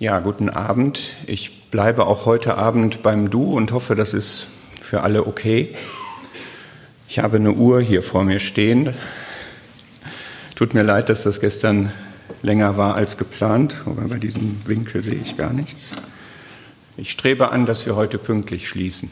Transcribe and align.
Ja, 0.00 0.20
guten 0.20 0.48
Abend. 0.48 1.16
Ich 1.26 1.72
bleibe 1.72 2.06
auch 2.06 2.24
heute 2.24 2.56
Abend 2.56 3.02
beim 3.02 3.30
Du 3.30 3.56
und 3.56 3.72
hoffe, 3.72 3.96
das 3.96 4.14
ist 4.14 4.48
für 4.80 5.00
alle 5.00 5.26
okay. 5.26 5.74
Ich 7.08 7.18
habe 7.18 7.38
eine 7.38 7.50
Uhr 7.50 7.80
hier 7.80 8.04
vor 8.04 8.22
mir 8.22 8.38
stehen. 8.38 8.94
Tut 10.54 10.72
mir 10.72 10.84
leid, 10.84 11.08
dass 11.08 11.24
das 11.24 11.40
gestern 11.40 11.92
länger 12.42 12.76
war 12.76 12.94
als 12.94 13.16
geplant, 13.16 13.74
wobei 13.86 14.04
bei 14.04 14.18
diesem 14.18 14.64
Winkel 14.68 15.02
sehe 15.02 15.20
ich 15.20 15.36
gar 15.36 15.52
nichts. 15.52 15.96
Ich 16.96 17.10
strebe 17.10 17.50
an, 17.50 17.66
dass 17.66 17.84
wir 17.84 17.96
heute 17.96 18.18
pünktlich 18.18 18.68
schließen. 18.68 19.10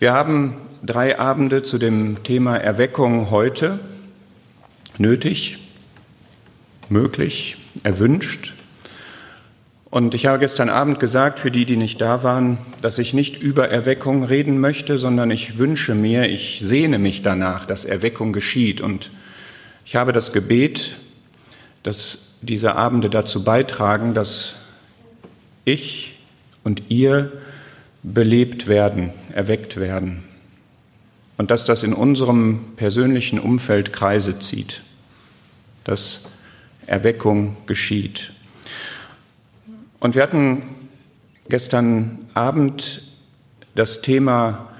Wir 0.00 0.12
haben 0.12 0.56
drei 0.82 1.20
Abende 1.20 1.62
zu 1.62 1.78
dem 1.78 2.24
Thema 2.24 2.56
Erweckung 2.56 3.30
heute 3.30 3.78
nötig, 4.98 5.58
möglich, 6.88 7.58
erwünscht. 7.84 8.54
Und 9.92 10.14
ich 10.14 10.24
habe 10.24 10.38
gestern 10.38 10.70
Abend 10.70 11.00
gesagt, 11.00 11.38
für 11.38 11.50
die, 11.50 11.66
die 11.66 11.76
nicht 11.76 12.00
da 12.00 12.22
waren, 12.22 12.56
dass 12.80 12.96
ich 12.96 13.12
nicht 13.12 13.36
über 13.36 13.68
Erweckung 13.68 14.22
reden 14.22 14.58
möchte, 14.58 14.96
sondern 14.96 15.30
ich 15.30 15.58
wünsche 15.58 15.94
mir, 15.94 16.30
ich 16.30 16.60
sehne 16.60 16.98
mich 16.98 17.20
danach, 17.20 17.66
dass 17.66 17.84
Erweckung 17.84 18.32
geschieht. 18.32 18.80
Und 18.80 19.10
ich 19.84 19.94
habe 19.94 20.14
das 20.14 20.32
Gebet, 20.32 20.96
dass 21.82 22.38
diese 22.40 22.74
Abende 22.74 23.10
dazu 23.10 23.44
beitragen, 23.44 24.14
dass 24.14 24.54
ich 25.66 26.18
und 26.64 26.84
ihr 26.88 27.30
belebt 28.02 28.68
werden, 28.68 29.10
erweckt 29.34 29.76
werden. 29.76 30.24
Und 31.36 31.50
dass 31.50 31.66
das 31.66 31.82
in 31.82 31.92
unserem 31.92 32.60
persönlichen 32.76 33.38
Umfeld 33.38 33.92
Kreise 33.92 34.38
zieht, 34.38 34.82
dass 35.84 36.24
Erweckung 36.86 37.58
geschieht. 37.66 38.32
Und 40.02 40.16
wir 40.16 40.22
hatten 40.24 40.64
gestern 41.48 42.26
Abend 42.34 43.02
das 43.76 44.02
Thema, 44.02 44.72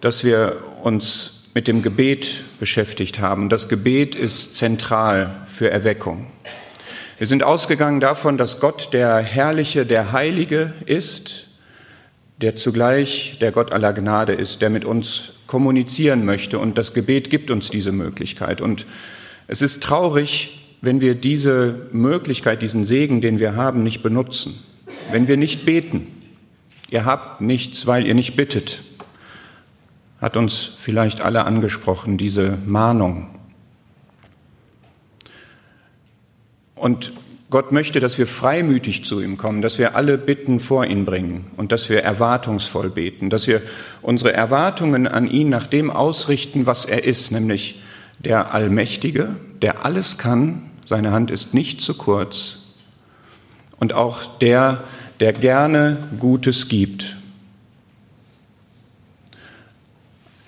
dass 0.00 0.24
wir 0.24 0.56
uns 0.82 1.44
mit 1.52 1.68
dem 1.68 1.82
Gebet 1.82 2.44
beschäftigt 2.58 3.18
haben. 3.18 3.50
Das 3.50 3.68
Gebet 3.68 4.14
ist 4.14 4.54
zentral 4.54 5.46
für 5.48 5.70
Erweckung. 5.70 6.28
Wir 7.18 7.26
sind 7.26 7.42
ausgegangen 7.42 8.00
davon, 8.00 8.38
dass 8.38 8.58
Gott 8.58 8.94
der 8.94 9.18
Herrliche, 9.18 9.84
der 9.84 10.12
Heilige 10.12 10.72
ist, 10.86 11.46
der 12.38 12.56
zugleich 12.56 13.36
der 13.38 13.52
Gott 13.52 13.74
aller 13.74 13.92
Gnade 13.92 14.32
ist, 14.32 14.62
der 14.62 14.70
mit 14.70 14.86
uns 14.86 15.34
kommunizieren 15.46 16.24
möchte. 16.24 16.58
Und 16.58 16.78
das 16.78 16.94
Gebet 16.94 17.28
gibt 17.28 17.50
uns 17.50 17.68
diese 17.68 17.92
Möglichkeit. 17.92 18.62
Und 18.62 18.86
es 19.46 19.60
ist 19.60 19.82
traurig, 19.82 20.58
wenn 20.80 21.02
wir 21.02 21.14
diese 21.14 21.86
Möglichkeit, 21.92 22.62
diesen 22.62 22.86
Segen, 22.86 23.20
den 23.20 23.38
wir 23.38 23.56
haben, 23.56 23.82
nicht 23.82 24.02
benutzen 24.02 24.64
wenn 25.12 25.28
wir 25.28 25.36
nicht 25.36 25.64
beten. 25.64 26.06
Ihr 26.90 27.04
habt 27.04 27.40
nichts, 27.40 27.86
weil 27.86 28.06
ihr 28.06 28.14
nicht 28.14 28.36
bittet. 28.36 28.82
Hat 30.20 30.36
uns 30.36 30.72
vielleicht 30.78 31.20
alle 31.20 31.44
angesprochen, 31.44 32.18
diese 32.18 32.58
Mahnung. 32.66 33.28
Und 36.74 37.12
Gott 37.50 37.72
möchte, 37.72 37.98
dass 37.98 38.16
wir 38.16 38.28
freimütig 38.28 39.04
zu 39.04 39.20
ihm 39.20 39.36
kommen, 39.36 39.60
dass 39.60 39.78
wir 39.78 39.96
alle 39.96 40.18
Bitten 40.18 40.60
vor 40.60 40.86
ihn 40.86 41.04
bringen 41.04 41.46
und 41.56 41.72
dass 41.72 41.88
wir 41.88 42.02
erwartungsvoll 42.02 42.90
beten, 42.90 43.28
dass 43.28 43.48
wir 43.48 43.62
unsere 44.02 44.32
Erwartungen 44.32 45.08
an 45.08 45.28
ihn 45.28 45.48
nach 45.48 45.66
dem 45.66 45.90
ausrichten, 45.90 46.66
was 46.66 46.84
er 46.84 47.04
ist, 47.04 47.32
nämlich 47.32 47.80
der 48.20 48.54
Allmächtige, 48.54 49.34
der 49.62 49.84
alles 49.84 50.16
kann, 50.16 50.70
seine 50.84 51.10
Hand 51.10 51.30
ist 51.30 51.52
nicht 51.52 51.80
zu 51.80 51.94
kurz, 51.94 52.59
und 53.80 53.92
auch 53.92 54.38
der, 54.38 54.84
der 55.18 55.32
gerne 55.32 55.96
Gutes 56.18 56.68
gibt. 56.68 57.16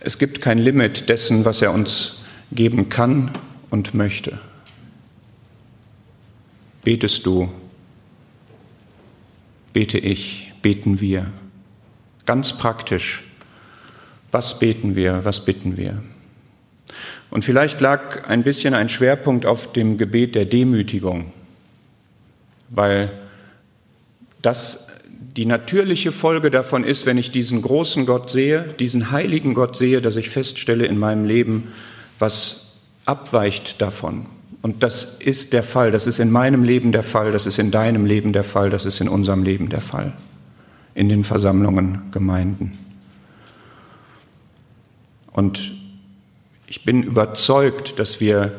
Es 0.00 0.19
gibt 0.19 0.41
kein 0.41 0.59
Limit 0.59 1.09
dessen, 1.09 1.44
was 1.44 1.62
er 1.62 1.72
uns 1.72 2.21
geben 2.53 2.88
kann 2.88 3.32
und 3.71 3.94
möchte. 3.94 4.38
Betest 6.84 7.25
du? 7.26 7.53
Bete 9.72 9.98
ich? 9.98 10.53
Beten 10.60 11.00
wir? 11.00 11.26
Ganz 12.26 12.53
praktisch. 12.53 13.22
Was 14.31 14.59
beten 14.59 14.97
wir? 14.97 15.25
Was 15.25 15.44
bitten 15.44 15.76
wir? 15.76 16.03
Und 17.31 17.44
vielleicht 17.44 17.81
lag 17.81 18.28
ein 18.28 18.42
bisschen 18.42 18.75
ein 18.75 18.88
Schwerpunkt 18.88 19.47
auf 19.47 19.72
dem 19.72 19.97
Gebet 19.97 20.34
der 20.34 20.44
Demütigung, 20.44 21.32
weil 22.72 23.12
das 24.41 24.88
die 25.37 25.47
natürliche 25.47 26.12
Folge 26.12 26.50
davon 26.50 26.84
ist, 26.84 27.06
wenn 27.06 27.16
ich 27.16 27.31
diesen 27.31 27.62
großen 27.62 28.05
Gott 28.05 28.31
sehe, 28.31 28.75
diesen 28.78 29.12
heiligen 29.12 29.55
Gott 29.55 29.77
sehe, 29.77 30.03
dass 30.03 30.16
ich 30.16 30.28
feststelle 30.28 30.84
in 30.84 30.99
meinem 30.99 31.25
Leben, 31.25 31.69
was 32.19 32.72
abweicht 33.06 33.81
davon. 33.81 34.27
Und 34.60 34.83
das 34.83 35.16
ist 35.19 35.53
der 35.53 35.62
Fall, 35.62 35.91
das 35.91 36.06
ist 36.06 36.19
in 36.19 36.31
meinem 36.31 36.65
Leben 36.65 36.93
der 36.93 37.03
Fall, 37.03 37.33
das 37.33 37.47
ist 37.47 37.59
in 37.59 37.71
deinem 37.71 38.05
Leben 38.05 38.33
der 38.33 38.44
Fall, 38.44 38.69
das 38.71 38.84
ist 38.84 39.00
in 39.00 39.09
unserem 39.09 39.43
Leben 39.43 39.69
der 39.71 39.81
Fall, 39.81 40.12
in 40.94 41.09
den 41.09 41.25
Versammlungen, 41.25 42.10
Gemeinden. 42.10 42.78
Und 45.33 45.72
ich 46.66 46.84
bin 46.84 47.03
überzeugt, 47.03 47.99
dass 47.99 48.21
wir 48.21 48.53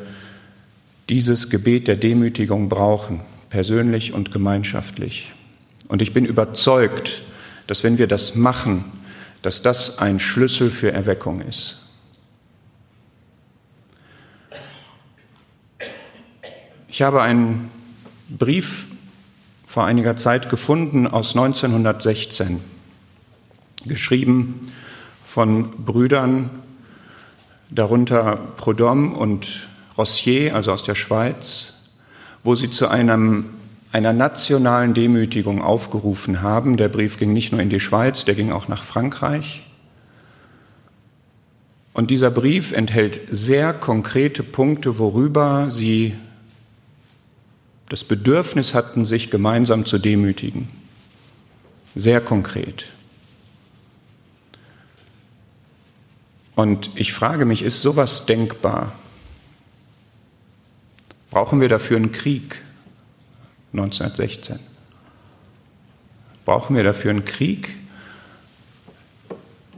dieses 1.10 1.50
Gebet 1.50 1.88
der 1.88 1.96
Demütigung 1.96 2.68
brauchen, 2.68 3.22
persönlich 3.54 4.14
und 4.14 4.32
gemeinschaftlich. 4.32 5.32
Und 5.88 6.02
ich 6.02 6.12
bin 6.12 6.26
überzeugt, 6.26 7.22
dass 7.68 7.84
wenn 7.84 8.00
wir 8.00 8.08
das 8.08 8.34
machen, 8.34 8.86
dass 9.44 9.62
das 9.62 10.00
ein 10.00 10.18
Schlüssel 10.18 10.72
für 10.72 10.92
Erweckung 10.92 11.40
ist. 11.40 11.80
Ich 16.88 17.04
habe 17.04 17.22
einen 17.22 17.70
Brief 18.28 18.88
vor 19.68 19.86
einiger 19.86 20.16
Zeit 20.16 20.50
gefunden 20.50 21.06
aus 21.06 21.36
1916, 21.36 22.60
geschrieben 23.86 24.62
von 25.24 25.86
Brüdern, 25.86 26.50
darunter 27.70 28.36
Prodhomme 28.58 29.16
und 29.16 29.70
Rossier, 29.96 30.56
also 30.56 30.72
aus 30.72 30.84
der 30.84 30.96
Schweiz, 30.96 31.73
wo 32.44 32.56
sie 32.56 32.70
zu 32.70 32.88
einem 32.88 33.46
einer 33.92 34.12
nationalen 34.12 34.96
Demütigung 34.96 35.62
aufgerufen 35.62 36.42
haben. 36.42 36.78
Der 36.78 36.90
Brief 36.90 37.18
ging 37.20 37.32
nicht 37.32 37.52
nur 37.52 37.62
in 37.62 37.70
die 37.70 37.80
Schweiz, 37.80 38.26
der 38.26 38.34
ging 38.34 38.52
auch 38.52 38.68
nach 38.68 38.84
Frankreich. 38.84 39.62
Und 41.94 42.10
dieser 42.10 42.32
Brief 42.32 42.72
enthält 42.72 43.22
sehr 43.30 43.72
konkrete 43.72 44.42
Punkte, 44.42 44.98
worüber 44.98 45.70
sie 45.70 46.16
das 47.88 48.04
Bedürfnis 48.04 48.74
hatten, 48.74 49.06
sich 49.06 49.30
gemeinsam 49.30 49.86
zu 49.86 50.00
demütigen. 50.00 50.70
Sehr 51.94 52.20
konkret. 52.20 52.88
Und 56.56 56.90
ich 56.96 57.14
frage 57.14 57.46
mich, 57.46 57.62
ist 57.62 57.84
sowas 57.84 58.26
denkbar? 58.26 58.94
Brauchen 61.34 61.62
wir 61.62 61.68
dafür 61.68 61.98
einen 61.98 62.12
Krieg? 62.12 62.62
1916. 63.72 64.60
Brauchen 66.46 66.76
wir 66.76 66.84
dafür 66.84 67.10
einen 67.10 67.26
Krieg? 67.26 67.76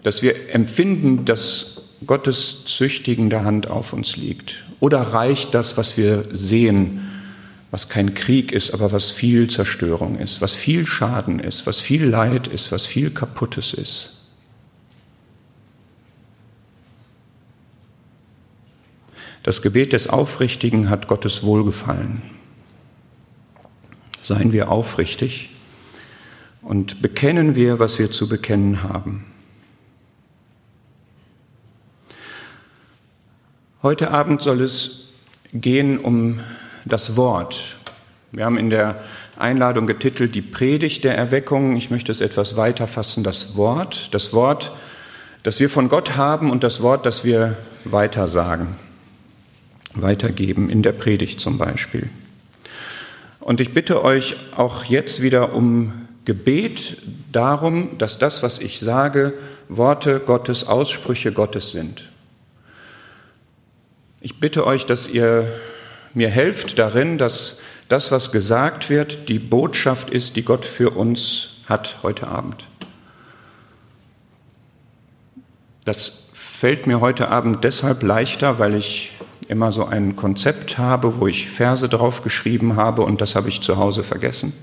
Dass 0.03 0.21
wir 0.21 0.53
empfinden, 0.53 1.23
dass 1.23 1.81
Gottes 2.05 2.65
züchtigende 2.65 3.45
Hand 3.45 3.67
auf 3.67 3.93
uns 3.93 4.17
liegt? 4.17 4.65
Oder 4.81 4.99
reicht 4.99 5.53
das, 5.53 5.77
was 5.77 5.95
wir 5.95 6.25
sehen, 6.33 7.09
was 7.71 7.87
kein 7.87 8.15
Krieg 8.15 8.51
ist, 8.51 8.71
aber 8.71 8.91
was 8.91 9.09
viel 9.09 9.49
Zerstörung 9.49 10.15
ist, 10.15 10.41
was 10.41 10.55
viel 10.55 10.85
Schaden 10.85 11.39
ist, 11.39 11.65
was 11.65 11.79
viel 11.79 12.03
Leid 12.03 12.49
ist, 12.49 12.73
was 12.73 12.85
viel 12.85 13.11
Kaputtes 13.11 13.73
ist? 13.73 14.14
Das 19.45 19.61
Gebet 19.61 19.93
des 19.93 20.09
Aufrichtigen 20.09 20.89
hat 20.89 21.07
Gottes 21.07 21.43
Wohlgefallen. 21.43 22.23
Seien 24.23 24.51
wir 24.53 24.71
aufrichtig 24.71 25.51
und 26.63 27.03
bekennen 27.03 27.53
wir, 27.53 27.77
was 27.77 27.99
wir 27.99 28.09
zu 28.09 28.27
bekennen 28.27 28.81
haben. 28.81 29.23
Heute 33.83 34.09
Abend 34.09 34.41
soll 34.41 34.61
es 34.61 35.09
gehen 35.53 35.99
um 35.99 36.39
das 36.83 37.15
Wort. 37.15 37.77
Wir 38.31 38.45
haben 38.45 38.57
in 38.57 38.71
der 38.71 39.03
Einladung 39.37 39.85
getitelt 39.85 40.33
Die 40.33 40.41
Predigt 40.41 41.03
der 41.03 41.15
Erweckung. 41.15 41.75
Ich 41.75 41.91
möchte 41.91 42.11
es 42.11 42.19
etwas 42.19 42.57
weiter 42.57 42.87
fassen, 42.87 43.23
das 43.23 43.55
Wort. 43.55 44.11
Das 44.11 44.33
Wort, 44.33 44.75
das 45.43 45.59
wir 45.59 45.69
von 45.69 45.87
Gott 45.87 46.15
haben 46.15 46.49
und 46.49 46.63
das 46.63 46.81
Wort, 46.81 47.05
das 47.05 47.23
wir 47.23 47.57
weitersagen, 47.83 48.69
weitergeben, 49.95 50.69
in 50.69 50.81
der 50.81 50.91
Predigt 50.91 51.39
zum 51.39 51.57
Beispiel. 51.57 52.09
Und 53.39 53.61
ich 53.61 53.73
bitte 53.73 54.03
euch 54.03 54.35
auch 54.55 54.85
jetzt 54.85 55.21
wieder 55.21 55.53
um 55.53 56.07
Gebet 56.25 56.97
darum, 57.31 57.97
dass 57.97 58.17
das, 58.17 58.41
was 58.41 58.59
ich 58.59 58.79
sage, 58.79 59.33
Worte 59.69 60.19
Gottes, 60.19 60.63
Aussprüche 60.65 61.31
Gottes 61.31 61.71
sind. 61.71 62.09
Ich 64.21 64.39
bitte 64.39 64.65
euch, 64.65 64.87
dass 64.87 65.07
ihr 65.07 65.47
mir 66.15 66.29
helft 66.29 66.79
darin, 66.79 67.19
dass 67.19 67.59
das, 67.87 68.11
was 68.11 68.31
gesagt 68.31 68.89
wird, 68.89 69.29
die 69.29 69.37
Botschaft 69.37 70.09
ist, 70.09 70.35
die 70.35 70.43
Gott 70.43 70.65
für 70.65 70.91
uns 70.91 71.49
hat 71.67 71.97
heute 72.01 72.27
Abend. 72.27 72.65
Das 75.83 76.27
fällt 76.33 76.87
mir 76.87 77.01
heute 77.01 77.27
Abend 77.29 77.63
deshalb 77.63 78.01
leichter, 78.01 78.57
weil 78.57 78.73
ich 78.73 79.14
immer 79.47 79.71
so 79.71 79.85
ein 79.85 80.15
Konzept 80.15 80.77
habe, 80.77 81.19
wo 81.19 81.27
ich 81.27 81.49
Verse 81.49 81.87
drauf 81.87 82.21
geschrieben 82.21 82.75
habe 82.75 83.03
und 83.03 83.21
das 83.21 83.35
habe 83.35 83.49
ich 83.49 83.61
zu 83.61 83.77
Hause 83.77 84.03
vergessen. 84.03 84.53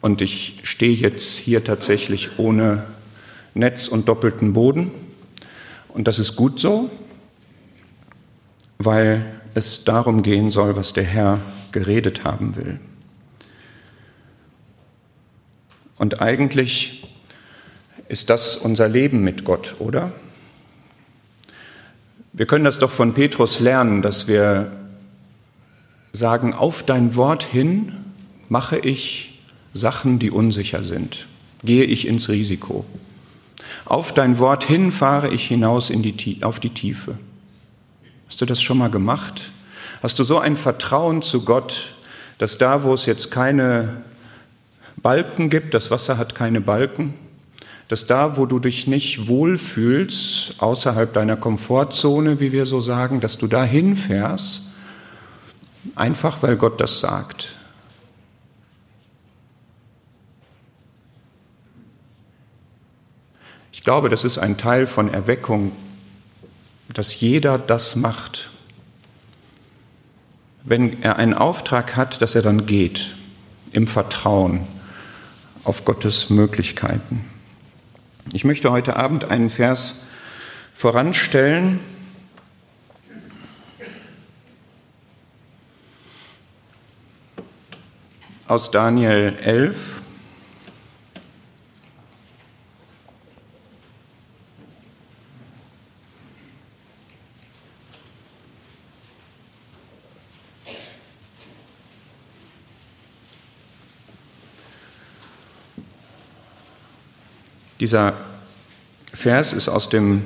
Und 0.00 0.22
ich 0.22 0.60
stehe 0.62 0.94
jetzt 0.94 1.36
hier 1.36 1.62
tatsächlich 1.62 2.38
ohne 2.38 2.84
Netz 3.54 3.88
und 3.88 4.08
doppelten 4.08 4.52
Boden. 4.52 4.90
Und 5.88 6.08
das 6.08 6.18
ist 6.18 6.36
gut 6.36 6.58
so, 6.58 6.90
weil 8.78 9.24
es 9.54 9.84
darum 9.84 10.22
gehen 10.22 10.50
soll, 10.50 10.76
was 10.76 10.92
der 10.92 11.04
Herr 11.04 11.40
geredet 11.72 12.24
haben 12.24 12.56
will. 12.56 12.80
Und 15.98 16.22
eigentlich 16.22 17.06
ist 18.08 18.30
das 18.30 18.56
unser 18.56 18.88
Leben 18.88 19.22
mit 19.22 19.44
Gott, 19.44 19.76
oder? 19.78 20.12
Wir 22.40 22.46
können 22.46 22.64
das 22.64 22.78
doch 22.78 22.90
von 22.90 23.12
Petrus 23.12 23.60
lernen, 23.60 24.00
dass 24.00 24.26
wir 24.26 24.72
sagen, 26.14 26.54
auf 26.54 26.82
dein 26.82 27.14
Wort 27.14 27.42
hin 27.42 27.92
mache 28.48 28.78
ich 28.78 29.42
Sachen, 29.74 30.18
die 30.18 30.30
unsicher 30.30 30.82
sind, 30.82 31.26
gehe 31.62 31.84
ich 31.84 32.08
ins 32.08 32.30
Risiko. 32.30 32.86
Auf 33.84 34.14
dein 34.14 34.38
Wort 34.38 34.64
hin 34.64 34.90
fahre 34.90 35.28
ich 35.28 35.48
hinaus 35.48 35.90
in 35.90 36.00
die, 36.00 36.38
auf 36.40 36.60
die 36.60 36.70
Tiefe. 36.70 37.18
Hast 38.26 38.40
du 38.40 38.46
das 38.46 38.62
schon 38.62 38.78
mal 38.78 38.88
gemacht? 38.88 39.52
Hast 40.02 40.18
du 40.18 40.24
so 40.24 40.38
ein 40.38 40.56
Vertrauen 40.56 41.20
zu 41.20 41.44
Gott, 41.44 41.94
dass 42.38 42.56
da, 42.56 42.84
wo 42.84 42.94
es 42.94 43.04
jetzt 43.04 43.30
keine 43.30 44.02
Balken 44.96 45.50
gibt, 45.50 45.74
das 45.74 45.90
Wasser 45.90 46.16
hat 46.16 46.34
keine 46.34 46.62
Balken, 46.62 47.12
dass 47.90 48.06
da, 48.06 48.36
wo 48.36 48.46
du 48.46 48.60
dich 48.60 48.86
nicht 48.86 49.26
wohlfühlst, 49.26 50.54
außerhalb 50.58 51.12
deiner 51.12 51.36
Komfortzone, 51.36 52.38
wie 52.38 52.52
wir 52.52 52.64
so 52.64 52.80
sagen, 52.80 53.20
dass 53.20 53.36
du 53.36 53.48
da 53.48 53.64
hinfährst, 53.64 54.70
einfach 55.96 56.40
weil 56.40 56.56
Gott 56.56 56.80
das 56.80 57.00
sagt. 57.00 57.56
Ich 63.72 63.82
glaube, 63.82 64.08
das 64.08 64.22
ist 64.22 64.38
ein 64.38 64.56
Teil 64.56 64.86
von 64.86 65.12
Erweckung, 65.12 65.72
dass 66.94 67.18
jeder 67.18 67.58
das 67.58 67.96
macht. 67.96 68.52
Wenn 70.62 71.02
er 71.02 71.16
einen 71.16 71.34
Auftrag 71.34 71.96
hat, 71.96 72.22
dass 72.22 72.36
er 72.36 72.42
dann 72.42 72.66
geht, 72.66 73.16
im 73.72 73.88
Vertrauen 73.88 74.68
auf 75.64 75.84
Gottes 75.84 76.30
Möglichkeiten. 76.30 77.24
Ich 78.32 78.44
möchte 78.44 78.70
heute 78.70 78.94
Abend 78.94 79.24
einen 79.24 79.50
Vers 79.50 80.04
voranstellen, 80.72 81.80
aus 88.46 88.70
Daniel 88.70 89.36
11. 89.42 89.99
Dieser 107.80 108.12
Vers 109.14 109.54
ist 109.54 109.70
aus 109.70 109.88
dem 109.88 110.22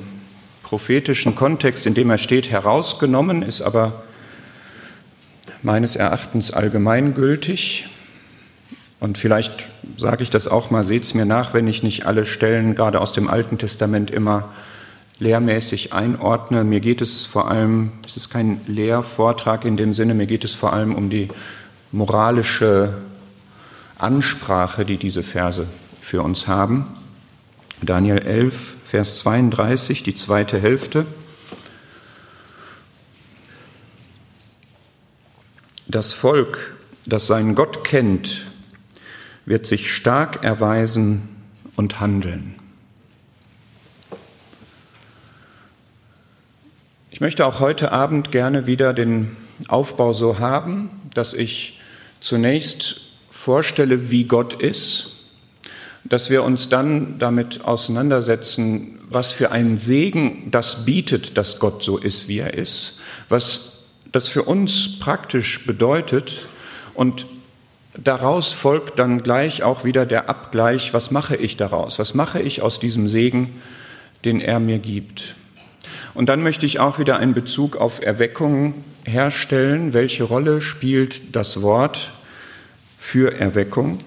prophetischen 0.61 1.35
Kontext, 1.35 1.85
in 1.85 1.93
dem 1.93 2.09
er 2.09 2.17
steht, 2.17 2.51
herausgenommen, 2.51 3.43
ist 3.43 3.61
aber 3.61 4.03
meines 5.61 5.95
Erachtens 5.95 6.51
allgemeingültig. 6.51 7.87
Und 8.99 9.17
vielleicht 9.17 9.69
sage 9.97 10.21
ich 10.21 10.29
das 10.29 10.49
auch 10.49 10.69
mal, 10.69 10.83
seht 10.83 11.03
es 11.03 11.13
mir 11.13 11.25
nach, 11.25 11.53
wenn 11.53 11.67
ich 11.67 11.81
nicht 11.81 12.05
alle 12.05 12.25
Stellen 12.25 12.75
gerade 12.75 12.99
aus 12.99 13.13
dem 13.13 13.29
Alten 13.29 13.57
Testament 13.57 14.11
immer 14.11 14.49
lehrmäßig 15.19 15.93
einordne. 15.93 16.65
Mir 16.65 16.81
geht 16.81 17.01
es 17.01 17.25
vor 17.25 17.49
allem, 17.49 17.93
es 18.05 18.17
ist 18.17 18.29
kein 18.29 18.59
Lehrvortrag 18.67 19.63
in 19.63 19.77
dem 19.77 19.93
Sinne, 19.93 20.13
mir 20.13 20.27
geht 20.27 20.43
es 20.43 20.53
vor 20.53 20.73
allem 20.73 20.93
um 20.93 21.09
die 21.09 21.29
moralische 21.93 22.97
Ansprache, 23.97 24.83
die 24.83 24.97
diese 24.97 25.23
Verse 25.23 25.67
für 26.01 26.21
uns 26.21 26.47
haben. 26.47 27.04
Daniel 27.81 28.19
11, 28.19 28.77
Vers 28.83 29.19
32, 29.19 30.01
die 30.01 30.15
zweite 30.15 30.59
Hälfte. 30.59 31.05
Das 35.87 36.13
Volk, 36.13 36.75
das 37.05 37.27
seinen 37.27 37.53
Gott 37.53 37.83
kennt, 37.83 38.49
wird 39.45 39.67
sich 39.67 39.93
stark 39.93 40.43
erweisen 40.43 41.29
und 41.75 41.99
handeln. 41.99 42.55
Ich 47.11 47.21
möchte 47.21 47.45
auch 47.45 47.59
heute 47.59 47.91
Abend 47.91 48.31
gerne 48.31 48.67
wieder 48.67 48.93
den 48.93 49.35
Aufbau 49.67 50.13
so 50.13 50.39
haben, 50.39 50.89
dass 51.13 51.33
ich 51.33 51.79
zunächst 52.19 53.01
vorstelle, 53.29 54.09
wie 54.11 54.23
Gott 54.25 54.53
ist 54.53 55.14
dass 56.05 56.29
wir 56.29 56.43
uns 56.43 56.69
dann 56.69 57.17
damit 57.17 57.65
auseinandersetzen, 57.65 58.99
was 59.09 59.31
für 59.31 59.51
einen 59.51 59.77
Segen 59.77 60.49
das 60.51 60.85
bietet, 60.85 61.37
dass 61.37 61.59
Gott 61.59 61.83
so 61.83 61.97
ist, 61.97 62.27
wie 62.27 62.39
er 62.39 62.53
ist, 62.53 62.97
was 63.27 63.73
das 64.11 64.27
für 64.27 64.43
uns 64.43 64.99
praktisch 64.99 65.65
bedeutet 65.65 66.47
und 66.93 67.25
daraus 67.97 68.51
folgt 68.51 68.99
dann 68.99 69.23
gleich 69.23 69.63
auch 69.63 69.83
wieder 69.83 70.05
der 70.05 70.29
Abgleich, 70.29 70.93
was 70.93 71.11
mache 71.11 71.35
ich 71.35 71.57
daraus, 71.57 71.99
was 71.99 72.13
mache 72.13 72.41
ich 72.41 72.61
aus 72.61 72.79
diesem 72.79 73.07
Segen, 73.07 73.61
den 74.23 74.41
er 74.41 74.59
mir 74.59 74.79
gibt. 74.79 75.35
Und 76.13 76.29
dann 76.29 76.41
möchte 76.41 76.65
ich 76.65 76.79
auch 76.79 76.97
wieder 76.99 77.17
einen 77.17 77.33
Bezug 77.33 77.75
auf 77.75 78.01
Erweckung 78.01 78.85
herstellen. 79.03 79.93
Welche 79.93 80.23
Rolle 80.23 80.61
spielt 80.61 81.35
das 81.35 81.61
Wort 81.61 82.13
für 82.97 83.37
Erweckung? 83.37 83.99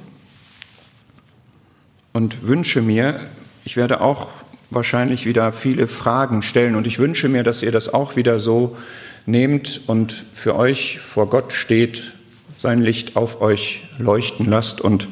Und 2.18 2.48
wünsche 2.48 2.82
mir, 2.82 3.20
ich 3.64 3.76
werde 3.76 4.00
auch 4.00 4.26
wahrscheinlich 4.70 5.24
wieder 5.24 5.52
viele 5.52 5.86
Fragen 5.86 6.42
stellen 6.42 6.74
und 6.74 6.84
ich 6.84 6.98
wünsche 6.98 7.28
mir, 7.28 7.44
dass 7.44 7.62
ihr 7.62 7.70
das 7.70 7.94
auch 7.94 8.16
wieder 8.16 8.40
so 8.40 8.76
nehmt 9.24 9.82
und 9.86 10.26
für 10.32 10.56
euch 10.56 10.98
vor 10.98 11.30
Gott 11.30 11.52
steht, 11.52 12.14
sein 12.56 12.80
Licht 12.80 13.14
auf 13.14 13.40
euch 13.40 13.86
leuchten 13.98 14.46
lasst 14.46 14.80
und 14.80 15.06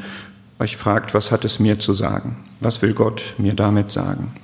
euch 0.58 0.76
fragt, 0.76 1.14
was 1.14 1.30
hat 1.30 1.44
es 1.44 1.60
mir 1.60 1.78
zu 1.78 1.92
sagen? 1.92 2.42
Was 2.58 2.82
will 2.82 2.92
Gott 2.92 3.36
mir 3.38 3.54
damit 3.54 3.92
sagen? 3.92 4.34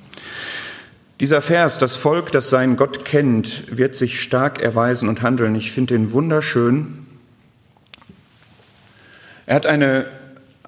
Dieser 1.18 1.42
Vers, 1.42 1.78
das 1.78 1.96
Volk, 1.96 2.30
das 2.30 2.48
seinen 2.48 2.76
Gott 2.76 3.04
kennt, 3.04 3.76
wird 3.76 3.96
sich 3.96 4.20
stark 4.20 4.62
erweisen 4.62 5.08
und 5.08 5.20
handeln. 5.20 5.56
Ich 5.56 5.72
finde 5.72 5.96
ihn 5.96 6.12
wunderschön. 6.12 7.06
Er 9.46 9.56
hat 9.56 9.66
eine, 9.66 10.06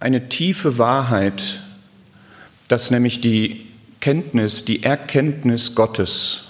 eine 0.01 0.29
tiefe 0.29 0.77
Wahrheit 0.77 1.61
dass 2.69 2.91
nämlich 2.91 3.21
die 3.21 3.67
Kenntnis, 4.01 4.65
die 4.65 4.83
Erkenntnis 4.83 5.75
Gottes 5.75 6.45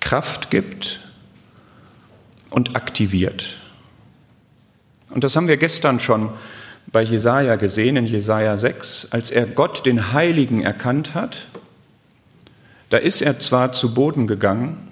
Kraft 0.00 0.50
gibt 0.50 1.00
und 2.50 2.76
aktiviert. 2.76 3.58
Und 5.10 5.24
das 5.24 5.36
haben 5.36 5.48
wir 5.48 5.56
gestern 5.56 5.98
schon 5.98 6.30
bei 6.86 7.02
Jesaja 7.02 7.56
gesehen, 7.56 7.96
in 7.96 8.06
Jesaja 8.06 8.58
6, 8.58 9.08
als 9.10 9.30
er 9.30 9.46
Gott, 9.46 9.86
den 9.86 10.12
Heiligen, 10.12 10.62
erkannt 10.62 11.14
hat. 11.14 11.48
Da 12.90 12.98
ist 12.98 13.22
er 13.22 13.38
zwar 13.38 13.72
zu 13.72 13.94
Boden 13.94 14.26
gegangen, 14.26 14.90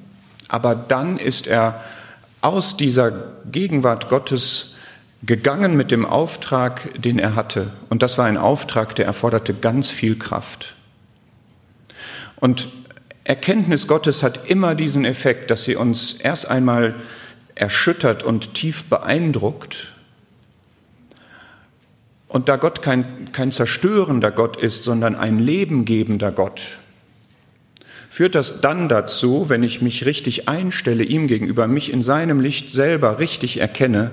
aber 0.49 0.75
dann 0.75 1.19
ist 1.19 1.47
er 1.47 1.83
aus 2.41 2.76
dieser 2.76 3.33
Gegenwart 3.50 4.09
Gottes 4.09 4.72
gegangen 5.25 5.76
mit 5.76 5.91
dem 5.91 6.05
Auftrag, 6.05 7.00
den 7.00 7.19
er 7.19 7.35
hatte. 7.37 7.73
Und 7.88 8.02
das 8.02 8.19
war 8.19 8.26
ein 8.26 8.37
Auftrag, 8.37 8.95
der 8.97 9.07
erforderte 9.07 9.55
ganz 9.55 9.91
viel 9.91 10.19
Kraft. 10.19 10.75
Und 12.37 12.69
Erkenntnis 13.25 13.87
Gottes 13.87 14.23
hat 14.23 14.49
immer 14.49 14.75
diesen 14.75 15.05
Effekt, 15.05 15.50
dass 15.50 15.64
sie 15.64 15.76
uns 15.76 16.14
erst 16.14 16.49
einmal 16.49 16.97
erschüttert 17.55 18.23
und 18.23 18.55
tief 18.55 18.85
beeindruckt 18.87 19.93
Und 22.26 22.49
da 22.49 22.57
Gott 22.57 22.81
kein, 22.81 23.31
kein 23.33 23.52
zerstörender 23.52 24.31
Gott 24.31 24.57
ist, 24.57 24.85
sondern 24.85 25.14
ein 25.14 25.38
lebengebender 25.38 26.33
Gott, 26.33 26.79
führt 28.09 28.35
das 28.35 28.62
dann 28.62 28.88
dazu, 28.88 29.50
wenn 29.50 29.62
ich 29.62 29.83
mich 29.83 30.07
richtig 30.07 30.49
einstelle 30.49 31.05
ihm 31.05 31.26
gegenüber, 31.26 31.67
mich 31.67 31.93
in 31.93 32.02
seinem 32.02 32.41
Licht 32.41 32.71
selber 32.71 33.19
richtig 33.19 33.61
erkenne, 33.61 34.12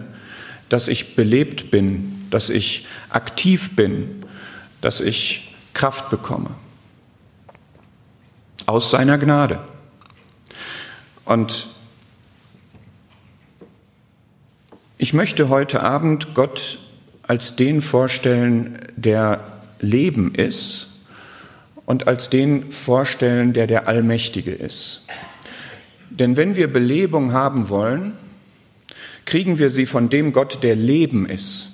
dass 0.70 0.88
ich 0.88 1.16
belebt 1.16 1.72
bin, 1.72 2.28
dass 2.30 2.50
ich 2.50 2.86
aktiv 3.10 3.76
bin, 3.76 4.24
dass 4.82 5.02
ich 5.02 5.54
Kraft 5.74 6.10
bekomme. 6.10 6.52
Aus 8.66 8.92
seiner 8.92 9.18
Gnade. 9.18 9.60
Und 11.26 11.68
ich 14.98 15.14
möchte 15.14 15.50
heute 15.50 15.82
Abend 15.82 16.34
Gott 16.34 16.80
als 17.24 17.56
den 17.56 17.82
vorstellen, 17.82 18.80
der 18.96 19.62
Leben 19.80 20.34
ist 20.36 20.90
und 21.86 22.08
als 22.08 22.30
den 22.30 22.72
vorstellen, 22.72 23.54
der 23.54 23.68
der 23.68 23.88
Allmächtige 23.88 24.52
ist. 24.52 25.06
Denn 26.10 26.36
wenn 26.38 26.56
wir 26.56 26.72
Belebung 26.72 27.32
haben 27.32 27.70
wollen, 27.70 28.14
kriegen 29.30 29.60
wir 29.60 29.70
sie 29.70 29.86
von 29.86 30.10
dem 30.10 30.34
Gott, 30.34 30.64
der 30.64 30.76
Leben 30.76 31.28
ist. 31.30 31.72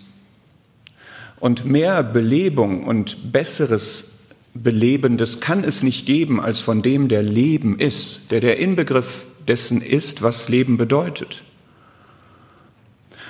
Und 1.40 1.66
mehr 1.66 2.04
Belebung 2.04 2.84
und 2.84 3.32
besseres 3.32 4.12
Belebendes 4.54 5.40
kann 5.40 5.64
es 5.64 5.82
nicht 5.82 6.06
geben 6.06 6.42
als 6.42 6.60
von 6.60 6.82
dem, 6.82 7.08
der 7.08 7.24
Leben 7.24 7.80
ist, 7.80 8.24
der 8.30 8.42
der 8.42 8.60
Inbegriff 8.60 9.26
dessen 9.48 9.82
ist, 9.82 10.22
was 10.22 10.50
Leben 10.50 10.76
bedeutet. 10.76 11.44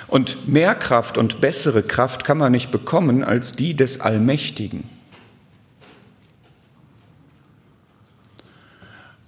Und 0.08 0.48
mehr 0.48 0.74
Kraft 0.74 1.18
und 1.18 1.40
bessere 1.40 1.84
Kraft 1.84 2.24
kann 2.24 2.38
man 2.38 2.50
nicht 2.50 2.72
bekommen 2.72 3.22
als 3.22 3.52
die 3.52 3.74
des 3.74 4.00
Allmächtigen. 4.00 4.95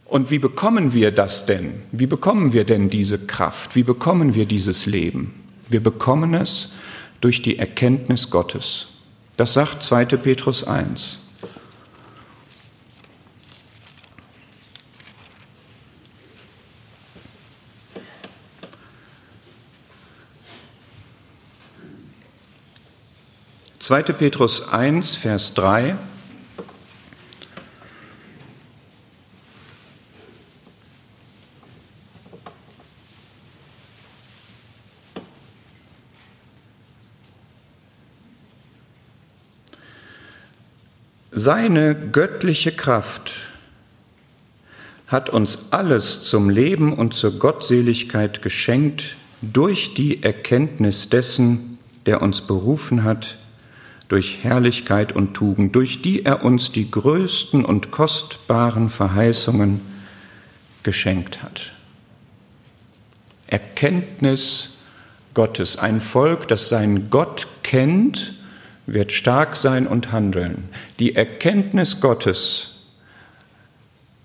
Und 0.09 0.31
wie 0.31 0.39
bekommen 0.39 0.95
wir 0.95 1.13
das 1.13 1.45
denn? 1.45 1.83
Wie 1.93 2.07
bekommen 2.07 2.55
wir 2.55 2.65
denn 2.65 2.89
diese 2.89 3.19
Kraft? 3.19 3.77
Wie 3.77 3.83
bekommen 3.83 4.35
wir 4.35 4.47
dieses 4.47 4.87
Leben? 4.87 5.45
Wir 5.69 5.83
bekommen 5.83 6.33
es 6.33 6.73
durch 7.21 7.43
die 7.43 7.59
Erkenntnis 7.59 8.31
Gottes. 8.31 8.89
Das 9.37 9.53
sagt 9.53 9.83
2. 9.83 10.07
Petrus 10.07 10.65
1. 10.65 11.21
2. 23.81 24.03
Petrus 24.05 24.69
1, 24.69 25.17
Vers 25.17 25.53
3. 25.53 25.97
Seine 41.41 41.95
göttliche 41.95 42.73
Kraft 42.73 43.31
hat 45.07 45.31
uns 45.31 45.71
alles 45.71 46.21
zum 46.23 46.51
Leben 46.51 46.93
und 46.93 47.15
zur 47.15 47.39
Gottseligkeit 47.39 48.43
geschenkt 48.43 49.15
durch 49.41 49.95
die 49.95 50.25
Erkenntnis 50.25 51.11
dessen, 51.11 51.79
der 52.07 52.23
uns 52.23 52.41
berufen 52.41 53.05
hat 53.05 53.39
durch 54.09 54.43
Herrlichkeit 54.43 55.13
und 55.13 55.35
Tugend, 55.35 55.77
durch 55.77 56.03
die 56.03 56.25
er 56.25 56.45
uns 56.45 56.73
die 56.73 56.91
größten 56.91 57.65
und 57.65 57.93
kostbaren 57.93 58.89
Verheißungen 58.89 59.81
geschenkt 60.83 61.41
hat. 61.41 61.71
Erkenntnis 63.47 64.77
Gottes. 65.35 65.77
Ein 65.77 66.01
Volk, 66.01 66.49
das 66.49 66.69
seinen 66.69 67.11
Gott 67.11 67.47
kennt, 67.63 68.35
wird 68.89 69.13
stark 69.13 69.55
sein 69.55 69.87
und 69.87 70.13
handeln. 70.13 70.71
Die 70.99 71.15
Erkenntnis 71.15 72.01
Gottes 72.01 72.71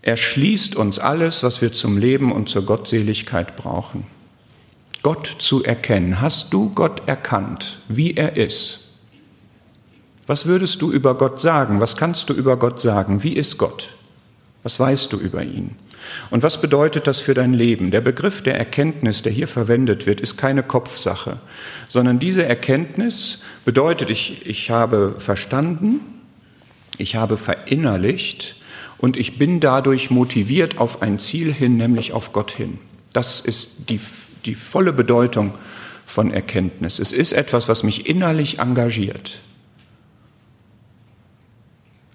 erschließt 0.02 0.76
uns 0.76 1.00
alles, 1.00 1.44
was 1.44 1.62
wir 1.62 1.74
zum 1.74 1.98
Leben 1.98 2.32
und 2.32 2.50
zur 2.50 2.66
Gottseligkeit 2.66 3.56
brauchen. 3.56 4.06
Gott 5.02 5.28
zu 5.40 5.64
erkennen. 5.64 6.22
Hast 6.22 6.54
du 6.54 6.70
Gott 6.70 7.08
erkannt, 7.08 7.80
wie 7.90 8.14
er 8.14 8.38
ist? 8.38 8.80
Was 10.28 10.46
würdest 10.46 10.82
du 10.82 10.92
über 10.92 11.18
Gott 11.18 11.42
sagen? 11.42 11.82
Was 11.82 11.98
kannst 11.98 12.30
du 12.30 12.34
über 12.34 12.58
Gott 12.58 12.80
sagen? 12.80 13.24
Wie 13.24 13.34
ist 13.34 13.58
Gott? 13.58 13.90
Was 14.64 14.80
weißt 14.80 15.12
du 15.12 15.18
über 15.18 15.44
ihn? 15.44 15.76
Und 16.30 16.44
was 16.44 16.60
bedeutet 16.60 17.08
das 17.08 17.20
für 17.20 17.34
dein 17.34 17.54
Leben? 17.54 17.92
Der 17.92 18.02
Begriff 18.02 18.42
der 18.42 18.58
Erkenntnis, 18.58 19.22
der 19.22 19.32
hier 19.32 19.48
verwendet 19.48 20.06
wird, 20.06 20.22
ist 20.22 20.38
keine 20.38 20.64
Kopfsache, 20.64 21.40
sondern 21.88 22.20
diese 22.20 22.46
Erkenntnis 22.46 23.42
bedeutet, 23.66 24.10
ich, 24.10 24.46
ich 24.46 24.70
habe 24.70 25.16
verstanden, 25.20 26.02
ich 26.98 27.16
habe 27.16 27.38
verinnerlicht 27.38 28.56
und 28.98 29.18
ich 29.18 29.38
bin 29.38 29.60
dadurch 29.60 30.12
motiviert 30.12 30.78
auf 30.78 31.02
ein 31.02 31.20
Ziel 31.20 31.54
hin, 31.54 31.78
nämlich 31.78 32.14
auf 32.14 32.32
Gott 32.32 32.52
hin. 32.52 32.80
Das 33.12 33.42
ist 33.42 33.90
die, 33.90 34.00
die 34.46 34.56
volle 34.56 34.94
Bedeutung 34.94 35.54
von 36.06 36.32
Erkenntnis. 36.32 37.00
Es 37.00 37.12
ist 37.12 37.32
etwas, 37.32 37.68
was 37.68 37.84
mich 37.84 38.08
innerlich 38.08 38.60
engagiert. 38.60 39.42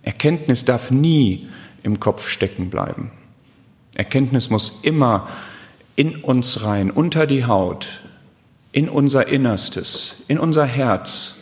Erkenntnis 0.03 0.65
darf 0.65 0.91
nie 0.91 1.49
im 1.83 2.01
Kopf 2.01 2.29
stecken 2.29 2.71
bleiben. 2.71 3.11
Erkenntnis 3.99 4.49
muss 4.49 4.79
immer 4.83 5.29
in 5.97 6.17
uns 6.17 6.63
rein, 6.63 6.91
unter 6.93 7.27
die 7.27 7.45
Haut, 7.45 8.01
in 8.71 8.89
unser 8.89 9.27
Innerstes, 9.27 10.15
in 10.29 10.39
unser 10.39 10.65
Herz. 10.65 11.35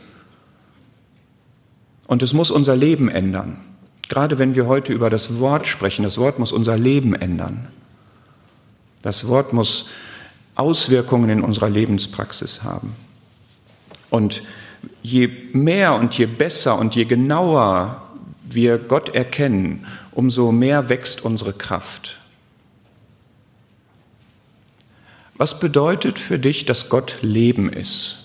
Und 2.06 2.22
es 2.22 2.32
muss 2.32 2.50
unser 2.50 2.74
Leben 2.74 3.10
ändern. 3.10 3.58
Gerade 4.08 4.38
wenn 4.38 4.54
wir 4.54 4.66
heute 4.66 4.94
über 4.94 5.10
das 5.10 5.38
Wort 5.38 5.66
sprechen, 5.66 6.02
das 6.02 6.16
Wort 6.16 6.38
muss 6.38 6.50
unser 6.50 6.78
Leben 6.78 7.14
ändern. 7.14 7.68
Das 9.02 9.28
Wort 9.28 9.52
muss 9.52 9.86
Auswirkungen 10.54 11.28
in 11.28 11.42
unserer 11.42 11.68
Lebenspraxis 11.68 12.62
haben. 12.62 12.96
Und 14.08 14.42
je 15.02 15.28
mehr 15.52 15.94
und 15.94 16.16
je 16.16 16.24
besser 16.24 16.78
und 16.78 16.94
je 16.94 17.04
genauer 17.04 18.02
wir 18.48 18.78
Gott 18.78 19.14
erkennen, 19.14 19.84
umso 20.12 20.52
mehr 20.52 20.88
wächst 20.88 21.22
unsere 21.22 21.52
Kraft. 21.52 22.18
Was 25.38 25.58
bedeutet 25.58 26.18
für 26.18 26.38
dich, 26.38 26.64
dass 26.64 26.88
Gott 26.88 27.18
Leben 27.20 27.70
ist? 27.70 28.18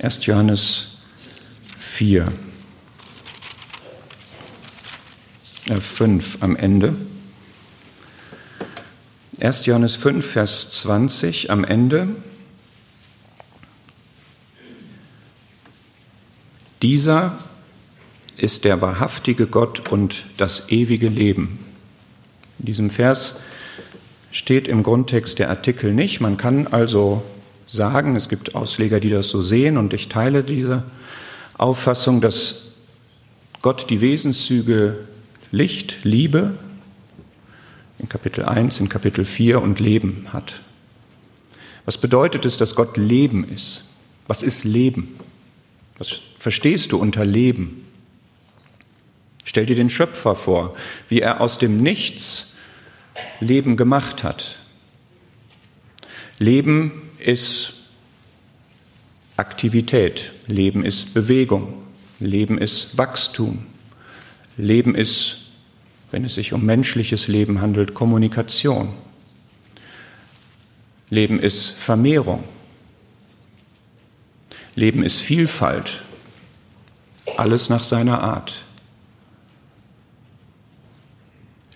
1. 0.00 0.24
Johannes 0.24 0.86
4, 1.78 2.32
äh 5.68 5.80
5 5.80 6.38
am 6.40 6.56
Ende. 6.56 6.96
1. 9.38 9.66
Johannes 9.66 9.96
5, 9.96 10.24
Vers 10.24 10.70
20 10.70 11.50
am 11.50 11.62
Ende. 11.62 12.08
Dieser 16.80 17.38
ist 18.38 18.64
der 18.64 18.80
wahrhaftige 18.80 19.46
Gott 19.46 19.90
und 19.90 20.24
das 20.38 20.70
ewige 20.70 21.08
Leben. 21.08 21.58
In 22.58 22.64
diesem 22.64 22.88
Vers 22.88 23.36
steht 24.32 24.66
im 24.66 24.82
Grundtext 24.82 25.38
der 25.38 25.50
Artikel 25.50 25.92
nicht. 25.92 26.20
Man 26.20 26.36
kann 26.36 26.66
also 26.66 27.22
sagen, 27.66 28.16
es 28.16 28.28
gibt 28.28 28.56
Ausleger, 28.56 28.98
die 28.98 29.10
das 29.10 29.28
so 29.28 29.42
sehen, 29.42 29.76
und 29.76 29.94
ich 29.94 30.08
teile 30.08 30.42
diese 30.42 30.84
Auffassung, 31.56 32.20
dass 32.20 32.72
Gott 33.60 33.88
die 33.90 34.00
Wesenszüge 34.00 35.06
Licht, 35.52 35.98
Liebe 36.02 36.54
in 37.98 38.08
Kapitel 38.08 38.44
1, 38.44 38.80
in 38.80 38.88
Kapitel 38.88 39.24
4 39.24 39.62
und 39.62 39.78
Leben 39.78 40.26
hat. 40.32 40.62
Was 41.84 41.98
bedeutet 41.98 42.44
es, 42.44 42.56
dass 42.56 42.74
Gott 42.74 42.96
Leben 42.96 43.48
ist? 43.48 43.84
Was 44.26 44.42
ist 44.42 44.64
Leben? 44.64 45.18
Was 45.98 46.20
verstehst 46.38 46.90
du 46.90 46.98
unter 46.98 47.24
Leben? 47.24 47.86
Stell 49.44 49.66
dir 49.66 49.76
den 49.76 49.90
Schöpfer 49.90 50.34
vor, 50.34 50.74
wie 51.08 51.20
er 51.20 51.40
aus 51.40 51.58
dem 51.58 51.76
Nichts 51.76 52.51
Leben 53.40 53.76
gemacht 53.76 54.24
hat. 54.24 54.58
Leben 56.38 57.10
ist 57.18 57.74
Aktivität, 59.36 60.32
Leben 60.46 60.84
ist 60.84 61.14
Bewegung, 61.14 61.84
Leben 62.20 62.58
ist 62.58 62.96
Wachstum, 62.98 63.66
Leben 64.56 64.94
ist, 64.94 65.38
wenn 66.10 66.24
es 66.24 66.34
sich 66.34 66.52
um 66.52 66.64
menschliches 66.64 67.28
Leben 67.28 67.60
handelt, 67.60 67.94
Kommunikation. 67.94 68.94
Leben 71.10 71.38
ist 71.38 71.70
Vermehrung. 71.70 72.44
Leben 74.74 75.02
ist 75.02 75.20
Vielfalt. 75.20 76.02
alles 77.36 77.68
nach 77.68 77.84
seiner 77.84 78.20
Art. 78.20 78.64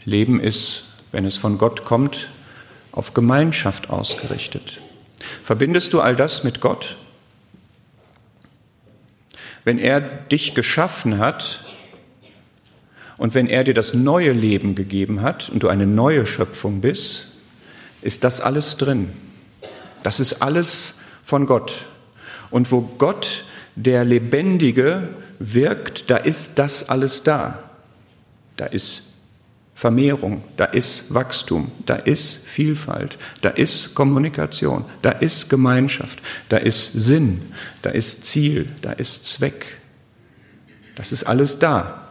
Leben 0.04 0.40
ist, 0.40 0.85
wenn 1.16 1.24
es 1.24 1.38
von 1.38 1.56
Gott 1.56 1.86
kommt, 1.86 2.28
auf 2.92 3.14
Gemeinschaft 3.14 3.88
ausgerichtet. 3.88 4.82
Verbindest 5.42 5.94
du 5.94 6.02
all 6.02 6.14
das 6.14 6.44
mit 6.44 6.60
Gott? 6.60 6.98
Wenn 9.64 9.78
er 9.78 10.02
dich 10.02 10.54
geschaffen 10.54 11.16
hat 11.16 11.64
und 13.16 13.32
wenn 13.32 13.46
er 13.46 13.64
dir 13.64 13.72
das 13.72 13.94
neue 13.94 14.32
Leben 14.32 14.74
gegeben 14.74 15.22
hat 15.22 15.48
und 15.48 15.62
du 15.62 15.68
eine 15.68 15.86
neue 15.86 16.26
Schöpfung 16.26 16.82
bist, 16.82 17.28
ist 18.02 18.22
das 18.22 18.42
alles 18.42 18.76
drin. 18.76 19.14
Das 20.02 20.20
ist 20.20 20.42
alles 20.42 20.96
von 21.24 21.46
Gott. 21.46 21.86
Und 22.50 22.70
wo 22.70 22.82
Gott, 22.82 23.46
der 23.74 24.04
Lebendige, 24.04 25.14
wirkt, 25.38 26.10
da 26.10 26.18
ist 26.18 26.58
das 26.58 26.90
alles 26.90 27.22
da. 27.22 27.70
Da 28.58 28.66
ist 28.66 29.02
Vermehrung, 29.76 30.42
da 30.56 30.64
ist 30.64 31.12
Wachstum, 31.12 31.70
da 31.84 31.96
ist 31.96 32.40
Vielfalt, 32.46 33.18
da 33.42 33.50
ist 33.50 33.94
Kommunikation, 33.94 34.86
da 35.02 35.10
ist 35.10 35.50
Gemeinschaft, 35.50 36.22
da 36.48 36.56
ist 36.56 36.92
Sinn, 36.94 37.52
da 37.82 37.90
ist 37.90 38.24
Ziel, 38.24 38.70
da 38.80 38.92
ist 38.92 39.26
Zweck. 39.26 39.76
Das 40.94 41.12
ist 41.12 41.24
alles 41.24 41.58
da. 41.58 42.08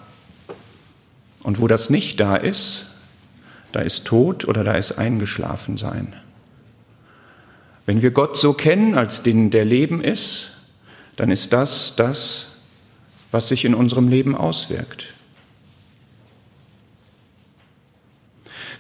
Und 1.41 1.59
wo 1.59 1.67
das 1.67 1.89
nicht 1.89 2.19
da 2.19 2.35
ist, 2.35 2.85
da 3.71 3.79
ist 3.79 4.05
Tod 4.05 4.47
oder 4.47 4.63
da 4.63 4.75
ist 4.75 4.99
eingeschlafen 4.99 5.77
sein. 5.77 6.15
Wenn 7.87 8.03
wir 8.03 8.11
Gott 8.11 8.37
so 8.37 8.53
kennen, 8.53 8.93
als 8.93 9.23
den, 9.23 9.49
der 9.49 9.65
Leben 9.65 10.03
ist, 10.03 10.51
dann 11.15 11.31
ist 11.31 11.51
das 11.51 11.95
das, 11.95 12.45
was 13.31 13.47
sich 13.47 13.65
in 13.65 13.73
unserem 13.73 14.07
Leben 14.07 14.37
auswirkt. 14.37 15.14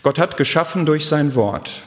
Gott 0.03 0.19
hat 0.19 0.37
geschaffen 0.37 0.85
durch 0.85 1.07
sein 1.07 1.35
Wort. 1.35 1.83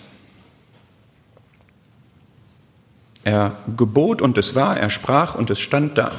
Er 3.25 3.59
gebot 3.77 4.23
und 4.23 4.39
es 4.39 4.55
war, 4.55 4.79
er 4.79 4.91
sprach 4.91 5.35
und 5.35 5.51
es 5.51 5.61
stand 5.61 5.99
da. 5.99 6.13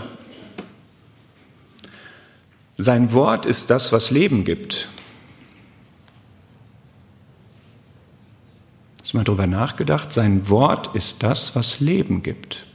Sein 2.77 3.11
Wort 3.13 3.45
ist 3.45 3.69
das, 3.69 3.91
was 3.91 4.11
Leben 4.11 4.45
gibt. 4.45 4.89
Hast 9.01 9.13
du 9.13 9.17
mal 9.17 9.23
darüber 9.23 9.47
nachgedacht? 9.47 10.13
Sein 10.13 10.49
Wort 10.49 10.95
ist 10.95 11.23
das, 11.23 11.55
was 11.55 11.79
Leben 11.79 12.21
gibt. 12.21 12.67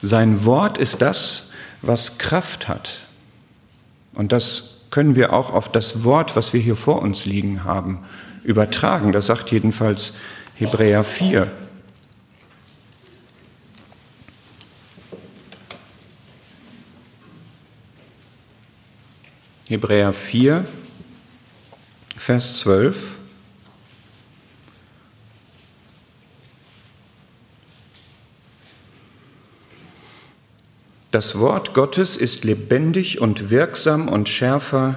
Sein 0.00 0.44
Wort 0.44 0.78
ist 0.78 1.02
das, 1.02 1.50
was 1.82 2.18
Kraft 2.18 2.68
hat. 2.68 3.02
Und 4.14 4.32
das 4.32 4.76
können 4.90 5.16
wir 5.16 5.32
auch 5.32 5.50
auf 5.50 5.70
das 5.70 6.04
Wort, 6.04 6.36
was 6.36 6.52
wir 6.52 6.60
hier 6.60 6.76
vor 6.76 7.02
uns 7.02 7.26
liegen 7.26 7.64
haben, 7.64 7.98
übertragen. 8.44 9.12
Das 9.12 9.26
sagt 9.26 9.50
jedenfalls 9.50 10.12
Hebräer 10.54 11.04
4. 11.04 11.50
Hebräer 19.66 20.12
4, 20.12 20.66
Vers 22.16 22.58
12. 22.58 23.16
Das 31.10 31.38
Wort 31.38 31.74
Gottes 31.74 32.16
ist 32.16 32.44
lebendig 32.44 33.20
und 33.20 33.50
wirksam 33.50 34.08
und 34.08 34.28
schärfer 34.28 34.96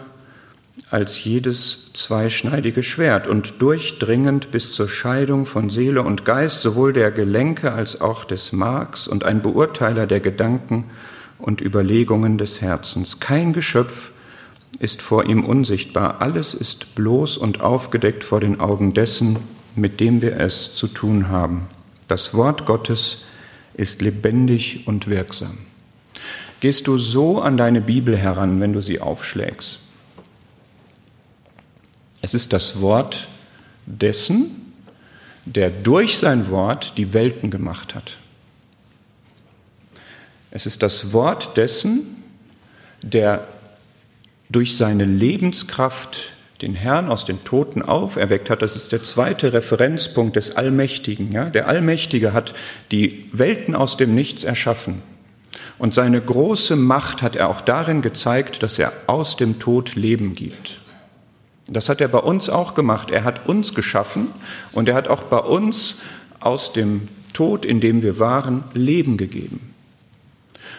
als 0.96 1.26
jedes 1.26 1.92
zweischneidige 1.92 2.82
Schwert 2.82 3.28
und 3.28 3.62
durchdringend 3.62 4.52
bis 4.52 4.72
zur 4.72 4.88
Scheidung 4.88 5.46
von 5.46 5.70
Seele 5.70 6.02
und 6.04 6.24
Geist, 6.24 6.62
sowohl 6.62 6.94
der 6.94 7.12
Gelenke 7.12 7.74
als 7.74 8.00
auch 8.00 8.24
des 8.24 8.54
Marks 8.54 9.06
und 9.06 9.26
ein 9.26 9.42
Beurteiler 9.42 10.08
der 10.08 10.22
Gedanken 10.22 10.86
und 11.38 11.60
Überlegungen 11.60 12.38
des 12.38 12.62
Herzens. 12.62 13.20
Kein 13.20 13.52
Geschöpf 13.52 14.14
ist 14.80 15.02
vor 15.02 15.26
ihm 15.26 15.44
unsichtbar, 15.44 16.22
alles 16.22 16.54
ist 16.54 16.96
bloß 16.96 17.36
und 17.40 17.60
aufgedeckt 17.60 18.24
vor 18.24 18.40
den 18.40 18.62
Augen 18.62 18.94
dessen, 18.94 19.40
mit 19.76 20.00
dem 20.00 20.22
wir 20.22 20.40
es 20.40 20.72
zu 20.72 20.88
tun 20.88 21.28
haben. 21.28 21.68
Das 22.08 22.34
Wort 22.34 22.66
Gottes 22.66 23.26
ist 23.74 24.02
lebendig 24.02 24.88
und 24.88 25.10
wirksam. 25.10 25.58
Gehst 26.62 26.88
du 26.88 26.98
so 26.98 27.42
an 27.42 27.58
deine 27.58 27.82
Bibel 27.82 28.16
heran, 28.16 28.62
wenn 28.62 28.72
du 28.72 28.82
sie 28.82 29.02
aufschlägst? 29.02 29.82
Es 32.26 32.34
ist 32.34 32.54
das 32.54 32.82
Wort 32.82 33.28
dessen, 33.86 34.74
der 35.46 35.70
durch 35.70 36.18
sein 36.18 36.50
Wort 36.50 36.98
die 36.98 37.14
Welten 37.14 37.52
gemacht 37.52 37.94
hat. 37.94 38.18
Es 40.50 40.66
ist 40.66 40.82
das 40.82 41.14
Wort 41.14 41.56
dessen, 41.56 42.24
der 43.04 43.48
durch 44.50 44.76
seine 44.76 45.06
Lebenskraft 45.06 46.34
den 46.64 46.74
Herrn 46.74 47.10
aus 47.10 47.26
den 47.26 47.44
Toten 47.44 47.84
auferweckt 47.84 48.50
hat. 48.50 48.64
Das 48.64 48.76
ist 48.76 48.92
der 48.92 49.04
zweite 49.04 49.54
Referenzpunkt 49.54 50.36
des 50.36 50.56
Allmächtigen. 50.56 51.32
Ja? 51.32 51.52
Der 51.52 51.68
Allmächtige 51.68 52.34
hat 52.34 52.56
die 52.92 53.30
Welten 53.34 53.76
aus 53.76 53.98
dem 53.98 54.16
Nichts 54.16 54.44
erschaffen. 54.44 55.04
Und 55.78 55.94
seine 55.94 56.22
große 56.22 56.76
Macht 56.76 57.22
hat 57.22 57.36
er 57.36 57.50
auch 57.50 57.62
darin 57.62 58.02
gezeigt, 58.02 58.64
dass 58.64 58.80
er 58.80 58.94
aus 59.06 59.38
dem 59.38 59.60
Tod 59.60 59.94
Leben 59.94 60.34
gibt. 60.34 60.80
Das 61.68 61.90
hat 61.90 62.02
er 62.02 62.08
bei 62.08 62.20
uns 62.20 62.50
auch 62.50 62.76
gemacht. 62.76 63.12
Er 63.12 63.24
hat 63.24 63.48
uns 63.48 63.74
geschaffen 63.74 64.28
und 64.72 64.88
er 64.88 64.96
hat 64.96 65.08
auch 65.08 65.24
bei 65.24 65.40
uns 65.40 65.98
aus 66.40 66.74
dem 66.74 67.08
Tod, 67.34 67.66
in 67.66 67.80
dem 67.82 68.02
wir 68.02 68.20
waren, 68.20 68.64
Leben 68.74 69.18
gegeben. 69.18 69.74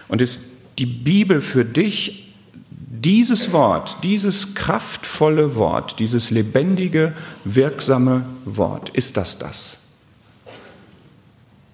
Und 0.08 0.22
ist 0.22 0.40
die 0.78 0.86
Bibel 0.86 1.40
für 1.40 1.64
dich 1.64 2.32
dieses 2.70 3.52
Wort, 3.52 3.98
dieses 4.02 4.54
kraftvolle 4.54 5.56
Wort, 5.56 5.98
dieses 5.98 6.30
lebendige, 6.30 7.14
wirksame 7.44 8.24
Wort, 8.44 8.90
ist 8.90 9.16
das 9.16 9.38
das? 9.38 9.78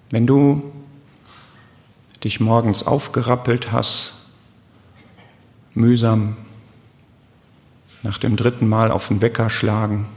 Wenn 0.09 0.27
du 0.27 0.71
dich 2.23 2.39
morgens 2.39 2.83
aufgerappelt 2.83 3.71
hast, 3.71 4.13
mühsam 5.73 6.37
nach 8.03 8.17
dem 8.17 8.35
dritten 8.35 8.67
Mal 8.67 8.91
auf 8.91 9.07
den 9.07 9.21
Wecker 9.21 9.49
schlagen 9.49 10.07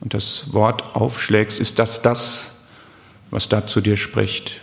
und 0.00 0.14
das 0.14 0.52
Wort 0.52 0.94
aufschlägst, 0.94 1.60
ist 1.60 1.78
das 1.78 2.00
das, 2.00 2.52
was 3.30 3.48
da 3.48 3.66
zu 3.66 3.80
dir 3.80 3.96
spricht. 3.96 4.60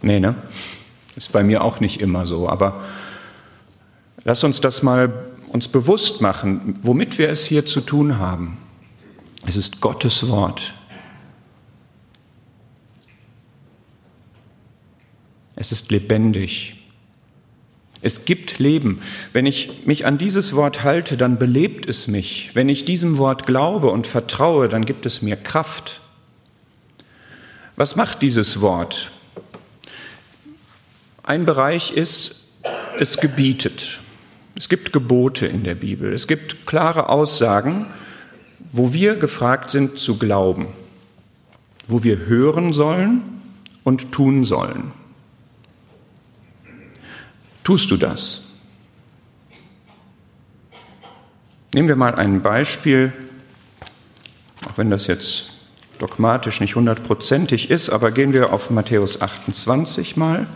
Nee, 0.00 0.20
ne? 0.20 0.36
Ist 1.16 1.32
bei 1.32 1.42
mir 1.42 1.62
auch 1.62 1.80
nicht 1.80 2.00
immer 2.00 2.24
so, 2.24 2.48
aber 2.48 2.84
lass 4.22 4.44
uns 4.44 4.60
das 4.60 4.84
mal 4.84 5.12
uns 5.48 5.66
bewusst 5.66 6.20
machen, 6.20 6.74
womit 6.82 7.18
wir 7.18 7.30
es 7.30 7.44
hier 7.44 7.66
zu 7.66 7.80
tun 7.80 8.18
haben. 8.18 8.58
Es 9.44 9.56
ist 9.56 9.80
Gottes 9.80 10.28
Wort. 10.28 10.74
Es 15.60 15.72
ist 15.72 15.90
lebendig. 15.90 16.76
Es 18.00 18.24
gibt 18.24 18.60
Leben. 18.60 19.00
Wenn 19.32 19.44
ich 19.44 19.84
mich 19.86 20.06
an 20.06 20.16
dieses 20.16 20.54
Wort 20.54 20.84
halte, 20.84 21.16
dann 21.16 21.36
belebt 21.36 21.88
es 21.88 22.06
mich. 22.06 22.50
Wenn 22.54 22.68
ich 22.68 22.84
diesem 22.84 23.18
Wort 23.18 23.44
glaube 23.44 23.90
und 23.90 24.06
vertraue, 24.06 24.68
dann 24.68 24.84
gibt 24.84 25.04
es 25.04 25.20
mir 25.20 25.34
Kraft. 25.34 26.00
Was 27.74 27.96
macht 27.96 28.22
dieses 28.22 28.60
Wort? 28.60 29.10
Ein 31.24 31.44
Bereich 31.44 31.90
ist, 31.90 32.46
es 32.96 33.16
gebietet. 33.16 34.00
Es 34.54 34.68
gibt 34.68 34.92
Gebote 34.92 35.46
in 35.46 35.64
der 35.64 35.74
Bibel. 35.74 36.12
Es 36.12 36.28
gibt 36.28 36.66
klare 36.66 37.08
Aussagen, 37.08 37.86
wo 38.70 38.92
wir 38.92 39.16
gefragt 39.16 39.72
sind 39.72 39.98
zu 39.98 40.18
glauben, 40.18 40.68
wo 41.88 42.04
wir 42.04 42.26
hören 42.26 42.72
sollen 42.72 43.22
und 43.82 44.12
tun 44.12 44.44
sollen. 44.44 44.92
Tust 47.68 47.90
du 47.90 47.98
das? 47.98 48.40
Nehmen 51.74 51.86
wir 51.86 51.96
mal 51.96 52.14
ein 52.14 52.40
Beispiel, 52.40 53.12
auch 54.66 54.78
wenn 54.78 54.88
das 54.88 55.06
jetzt 55.06 55.52
dogmatisch 55.98 56.62
nicht 56.62 56.76
hundertprozentig 56.76 57.68
ist, 57.68 57.90
aber 57.90 58.10
gehen 58.10 58.32
wir 58.32 58.54
auf 58.54 58.70
Matthäus 58.70 59.20
28 59.20 60.16
mal. 60.16 60.46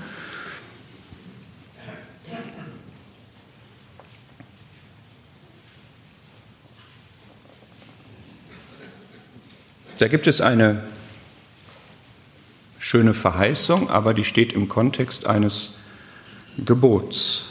Da 9.98 10.08
gibt 10.08 10.26
es 10.26 10.40
eine 10.40 10.84
schöne 12.78 13.12
Verheißung, 13.12 13.90
aber 13.90 14.14
die 14.14 14.24
steht 14.24 14.54
im 14.54 14.70
Kontext 14.70 15.26
eines 15.26 15.76
Gebots. 16.58 17.44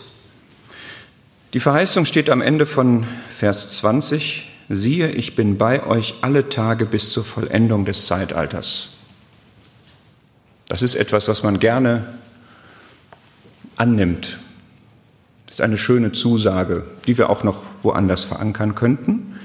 Die 1.53 1.59
Verheißung 1.59 2.05
steht 2.05 2.29
am 2.29 2.41
Ende 2.41 2.65
von 2.65 3.05
Vers 3.29 3.69
20. 3.77 4.49
Siehe, 4.69 5.11
ich 5.11 5.35
bin 5.35 5.57
bei 5.57 5.85
euch 5.85 6.13
alle 6.21 6.47
Tage 6.47 6.85
bis 6.85 7.11
zur 7.11 7.25
Vollendung 7.25 7.83
des 7.83 8.05
Zeitalters. 8.05 8.89
Das 10.67 10.81
ist 10.81 10.95
etwas, 10.95 11.27
was 11.27 11.43
man 11.43 11.59
gerne 11.59 12.13
annimmt. 13.75 14.39
Das 15.47 15.55
ist 15.55 15.61
eine 15.61 15.77
schöne 15.77 16.13
Zusage, 16.13 16.85
die 17.05 17.17
wir 17.17 17.29
auch 17.29 17.43
noch 17.43 17.63
woanders 17.81 18.23
verankern 18.23 18.75
könnten. 18.75 19.39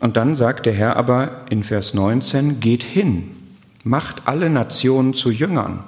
Und 0.00 0.16
dann 0.16 0.34
sagt 0.34 0.64
der 0.64 0.72
Herr 0.72 0.96
aber 0.96 1.44
in 1.50 1.64
Vers 1.64 1.92
19, 1.92 2.60
geht 2.60 2.84
hin, 2.84 3.36
macht 3.84 4.26
alle 4.26 4.48
Nationen 4.48 5.12
zu 5.12 5.30
Jüngern. 5.30 5.84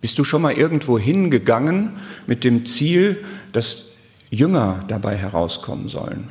Bist 0.00 0.18
du 0.18 0.24
schon 0.24 0.42
mal 0.42 0.52
irgendwo 0.52 0.98
hingegangen 0.98 1.96
mit 2.26 2.44
dem 2.44 2.66
Ziel, 2.66 3.24
dass 3.52 3.86
Jünger 4.30 4.84
dabei 4.88 5.16
herauskommen 5.16 5.88
sollen? 5.88 6.28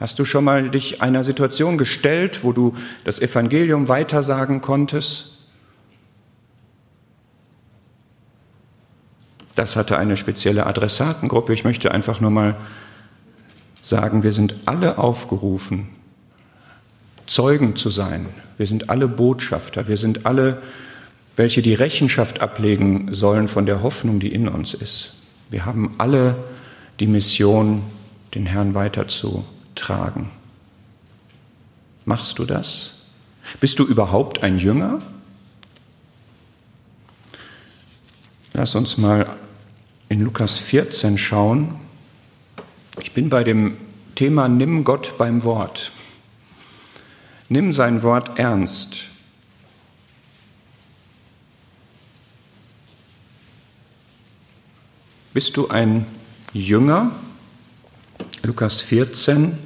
Hast 0.00 0.18
du 0.18 0.24
schon 0.24 0.44
mal 0.44 0.70
dich 0.70 1.00
einer 1.00 1.24
Situation 1.24 1.78
gestellt, 1.78 2.42
wo 2.42 2.52
du 2.52 2.74
das 3.04 3.20
Evangelium 3.20 3.88
weitersagen 3.88 4.60
konntest? 4.60 5.30
Das 9.54 9.76
hatte 9.76 9.96
eine 9.96 10.16
spezielle 10.16 10.66
Adressatengruppe. 10.66 11.54
Ich 11.54 11.64
möchte 11.64 11.92
einfach 11.92 12.20
nur 12.20 12.30
mal 12.30 12.56
sagen, 13.82 14.22
wir 14.22 14.32
sind 14.32 14.56
alle 14.64 14.98
aufgerufen, 14.98 15.88
Zeugen 17.26 17.76
zu 17.76 17.88
sein. 17.88 18.26
Wir 18.58 18.66
sind 18.66 18.90
alle 18.90 19.08
Botschafter. 19.08 19.88
Wir 19.88 19.96
sind 19.96 20.26
alle, 20.26 20.60
welche 21.36 21.62
die 21.62 21.74
Rechenschaft 21.74 22.40
ablegen 22.40 23.12
sollen 23.12 23.48
von 23.48 23.66
der 23.66 23.82
Hoffnung, 23.82 24.20
die 24.20 24.32
in 24.32 24.48
uns 24.48 24.74
ist. 24.74 25.14
Wir 25.50 25.64
haben 25.64 25.92
alle 25.98 26.36
die 27.00 27.06
Mission, 27.06 27.82
den 28.34 28.46
Herrn 28.46 28.74
weiterzutragen. 28.74 30.30
Machst 32.04 32.38
du 32.38 32.44
das? 32.44 32.92
Bist 33.60 33.78
du 33.78 33.84
überhaupt 33.84 34.42
ein 34.42 34.58
Jünger? 34.58 35.02
Lass 38.52 38.74
uns 38.74 38.96
mal 38.96 39.36
in 40.08 40.20
Lukas 40.20 40.58
14 40.58 41.18
schauen. 41.18 41.74
Ich 43.00 43.12
bin 43.12 43.28
bei 43.28 43.42
dem 43.42 43.76
Thema 44.14 44.48
Nimm 44.48 44.84
Gott 44.84 45.18
beim 45.18 45.42
Wort. 45.42 45.90
Nimm 47.48 47.72
sein 47.72 48.02
Wort 48.02 48.38
ernst. 48.38 49.10
Bist 55.34 55.56
du 55.56 55.66
ein 55.66 56.06
Jünger? 56.52 57.10
Lukas 58.44 58.80
14, 58.80 59.58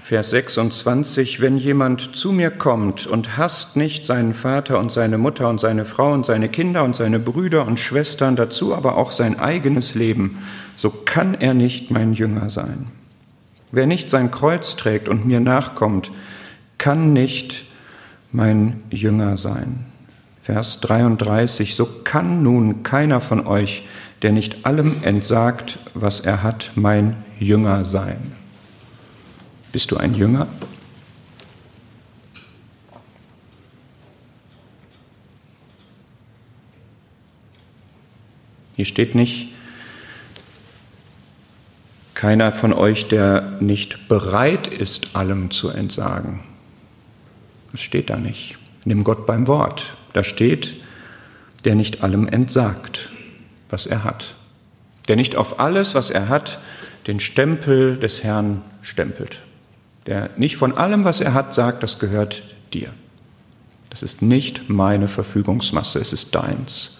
Vers 0.00 0.30
26, 0.30 1.40
wenn 1.40 1.56
jemand 1.56 2.16
zu 2.16 2.32
mir 2.32 2.50
kommt 2.50 3.06
und 3.06 3.36
hasst 3.36 3.76
nicht 3.76 4.04
seinen 4.04 4.34
Vater 4.34 4.80
und 4.80 4.90
seine 4.90 5.18
Mutter 5.18 5.48
und 5.48 5.60
seine 5.60 5.84
Frau 5.84 6.12
und 6.12 6.26
seine 6.26 6.48
Kinder 6.48 6.82
und 6.82 6.96
seine 6.96 7.20
Brüder 7.20 7.64
und 7.64 7.78
Schwestern, 7.78 8.34
dazu 8.34 8.74
aber 8.74 8.96
auch 8.96 9.12
sein 9.12 9.38
eigenes 9.38 9.94
Leben, 9.94 10.42
so 10.74 10.90
kann 10.90 11.34
er 11.34 11.54
nicht 11.54 11.92
mein 11.92 12.12
Jünger 12.12 12.50
sein. 12.50 12.88
Wer 13.70 13.86
nicht 13.86 14.10
sein 14.10 14.32
Kreuz 14.32 14.74
trägt 14.74 15.08
und 15.08 15.26
mir 15.26 15.38
nachkommt, 15.38 16.10
kann 16.76 17.12
nicht 17.12 17.66
mein 18.32 18.82
Jünger 18.90 19.38
sein. 19.38 19.86
Vers 20.46 20.78
33, 20.78 21.74
so 21.74 21.86
kann 22.04 22.44
nun 22.44 22.84
keiner 22.84 23.20
von 23.20 23.48
euch, 23.48 23.82
der 24.22 24.30
nicht 24.30 24.64
allem 24.64 25.02
entsagt, 25.02 25.80
was 25.92 26.20
er 26.20 26.44
hat, 26.44 26.70
mein 26.76 27.24
Jünger 27.40 27.84
sein. 27.84 28.30
Bist 29.72 29.90
du 29.90 29.96
ein 29.96 30.14
Jünger? 30.14 30.46
Hier 38.76 38.84
steht 38.84 39.16
nicht, 39.16 39.48
keiner 42.14 42.52
von 42.52 42.72
euch, 42.72 43.08
der 43.08 43.58
nicht 43.58 44.06
bereit 44.06 44.68
ist, 44.68 45.16
allem 45.16 45.50
zu 45.50 45.70
entsagen. 45.70 46.38
Das 47.72 47.80
steht 47.82 48.10
da 48.10 48.16
nicht. 48.16 48.56
Nimm 48.84 49.02
Gott 49.02 49.26
beim 49.26 49.48
Wort. 49.48 49.96
Da 50.16 50.24
steht, 50.24 50.76
der 51.64 51.74
nicht 51.74 52.02
allem 52.02 52.26
entsagt, 52.26 53.10
was 53.68 53.86
er 53.86 54.02
hat. 54.02 54.34
Der 55.08 55.16
nicht 55.16 55.36
auf 55.36 55.60
alles, 55.60 55.94
was 55.94 56.10
er 56.10 56.28
hat, 56.28 56.58
den 57.06 57.20
Stempel 57.20 57.96
des 57.98 58.24
Herrn 58.24 58.62
stempelt 58.82 59.40
der 60.06 60.30
nicht 60.36 60.56
von 60.56 60.76
allem, 60.76 61.04
was 61.04 61.20
er 61.20 61.34
hat, 61.34 61.52
sagt, 61.52 61.82
das 61.82 61.98
gehört 61.98 62.42
dir. 62.72 62.92
Das 63.90 64.02
ist 64.02 64.22
nicht 64.22 64.68
meine 64.68 65.08
Verfügungsmasse, 65.08 65.98
es 65.98 66.12
ist 66.12 66.34
deins. 66.34 66.98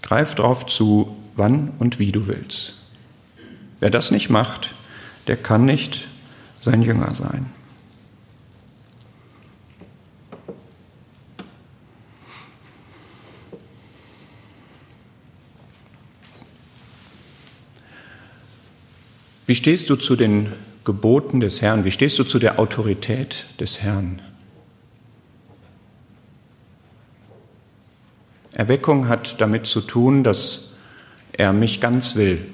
Greif 0.00 0.34
darauf 0.34 0.66
zu, 0.66 1.16
wann 1.36 1.72
und 1.78 1.98
wie 1.98 2.12
du 2.12 2.26
willst. 2.26 2.74
Wer 3.80 3.90
das 3.90 4.10
nicht 4.10 4.30
macht, 4.30 4.74
der 5.26 5.36
kann 5.36 5.64
nicht 5.64 6.08
sein 6.60 6.82
Jünger 6.82 7.14
sein. 7.14 7.46
Wie 19.46 19.54
stehst 19.54 19.90
du 19.90 19.96
zu 19.96 20.16
den 20.16 20.52
Geboten 20.84 21.40
des 21.40 21.62
Herrn? 21.62 21.84
Wie 21.84 21.90
stehst 21.90 22.18
du 22.18 22.24
zu 22.24 22.38
der 22.38 22.58
Autorität 22.58 23.46
des 23.58 23.82
Herrn? 23.82 24.22
Erweckung 28.54 29.08
hat 29.08 29.40
damit 29.40 29.66
zu 29.66 29.80
tun, 29.80 30.24
dass 30.24 30.72
er 31.32 31.52
mich 31.52 31.80
ganz 31.80 32.16
will. 32.16 32.46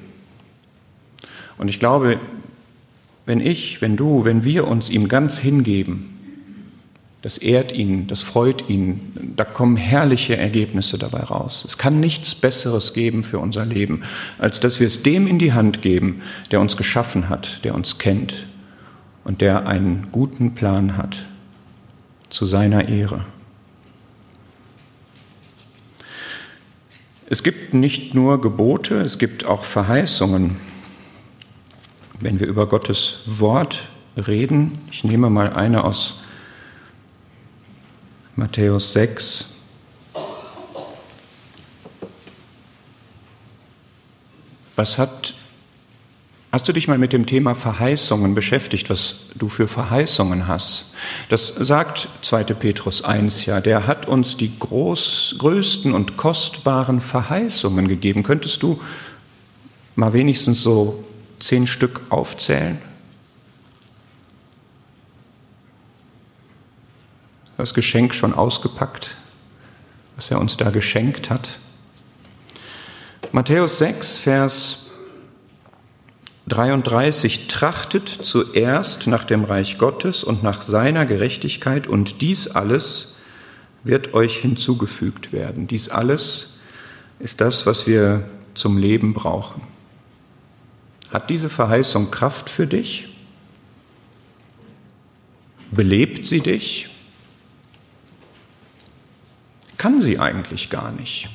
Und 1.59 1.69
ich 1.69 1.81
glaube, 1.81 2.21
wenn 3.27 3.41
ich, 3.41 3.83
wenn 3.83 3.97
du, 3.97 4.25
wenn 4.25 4.45
wir 4.45 4.67
uns 4.69 4.89
ihm 4.89 5.09
ganz 5.09 5.39
hingeben, 5.39 6.18
das 7.23 7.37
ehrt 7.37 7.73
ihn, 7.73 8.07
das 8.07 8.23
freut 8.23 8.69
ihn, 8.69 9.33
da 9.35 9.45
kommen 9.45 9.77
herrliche 9.77 10.37
Ergebnisse 10.37 10.99
dabei 10.99 11.21
raus. 11.21 11.65
Es 11.67 11.77
kann 11.77 11.99
nichts 11.99 12.35
Besseres 12.35 12.95
geben 12.95 13.25
für 13.25 13.41
unser 13.41 13.65
Leben, 13.65 14.03
als 14.39 14.61
dass 14.61 14.79
wir 14.79 14.87
es 14.87 15.03
dem 15.03 15.27
in 15.27 15.39
die 15.39 15.53
Hand 15.53 15.83
geben, 15.83 16.23
der 16.53 16.61
uns 16.61 16.77
geschaffen 16.77 17.29
hat, 17.29 17.65
der 17.65 17.75
uns 17.75 17.99
kennt 17.99 18.47
und 19.25 19.41
der 19.41 19.67
einen 19.67 20.09
guten 20.13 20.55
Plan 20.55 20.97
hat 20.97 21.27
zu 22.31 22.47
seiner 22.47 22.89
Ehre. 22.89 23.25
Es 27.27 27.43
gibt 27.43 27.75
nicht 27.75 28.15
nur 28.15 28.41
Gebote, 28.41 29.01
es 29.01 29.19
gibt 29.19 29.45
auch 29.45 29.65
Verheißungen. 29.65 30.57
Wenn 32.21 32.39
wir 32.41 32.47
über 32.47 32.67
Gottes 32.67 33.19
Wort 33.27 33.89
reden, 34.17 34.79
ich 34.91 35.05
nehme 35.05 35.29
mal 35.31 35.53
eine 35.53 35.85
aus 35.85 36.21
Matthäus 38.39 38.93
6. 38.93 39.47
Was 44.77 44.97
hat, 44.97 45.35
hast 46.53 46.69
du 46.69 46.73
dich 46.73 46.87
mal 46.87 46.99
mit 46.99 47.13
dem 47.13 47.27
Thema 47.27 47.57
Verheißungen 47.57 48.37
beschäftigt, 48.37 48.91
was 48.91 49.23
du 49.35 49.49
für 49.49 49.67
Verheißungen 49.67 50.47
hast? 50.47 50.93
Das 51.31 51.49
sagt 51.49 52.11
2. 52.23 52.45
Petrus 52.45 53.03
1 53.03 53.45
ja, 53.47 53.61
der 53.61 53.89
hat 53.89 54.07
uns 54.07 54.37
die 54.37 54.57
groß, 54.57 55.35
größten 55.39 55.93
und 55.93 56.17
kostbaren 56.17 57.01
Verheißungen 57.01 57.89
gegeben. 57.89 58.23
Könntest 58.23 58.63
du 58.63 58.81
mal 59.97 60.13
wenigstens 60.13 60.63
so 60.63 61.03
zehn 61.41 61.67
Stück 61.67 62.03
aufzählen? 62.09 62.79
Das 67.59 67.75
Geschenk 67.75 68.15
schon 68.15 68.33
ausgepackt, 68.33 69.17
was 70.17 70.31
er 70.31 70.41
uns 70.41 70.57
da 70.57 70.71
geschenkt 70.71 71.29
hat. 71.29 71.59
Matthäus 73.33 73.79
6, 73.79 74.17
Vers 74.17 74.87
33, 76.47 77.49
trachtet 77.49 78.09
zuerst 78.09 79.09
nach 79.09 79.25
dem 79.25 79.45
Reich 79.45 79.77
Gottes 79.77 80.25
und 80.25 80.43
nach 80.43 80.63
seiner 80.63 81.05
Gerechtigkeit 81.05 81.89
und 81.89 82.23
dies 82.23 82.47
alles 82.47 83.15
wird 83.83 84.15
euch 84.15 84.37
hinzugefügt 84.37 85.33
werden. 85.33 85.67
Dies 85.67 85.89
alles 85.89 86.55
ist 87.19 87.41
das, 87.41 87.67
was 87.67 87.89
wir 87.89 88.29
zum 88.55 88.79
Leben 88.79 89.15
brauchen. 89.15 89.63
Hat 91.13 91.29
diese 91.29 91.49
Verheißung 91.49 92.13
Kraft 92.13 92.51
für 92.51 92.69
dich? 92.69 93.09
Belebt 95.73 96.25
sie 96.25 96.41
dich? 96.41 96.89
Kann 99.79 100.03
sie 100.03 100.19
eigentlich 100.19 100.71
gar 100.71 100.93
nicht. 100.93 101.29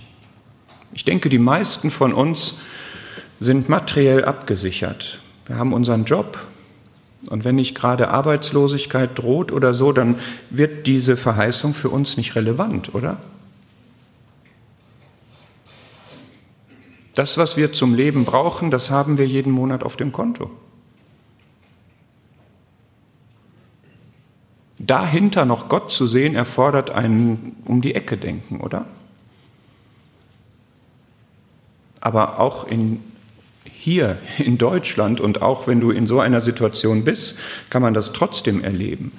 Ich 0.93 1.06
denke, 1.06 1.29
die 1.29 1.39
meisten 1.39 1.89
von 1.89 2.13
uns 2.13 2.56
sind 3.39 3.67
materiell 3.67 4.23
abgesichert. 4.25 5.19
Wir 5.47 5.58
haben 5.58 5.73
unseren 5.73 6.06
Job 6.06 6.38
und 7.29 7.45
wenn 7.45 7.56
nicht 7.56 7.75
gerade 7.75 8.10
Arbeitslosigkeit 8.10 9.17
droht 9.17 9.51
oder 9.51 9.73
so, 9.73 9.91
dann 9.91 10.19
wird 10.49 10.88
diese 10.88 11.17
Verheißung 11.17 11.73
für 11.73 11.89
uns 11.89 12.17
nicht 12.17 12.36
relevant, 12.36 12.93
oder? 12.93 13.17
Das, 17.15 17.38
was 17.38 17.58
wir 17.58 17.73
zum 17.73 17.93
Leben 17.93 18.25
brauchen, 18.25 18.71
das 18.71 18.89
haben 18.89 19.17
wir 19.17 19.27
jeden 19.27 19.51
Monat 19.51 19.84
auf 19.84 19.97
dem 19.97 20.12
Konto. 20.12 20.49
Dahinter 24.86 25.46
noch 25.46 25.69
Gott 25.69 25.91
zu 25.91 26.08
sehen, 26.08 26.36
erfordert 26.36 26.89
ein 26.89 27.56
um 27.65 27.82
die 27.82 27.96
Ecke 27.96 28.17
denken, 28.17 28.60
oder? 28.60 28.86
Aber 32.02 32.39
auch 32.39 32.67
in, 32.67 33.00
hier 33.63 34.17
in 34.38 34.58
Deutschland 34.58 35.22
und 35.22 35.41
auch 35.41 35.67
wenn 35.67 35.80
du 35.80 35.91
in 35.91 36.06
so 36.06 36.19
einer 36.19 36.41
Situation 36.41 37.04
bist, 37.04 37.36
kann 37.69 37.82
man 37.82 37.93
das 37.93 38.12
trotzdem 38.12 38.62
erleben. 38.62 39.13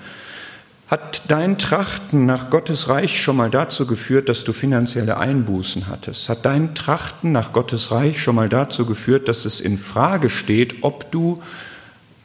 Hat 0.86 1.22
dein 1.28 1.56
Trachten 1.56 2.26
nach 2.26 2.50
Gottes 2.50 2.88
Reich 2.88 3.22
schon 3.22 3.36
mal 3.36 3.50
dazu 3.50 3.86
geführt, 3.86 4.28
dass 4.28 4.44
du 4.44 4.52
finanzielle 4.52 5.16
Einbußen 5.16 5.86
hattest? 5.86 6.28
Hat 6.28 6.44
dein 6.44 6.74
Trachten 6.74 7.32
nach 7.32 7.54
Gottes 7.54 7.90
Reich 7.90 8.22
schon 8.22 8.34
mal 8.34 8.50
dazu 8.50 8.84
geführt, 8.84 9.28
dass 9.28 9.46
es 9.46 9.60
in 9.60 9.78
Frage 9.78 10.28
steht, 10.28 10.82
ob 10.82 11.10
du 11.10 11.40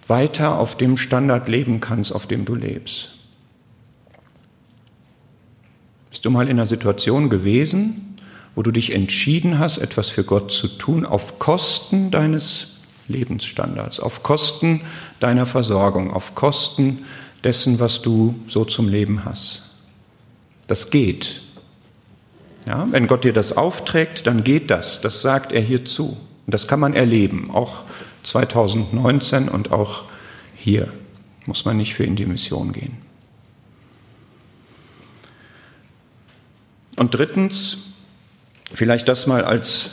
weiter 0.07 0.57
auf 0.57 0.75
dem 0.75 0.97
Standard 0.97 1.47
leben 1.47 1.79
kannst, 1.79 2.11
auf 2.11 2.27
dem 2.27 2.43
du 2.43 2.53
lebst? 2.53 3.18
Bist 6.09 6.25
du 6.25 6.29
mal 6.29 6.47
in 6.47 6.51
einer 6.51 6.65
Situation 6.65 7.29
gewesen, 7.29 8.17
wo 8.55 8.63
du 8.63 8.71
dich 8.71 8.93
entschieden 8.93 9.59
hast, 9.59 9.77
etwas 9.77 10.09
für 10.09 10.23
Gott 10.23 10.51
zu 10.51 10.67
tun, 10.67 11.05
auf 11.05 11.39
Kosten 11.39 12.11
deines 12.11 12.75
Lebensstandards, 13.07 13.99
auf 13.99 14.23
Kosten 14.23 14.81
deiner 15.19 15.45
Versorgung, 15.45 16.11
auf 16.11 16.35
Kosten 16.35 17.05
dessen, 17.43 17.79
was 17.79 18.01
du 18.01 18.35
so 18.47 18.65
zum 18.65 18.87
Leben 18.87 19.25
hast? 19.25 19.63
Das 20.67 20.89
geht. 20.89 21.41
Ja, 22.67 22.87
wenn 22.91 23.07
Gott 23.07 23.23
dir 23.23 23.33
das 23.33 23.55
aufträgt, 23.55 24.27
dann 24.27 24.43
geht 24.43 24.69
das. 24.69 25.01
Das 25.01 25.21
sagt 25.21 25.51
er 25.51 25.61
hier 25.61 25.85
zu. 25.85 26.17
Und 26.45 26.53
das 26.53 26.67
kann 26.67 26.79
man 26.79 26.93
erleben, 26.93 27.49
auch 27.51 27.83
2019 28.23 29.49
und 29.49 29.71
auch 29.71 30.03
hier 30.55 30.91
muss 31.45 31.65
man 31.65 31.77
nicht 31.77 31.93
für 31.93 32.03
in 32.03 32.15
die 32.15 32.25
Mission 32.25 32.73
gehen. 32.73 33.08
Und 36.99 37.15
drittens, 37.15 37.77
vielleicht 38.73 39.07
das 39.07 39.25
mal 39.25 39.45
als 39.45 39.91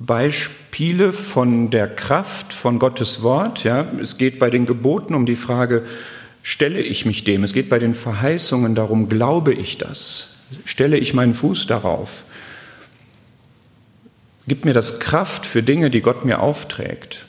Beispiele 0.00 1.12
von 1.12 1.70
der 1.70 1.86
Kraft 1.86 2.52
von 2.52 2.80
Gottes 2.80 3.22
Wort. 3.22 3.62
Ja, 3.62 3.86
es 4.00 4.16
geht 4.16 4.40
bei 4.40 4.50
den 4.50 4.66
Geboten 4.66 5.14
um 5.14 5.26
die 5.26 5.36
Frage, 5.36 5.84
stelle 6.42 6.80
ich 6.80 7.06
mich 7.06 7.22
dem? 7.22 7.44
Es 7.44 7.52
geht 7.52 7.68
bei 7.68 7.78
den 7.78 7.94
Verheißungen 7.94 8.74
darum, 8.74 9.08
glaube 9.08 9.54
ich 9.54 9.78
das? 9.78 10.34
Stelle 10.64 10.98
ich 10.98 11.14
meinen 11.14 11.34
Fuß 11.34 11.68
darauf? 11.68 12.24
Gibt 14.48 14.64
mir 14.64 14.74
das 14.74 14.98
Kraft 14.98 15.46
für 15.46 15.62
Dinge, 15.62 15.88
die 15.88 16.00
Gott 16.00 16.24
mir 16.24 16.40
aufträgt? 16.40 17.26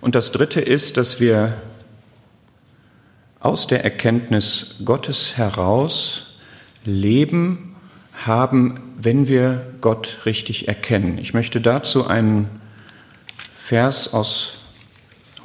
Und 0.00 0.16
das 0.16 0.32
Dritte 0.32 0.60
ist, 0.60 0.96
dass 0.96 1.20
wir 1.20 1.62
aus 3.40 3.66
der 3.66 3.84
Erkenntnis 3.84 4.74
Gottes 4.84 5.36
heraus 5.36 6.26
Leben 6.84 7.76
haben, 8.12 8.94
wenn 8.96 9.28
wir 9.28 9.74
Gott 9.80 10.20
richtig 10.26 10.66
erkennen. 10.66 11.18
Ich 11.18 11.34
möchte 11.34 11.60
dazu 11.60 12.06
einen 12.06 12.60
Vers 13.54 14.12
aus 14.12 14.58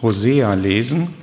Hosea 0.01 0.53
lesen. 0.55 1.13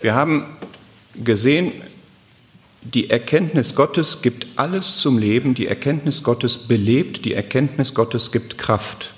Wir 0.00 0.14
haben 0.14 0.56
gesehen, 1.14 1.72
die 2.94 3.10
Erkenntnis 3.10 3.74
Gottes 3.74 4.22
gibt 4.22 4.46
alles 4.56 4.98
zum 4.98 5.18
Leben, 5.18 5.54
die 5.54 5.66
Erkenntnis 5.66 6.22
Gottes 6.22 6.56
belebt, 6.56 7.24
die 7.24 7.34
Erkenntnis 7.34 7.94
Gottes 7.94 8.30
gibt 8.30 8.58
Kraft. 8.58 9.12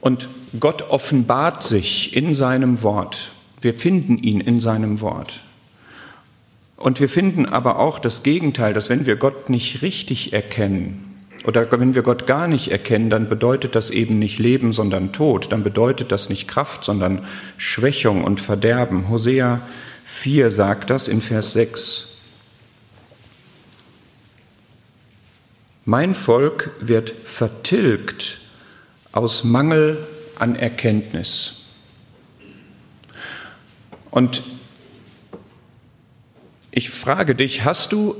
Und 0.00 0.28
Gott 0.60 0.82
offenbart 0.82 1.62
sich 1.62 2.14
in 2.14 2.34
seinem 2.34 2.82
Wort. 2.82 3.32
Wir 3.60 3.74
finden 3.74 4.18
ihn 4.18 4.40
in 4.40 4.60
seinem 4.60 5.00
Wort. 5.00 5.42
Und 6.76 7.00
wir 7.00 7.08
finden 7.08 7.46
aber 7.46 7.78
auch 7.78 7.98
das 7.98 8.22
Gegenteil, 8.22 8.74
dass 8.74 8.90
wenn 8.90 9.06
wir 9.06 9.16
Gott 9.16 9.48
nicht 9.48 9.80
richtig 9.80 10.34
erkennen 10.34 11.14
oder 11.46 11.70
wenn 11.72 11.94
wir 11.94 12.02
Gott 12.02 12.26
gar 12.26 12.48
nicht 12.48 12.68
erkennen, 12.68 13.08
dann 13.08 13.28
bedeutet 13.28 13.74
das 13.74 13.90
eben 13.90 14.18
nicht 14.18 14.38
Leben, 14.38 14.72
sondern 14.72 15.12
Tod. 15.12 15.52
Dann 15.52 15.64
bedeutet 15.64 16.12
das 16.12 16.28
nicht 16.28 16.48
Kraft, 16.48 16.84
sondern 16.84 17.24
Schwächung 17.56 18.24
und 18.24 18.40
Verderben. 18.40 19.08
Hosea 19.08 19.62
4 20.04 20.50
sagt 20.50 20.90
das 20.90 21.08
in 21.08 21.20
Vers 21.20 21.52
6. 21.52 22.06
Mein 25.86 26.14
Volk 26.14 26.72
wird 26.80 27.10
vertilgt 27.10 28.38
aus 29.12 29.44
Mangel 29.44 30.06
an 30.38 30.56
Erkenntnis. 30.56 31.64
Und 34.10 34.42
ich 36.70 36.90
frage 36.90 37.34
dich, 37.34 37.64
hast 37.64 37.92
du 37.92 38.16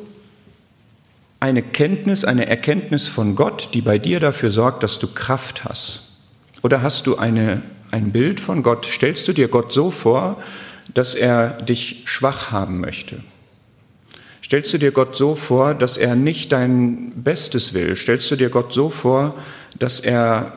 eine 1.41 1.63
Kenntnis, 1.63 2.25
eine 2.25 2.47
Erkenntnis 2.47 3.09
von 3.09 3.35
Gott, 3.35 3.71
die 3.75 3.83
bei 3.83 3.99
dir 3.99 4.21
dafür 4.21 4.51
sorgt, 4.51 4.83
dass 4.83 4.99
du 4.99 5.13
Kraft 5.13 5.65
hast? 5.65 6.09
Oder 6.63 6.83
hast 6.83 7.07
du 7.07 7.17
eine, 7.17 7.63
ein 7.91 8.13
Bild 8.13 8.41
von 8.41 8.63
Gott? 8.63 8.87
Stellst 8.87 9.29
du 9.29 9.33
dir 9.33 9.49
Gott 9.49 9.73
so 9.73 9.91
vor, 9.91 10.43
dass 10.95 11.15
er 11.15 11.63
dich 11.63 12.03
schwach 12.07 12.51
haben 12.51 12.81
möchte? 12.81 13.23
Stellst 14.45 14.75
du 14.75 14.79
dir 14.79 14.93
Gott 14.93 15.17
so 15.17 15.35
vor, 15.35 15.75
dass 15.75 15.97
er 15.97 16.15
nicht 16.15 16.53
dein 16.53 17.13
Bestes 17.23 17.73
will? 17.73 17.97
Stellst 17.97 18.31
du 18.31 18.37
dir 18.37 18.51
Gott 18.51 18.73
so 18.75 18.91
vor, 18.91 19.37
dass 19.79 20.01
er 20.01 20.53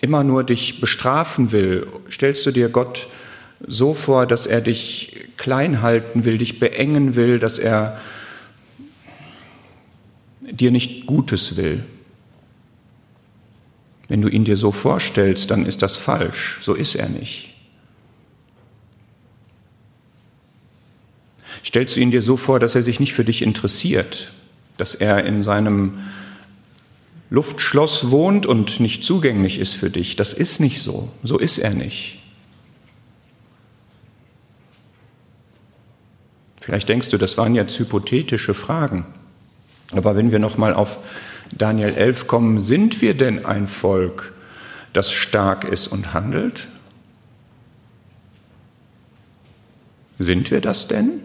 immer 0.00 0.22
nur 0.22 0.44
dich 0.44 0.80
bestrafen 0.80 1.50
will? 1.50 1.86
Stellst 2.10 2.44
du 2.44 2.50
dir 2.50 2.68
Gott 2.68 3.08
so 3.66 3.94
vor, 3.94 4.26
dass 4.26 4.46
er 4.46 4.60
dich 4.60 5.28
klein 5.38 5.80
halten 5.80 6.24
will, 6.24 6.38
dich 6.38 6.58
beengen 6.60 7.16
will, 7.16 7.38
dass 7.38 7.58
er 7.58 7.98
dir 10.40 10.70
nicht 10.70 11.06
Gutes 11.06 11.56
will? 11.56 11.84
Wenn 14.08 14.20
du 14.20 14.28
ihn 14.28 14.44
dir 14.44 14.56
so 14.56 14.72
vorstellst, 14.72 15.50
dann 15.50 15.64
ist 15.64 15.82
das 15.82 15.96
falsch. 15.96 16.58
So 16.60 16.74
ist 16.74 16.96
er 16.96 17.08
nicht. 17.08 17.54
Stellst 21.64 21.96
du 21.96 22.00
ihn 22.00 22.10
dir 22.10 22.22
so 22.22 22.36
vor, 22.36 22.58
dass 22.58 22.74
er 22.74 22.82
sich 22.82 23.00
nicht 23.00 23.12
für 23.12 23.24
dich 23.24 23.42
interessiert, 23.42 24.32
dass 24.76 24.94
er 24.94 25.24
in 25.24 25.42
seinem 25.42 25.98
Luftschloss 27.28 28.10
wohnt 28.10 28.46
und 28.46 28.80
nicht 28.80 29.04
zugänglich 29.04 29.58
ist 29.58 29.74
für 29.74 29.90
dich? 29.90 30.16
Das 30.16 30.32
ist 30.32 30.60
nicht 30.60 30.80
so. 30.80 31.10
So 31.22 31.38
ist 31.38 31.58
er 31.58 31.74
nicht. 31.74 32.18
Vielleicht 36.60 36.88
denkst 36.88 37.08
du, 37.08 37.18
das 37.18 37.36
waren 37.36 37.54
jetzt 37.54 37.78
hypothetische 37.78 38.54
Fragen. 38.54 39.06
Aber 39.92 40.14
wenn 40.16 40.30
wir 40.30 40.38
nochmal 40.38 40.74
auf 40.74 40.98
Daniel 41.50 41.94
11 41.94 42.26
kommen, 42.26 42.60
sind 42.60 43.00
wir 43.02 43.14
denn 43.14 43.44
ein 43.44 43.66
Volk, 43.66 44.32
das 44.92 45.10
stark 45.10 45.64
ist 45.64 45.88
und 45.88 46.12
handelt? 46.14 46.68
Sind 50.18 50.50
wir 50.50 50.60
das 50.60 50.86
denn? 50.86 51.22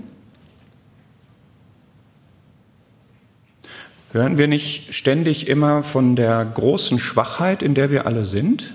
Hören 4.15 4.38
wir 4.38 4.47
nicht 4.47 4.93
ständig 4.93 5.49
immer 5.49 5.84
von 5.84 6.15
der 6.15 6.45
großen 6.45 6.99
Schwachheit, 6.99 7.62
in 7.62 7.75
der 7.75 7.91
wir 7.91 8.06
alle 8.06 8.25
sind? 8.25 8.73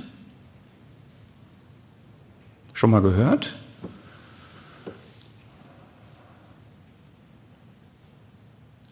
Schon 2.74 2.90
mal 2.90 3.00
gehört? 3.00 3.56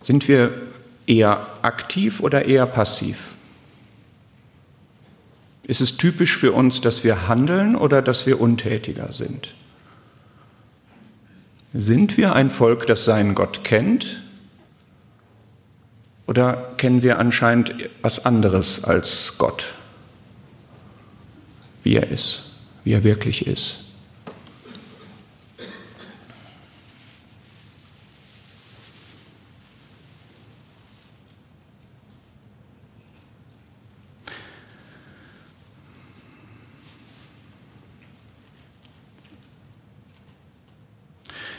Sind 0.00 0.26
wir 0.26 0.54
eher 1.06 1.46
aktiv 1.60 2.20
oder 2.20 2.46
eher 2.46 2.64
passiv? 2.64 3.34
Ist 5.64 5.82
es 5.82 5.98
typisch 5.98 6.34
für 6.34 6.52
uns, 6.52 6.80
dass 6.80 7.04
wir 7.04 7.28
handeln 7.28 7.76
oder 7.76 8.00
dass 8.00 8.24
wir 8.24 8.40
untätiger 8.40 9.12
sind? 9.12 9.54
Sind 11.74 12.16
wir 12.16 12.32
ein 12.32 12.48
Volk, 12.48 12.86
das 12.86 13.04
seinen 13.04 13.34
Gott 13.34 13.64
kennt? 13.64 14.22
Oder 16.28 16.74
kennen 16.76 17.02
wir 17.02 17.18
anscheinend 17.18 17.74
was 18.02 18.26
anderes 18.26 18.84
als 18.84 19.32
Gott? 19.38 19.64
Wie 21.82 21.96
er 21.96 22.06
ist, 22.06 22.44
wie 22.84 22.92
er 22.92 23.02
wirklich 23.02 23.46
ist. 23.46 23.82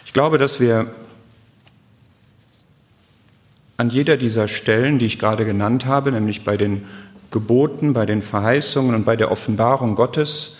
Ich 0.05 0.13
glaube, 0.13 0.37
dass 0.37 0.59
wir 0.59 0.93
an 3.79 3.89
jeder 3.89 4.17
dieser 4.17 4.49
Stellen, 4.49 4.99
die 4.99 5.05
ich 5.05 5.19
gerade 5.19 5.45
genannt 5.45 5.85
habe, 5.85 6.11
nämlich 6.11 6.43
bei 6.43 6.57
den 6.57 6.85
Geboten, 7.31 7.93
bei 7.93 8.05
den 8.05 8.21
Verheißungen 8.21 8.93
und 8.93 9.05
bei 9.05 9.15
der 9.15 9.31
Offenbarung 9.31 9.95
Gottes, 9.95 10.57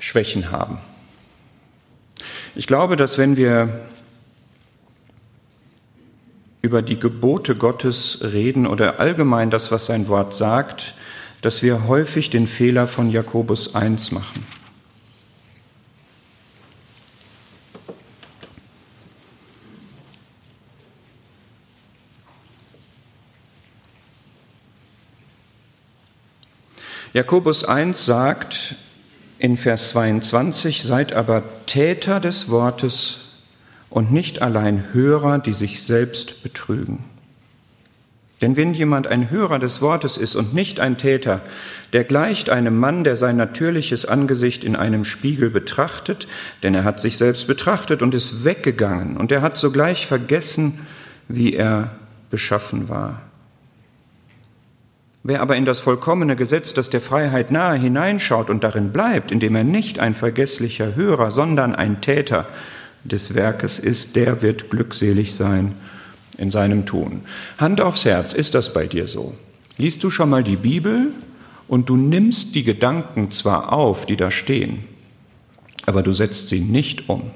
Schwächen 0.00 0.50
haben. 0.50 0.78
Ich 2.56 2.66
glaube, 2.66 2.96
dass 2.96 3.16
wenn 3.16 3.36
wir 3.36 3.86
über 6.62 6.82
die 6.82 6.98
Gebote 6.98 7.54
Gottes 7.54 8.18
reden 8.22 8.66
oder 8.66 8.98
allgemein 8.98 9.48
das, 9.48 9.70
was 9.70 9.86
sein 9.86 10.08
Wort 10.08 10.34
sagt, 10.34 10.96
dass 11.42 11.62
wir 11.62 11.86
häufig 11.86 12.28
den 12.28 12.48
Fehler 12.48 12.88
von 12.88 13.08
Jakobus 13.08 13.72
1 13.72 14.10
machen. 14.10 14.44
Jakobus 27.16 27.64
1 27.64 28.04
sagt 28.04 28.74
in 29.38 29.56
Vers 29.56 29.92
22, 29.92 30.82
seid 30.82 31.14
aber 31.14 31.44
Täter 31.64 32.20
des 32.20 32.50
Wortes 32.50 33.20
und 33.88 34.12
nicht 34.12 34.42
allein 34.42 34.92
Hörer, 34.92 35.38
die 35.38 35.54
sich 35.54 35.82
selbst 35.82 36.42
betrügen. 36.42 37.04
Denn 38.42 38.58
wenn 38.58 38.74
jemand 38.74 39.06
ein 39.06 39.30
Hörer 39.30 39.58
des 39.58 39.80
Wortes 39.80 40.18
ist 40.18 40.36
und 40.36 40.52
nicht 40.52 40.78
ein 40.78 40.98
Täter, 40.98 41.40
der 41.94 42.04
gleicht 42.04 42.50
einem 42.50 42.76
Mann, 42.76 43.02
der 43.02 43.16
sein 43.16 43.38
natürliches 43.38 44.04
Angesicht 44.04 44.62
in 44.62 44.76
einem 44.76 45.06
Spiegel 45.06 45.48
betrachtet, 45.48 46.28
denn 46.62 46.74
er 46.74 46.84
hat 46.84 47.00
sich 47.00 47.16
selbst 47.16 47.46
betrachtet 47.46 48.02
und 48.02 48.14
ist 48.14 48.44
weggegangen, 48.44 49.16
und 49.16 49.32
er 49.32 49.40
hat 49.40 49.56
sogleich 49.56 50.06
vergessen, 50.06 50.86
wie 51.28 51.54
er 51.54 51.92
beschaffen 52.28 52.90
war. 52.90 53.22
Wer 55.28 55.42
aber 55.42 55.56
in 55.56 55.64
das 55.64 55.80
vollkommene 55.80 56.36
Gesetz, 56.36 56.72
das 56.72 56.88
der 56.88 57.00
Freiheit 57.00 57.50
nahe 57.50 57.76
hineinschaut 57.76 58.48
und 58.48 58.62
darin 58.62 58.92
bleibt, 58.92 59.32
indem 59.32 59.56
er 59.56 59.64
nicht 59.64 59.98
ein 59.98 60.14
vergesslicher 60.14 60.94
Hörer, 60.94 61.32
sondern 61.32 61.74
ein 61.74 62.00
Täter 62.00 62.46
des 63.02 63.34
Werkes 63.34 63.80
ist, 63.80 64.14
der 64.14 64.40
wird 64.40 64.70
glückselig 64.70 65.34
sein 65.34 65.74
in 66.38 66.52
seinem 66.52 66.86
Tun. 66.86 67.22
Hand 67.58 67.80
aufs 67.80 68.04
Herz, 68.04 68.34
ist 68.34 68.54
das 68.54 68.72
bei 68.72 68.86
dir 68.86 69.08
so? 69.08 69.34
Liest 69.78 70.04
du 70.04 70.10
schon 70.10 70.30
mal 70.30 70.44
die 70.44 70.54
Bibel 70.54 71.08
und 71.66 71.88
du 71.88 71.96
nimmst 71.96 72.54
die 72.54 72.62
Gedanken 72.62 73.32
zwar 73.32 73.72
auf, 73.72 74.06
die 74.06 74.16
da 74.16 74.30
stehen, 74.30 74.84
aber 75.86 76.04
du 76.04 76.12
setzt 76.12 76.50
sie 76.50 76.60
nicht 76.60 77.08
um. 77.08 77.32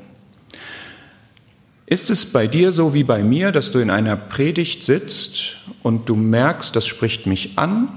Ist 1.91 2.09
es 2.09 2.25
bei 2.25 2.47
dir 2.47 2.71
so 2.71 2.95
wie 2.95 3.03
bei 3.03 3.25
mir, 3.25 3.51
dass 3.51 3.73
du 3.73 3.81
in 3.81 3.91
einer 3.91 4.15
Predigt 4.15 4.85
sitzt 4.85 5.57
und 5.83 6.09
du 6.09 6.15
merkst, 6.15 6.77
das 6.77 6.87
spricht 6.87 7.27
mich 7.27 7.59
an 7.59 7.89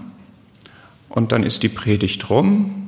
und 1.10 1.32
dann 1.32 1.44
ist 1.44 1.62
die 1.62 1.70
Predigt 1.70 2.28
rum 2.32 2.88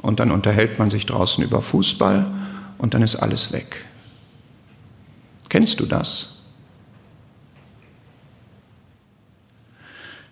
und 0.00 0.20
dann 0.20 0.30
unterhält 0.30 0.78
man 0.78 0.90
sich 0.90 1.06
draußen 1.06 1.42
über 1.42 1.60
Fußball 1.60 2.30
und 2.78 2.94
dann 2.94 3.02
ist 3.02 3.16
alles 3.16 3.50
weg? 3.50 3.84
Kennst 5.48 5.80
du 5.80 5.86
das? 5.86 6.36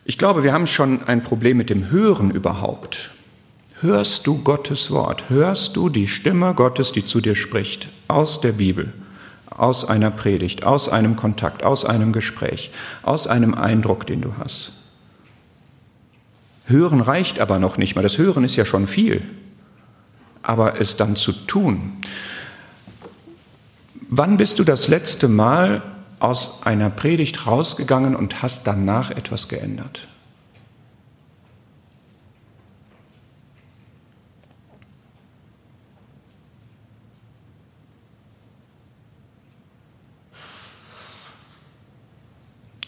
Ich 0.04 0.18
glaube, 0.18 0.44
wir 0.44 0.52
haben 0.52 0.68
schon 0.68 1.02
ein 1.02 1.24
Problem 1.24 1.56
mit 1.56 1.68
dem 1.68 1.90
Hören 1.90 2.30
überhaupt. 2.30 3.10
Hörst 3.80 4.28
du 4.28 4.40
Gottes 4.40 4.92
Wort? 4.92 5.28
Hörst 5.30 5.74
du 5.74 5.88
die 5.88 6.06
Stimme 6.06 6.54
Gottes, 6.54 6.92
die 6.92 7.04
zu 7.04 7.20
dir 7.20 7.34
spricht, 7.34 7.88
aus 8.06 8.40
der 8.40 8.52
Bibel? 8.52 8.92
Aus 9.62 9.84
einer 9.84 10.10
Predigt, 10.10 10.64
aus 10.64 10.88
einem 10.88 11.14
Kontakt, 11.14 11.62
aus 11.62 11.84
einem 11.84 12.12
Gespräch, 12.12 12.72
aus 13.04 13.28
einem 13.28 13.54
Eindruck, 13.54 14.08
den 14.08 14.20
du 14.20 14.34
hast. 14.36 14.72
Hören 16.64 17.00
reicht 17.00 17.38
aber 17.38 17.60
noch 17.60 17.76
nicht 17.76 17.94
mal. 17.94 18.02
Das 18.02 18.18
Hören 18.18 18.42
ist 18.42 18.56
ja 18.56 18.64
schon 18.64 18.88
viel. 18.88 19.22
Aber 20.42 20.80
es 20.80 20.96
dann 20.96 21.14
zu 21.14 21.30
tun. 21.32 21.98
Wann 24.08 24.36
bist 24.36 24.58
du 24.58 24.64
das 24.64 24.88
letzte 24.88 25.28
Mal 25.28 25.82
aus 26.18 26.62
einer 26.64 26.90
Predigt 26.90 27.46
rausgegangen 27.46 28.16
und 28.16 28.42
hast 28.42 28.66
danach 28.66 29.12
etwas 29.12 29.46
geändert? 29.46 30.08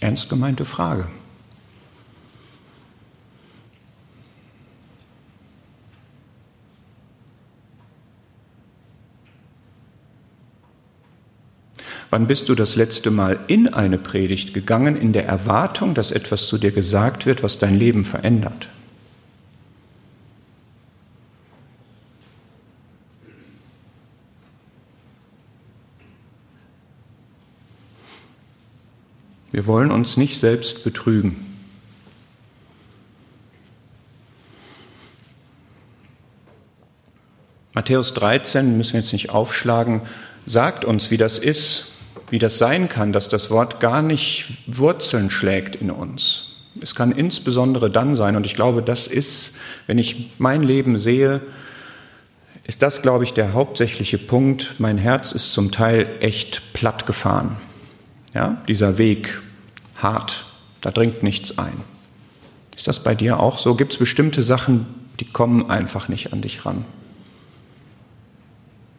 Ernst 0.04 0.28
gemeinte 0.28 0.66
Frage. 0.66 1.06
Wann 12.10 12.26
bist 12.26 12.50
du 12.50 12.54
das 12.54 12.76
letzte 12.76 13.10
Mal 13.10 13.38
in 13.46 13.72
eine 13.72 13.96
Predigt 13.96 14.52
gegangen, 14.52 14.94
in 14.94 15.14
der 15.14 15.24
Erwartung, 15.24 15.94
dass 15.94 16.10
etwas 16.10 16.48
zu 16.48 16.58
dir 16.58 16.70
gesagt 16.70 17.24
wird, 17.24 17.42
was 17.42 17.58
dein 17.58 17.74
Leben 17.74 18.04
verändert? 18.04 18.68
Wir 29.54 29.68
wollen 29.68 29.92
uns 29.92 30.16
nicht 30.16 30.40
selbst 30.40 30.82
betrügen. 30.82 31.36
Matthäus 37.72 38.12
13, 38.14 38.76
müssen 38.76 38.94
wir 38.94 39.00
jetzt 39.00 39.12
nicht 39.12 39.30
aufschlagen, 39.30 40.02
sagt 40.44 40.84
uns, 40.84 41.12
wie 41.12 41.18
das 41.18 41.38
ist, 41.38 41.94
wie 42.30 42.40
das 42.40 42.58
sein 42.58 42.88
kann, 42.88 43.12
dass 43.12 43.28
das 43.28 43.48
Wort 43.48 43.78
gar 43.78 44.02
nicht 44.02 44.58
Wurzeln 44.66 45.30
schlägt 45.30 45.76
in 45.76 45.92
uns. 45.92 46.56
Es 46.82 46.96
kann 46.96 47.12
insbesondere 47.12 47.90
dann 47.90 48.16
sein, 48.16 48.34
und 48.34 48.46
ich 48.46 48.56
glaube, 48.56 48.82
das 48.82 49.06
ist, 49.06 49.54
wenn 49.86 49.98
ich 49.98 50.32
mein 50.38 50.64
Leben 50.64 50.98
sehe, 50.98 51.42
ist 52.64 52.82
das, 52.82 53.02
glaube 53.02 53.22
ich, 53.22 53.34
der 53.34 53.52
hauptsächliche 53.52 54.18
Punkt. 54.18 54.74
Mein 54.78 54.98
Herz 54.98 55.30
ist 55.30 55.52
zum 55.52 55.70
Teil 55.70 56.08
echt 56.18 56.72
platt 56.72 57.06
gefahren. 57.06 57.56
Ja, 58.34 58.62
dieser 58.68 58.98
Weg, 58.98 59.40
hart, 59.96 60.44
da 60.80 60.90
dringt 60.90 61.22
nichts 61.22 61.56
ein. 61.58 61.80
Ist 62.76 62.88
das 62.88 63.02
bei 63.02 63.14
dir 63.14 63.38
auch 63.38 63.58
so? 63.58 63.76
Gibt 63.76 63.92
es 63.92 63.98
bestimmte 63.98 64.42
Sachen, 64.42 64.86
die 65.20 65.24
kommen 65.26 65.70
einfach 65.70 66.08
nicht 66.08 66.32
an 66.32 66.42
dich 66.42 66.66
ran? 66.66 66.84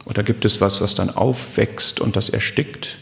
Oder 0.05 0.23
gibt 0.23 0.45
es 0.45 0.61
was, 0.61 0.81
was 0.81 0.95
dann 0.95 1.09
aufwächst 1.09 1.99
und 1.99 2.15
das 2.15 2.29
erstickt? 2.29 2.99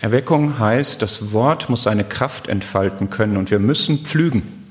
Erweckung 0.00 0.58
heißt, 0.58 1.02
das 1.02 1.32
Wort 1.32 1.68
muss 1.68 1.82
seine 1.82 2.04
Kraft 2.04 2.48
entfalten 2.48 3.10
können 3.10 3.36
und 3.36 3.50
wir 3.50 3.58
müssen 3.58 3.98
pflügen. 4.06 4.64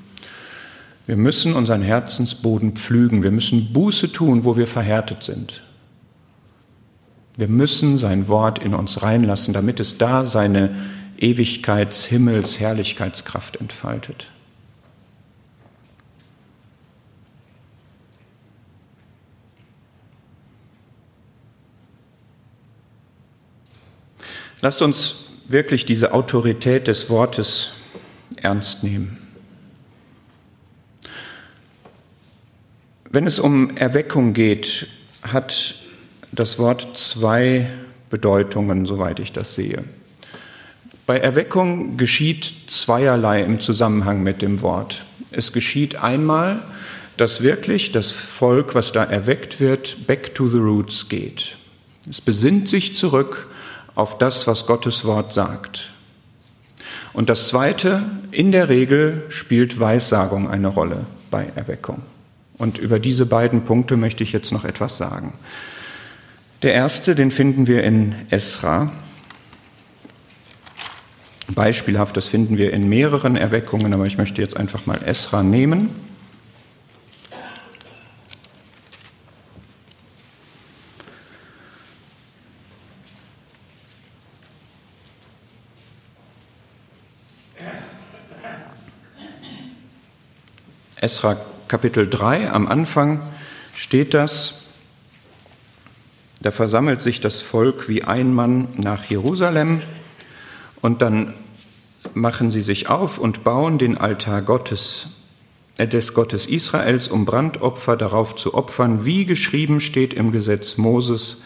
Wir 1.05 1.17
müssen 1.17 1.53
unseren 1.53 1.83
Herzensboden 1.83 2.73
pflügen. 2.73 3.21
Wir 3.21 3.31
müssen 3.31 3.71
Buße 3.73 4.11
tun, 4.11 4.43
wo 4.43 4.57
wir 4.57 4.65
verhärtet 4.65 5.23
sind. 5.23 5.61
Wir 7.39 7.47
müssen 7.47 7.95
sein 7.95 8.27
Wort 8.27 8.59
in 8.59 8.75
uns 8.75 9.01
reinlassen, 9.01 9.53
damit 9.53 9.79
es 9.79 9.97
da 9.97 10.25
seine 10.25 10.75
Ewigkeits-, 11.17 12.05
Himmels-, 12.05 12.59
Herrlichkeitskraft 12.59 13.55
entfaltet. 13.55 14.29
Lasst 24.59 24.81
uns 24.81 25.15
wirklich 25.47 25.85
diese 25.85 26.11
Autorität 26.11 26.87
des 26.87 27.09
Wortes 27.09 27.69
ernst 28.35 28.83
nehmen. 28.83 29.17
Wenn 33.09 33.25
es 33.25 33.39
um 33.39 33.77
Erweckung 33.77 34.33
geht, 34.33 34.87
hat 35.21 35.75
das 36.31 36.59
Wort 36.59 36.97
zwei 36.97 37.69
Bedeutungen, 38.09 38.85
soweit 38.85 39.19
ich 39.19 39.31
das 39.31 39.53
sehe. 39.55 39.83
Bei 41.05 41.17
Erweckung 41.17 41.97
geschieht 41.97 42.53
zweierlei 42.67 43.41
im 43.41 43.59
Zusammenhang 43.59 44.21
mit 44.21 44.41
dem 44.41 44.61
Wort. 44.61 45.05
Es 45.31 45.53
geschieht 45.53 45.95
einmal, 45.95 46.61
dass 47.17 47.41
wirklich 47.41 47.91
das 47.91 48.11
Volk, 48.11 48.75
was 48.75 48.91
da 48.91 49.03
erweckt 49.03 49.59
wird, 49.59 50.07
back 50.07 50.35
to 50.35 50.47
the 50.47 50.57
roots 50.57 51.09
geht. 51.09 51.57
Es 52.09 52.21
besinnt 52.21 52.69
sich 52.69 52.95
zurück 52.95 53.47
auf 53.95 54.17
das, 54.17 54.47
was 54.47 54.65
Gottes 54.65 55.03
Wort 55.03 55.33
sagt. 55.33 55.91
Und 57.11 57.29
das 57.29 57.47
Zweite, 57.49 58.03
in 58.31 58.51
der 58.51 58.69
Regel 58.69 59.23
spielt 59.29 59.79
Weissagung 59.79 60.49
eine 60.49 60.67
Rolle 60.67 61.05
bei 61.31 61.51
Erweckung. 61.55 62.03
Und 62.57 62.77
über 62.77 62.99
diese 62.99 63.25
beiden 63.25 63.63
Punkte 63.65 63.97
möchte 63.97 64.23
ich 64.23 64.31
jetzt 64.31 64.51
noch 64.51 64.63
etwas 64.63 64.97
sagen. 64.97 65.33
Der 66.61 66.73
erste, 66.73 67.15
den 67.15 67.31
finden 67.31 67.67
wir 67.67 67.83
in 67.85 68.15
Esra. 68.29 68.91
Beispielhaft, 71.47 72.17
das 72.17 72.27
finden 72.27 72.57
wir 72.57 72.73
in 72.73 72.89
mehreren 72.89 73.37
Erweckungen, 73.37 73.93
aber 73.93 74.05
ich 74.05 74.17
möchte 74.17 74.41
jetzt 74.41 74.57
einfach 74.57 74.85
mal 74.85 75.01
Esra 75.03 75.41
nehmen. 75.41 75.89
Esra 90.97 91.37
Kapitel 91.69 92.09
3, 92.09 92.51
am 92.51 92.67
Anfang 92.67 93.21
steht 93.73 94.13
das, 94.13 94.58
da 96.41 96.51
versammelt 96.51 97.01
sich 97.01 97.19
das 97.19 97.41
Volk 97.41 97.89
wie 97.89 98.03
ein 98.03 98.33
Mann 98.33 98.69
nach 98.77 99.05
Jerusalem 99.05 99.81
und 100.81 101.01
dann 101.01 101.33
machen 102.13 102.49
sie 102.51 102.61
sich 102.61 102.89
auf 102.89 103.17
und 103.17 103.43
bauen 103.43 103.77
den 103.77 103.97
Altar 103.97 104.41
Gottes, 104.41 105.07
äh, 105.77 105.87
des 105.87 106.13
Gottes 106.13 106.45
Israels, 106.45 107.07
um 107.07 107.25
Brandopfer 107.25 107.97
darauf 107.97 108.35
zu 108.35 108.53
opfern, 108.53 109.05
wie 109.05 109.25
geschrieben 109.25 109.79
steht 109.79 110.13
im 110.13 110.31
Gesetz 110.31 110.77
Moses, 110.77 111.41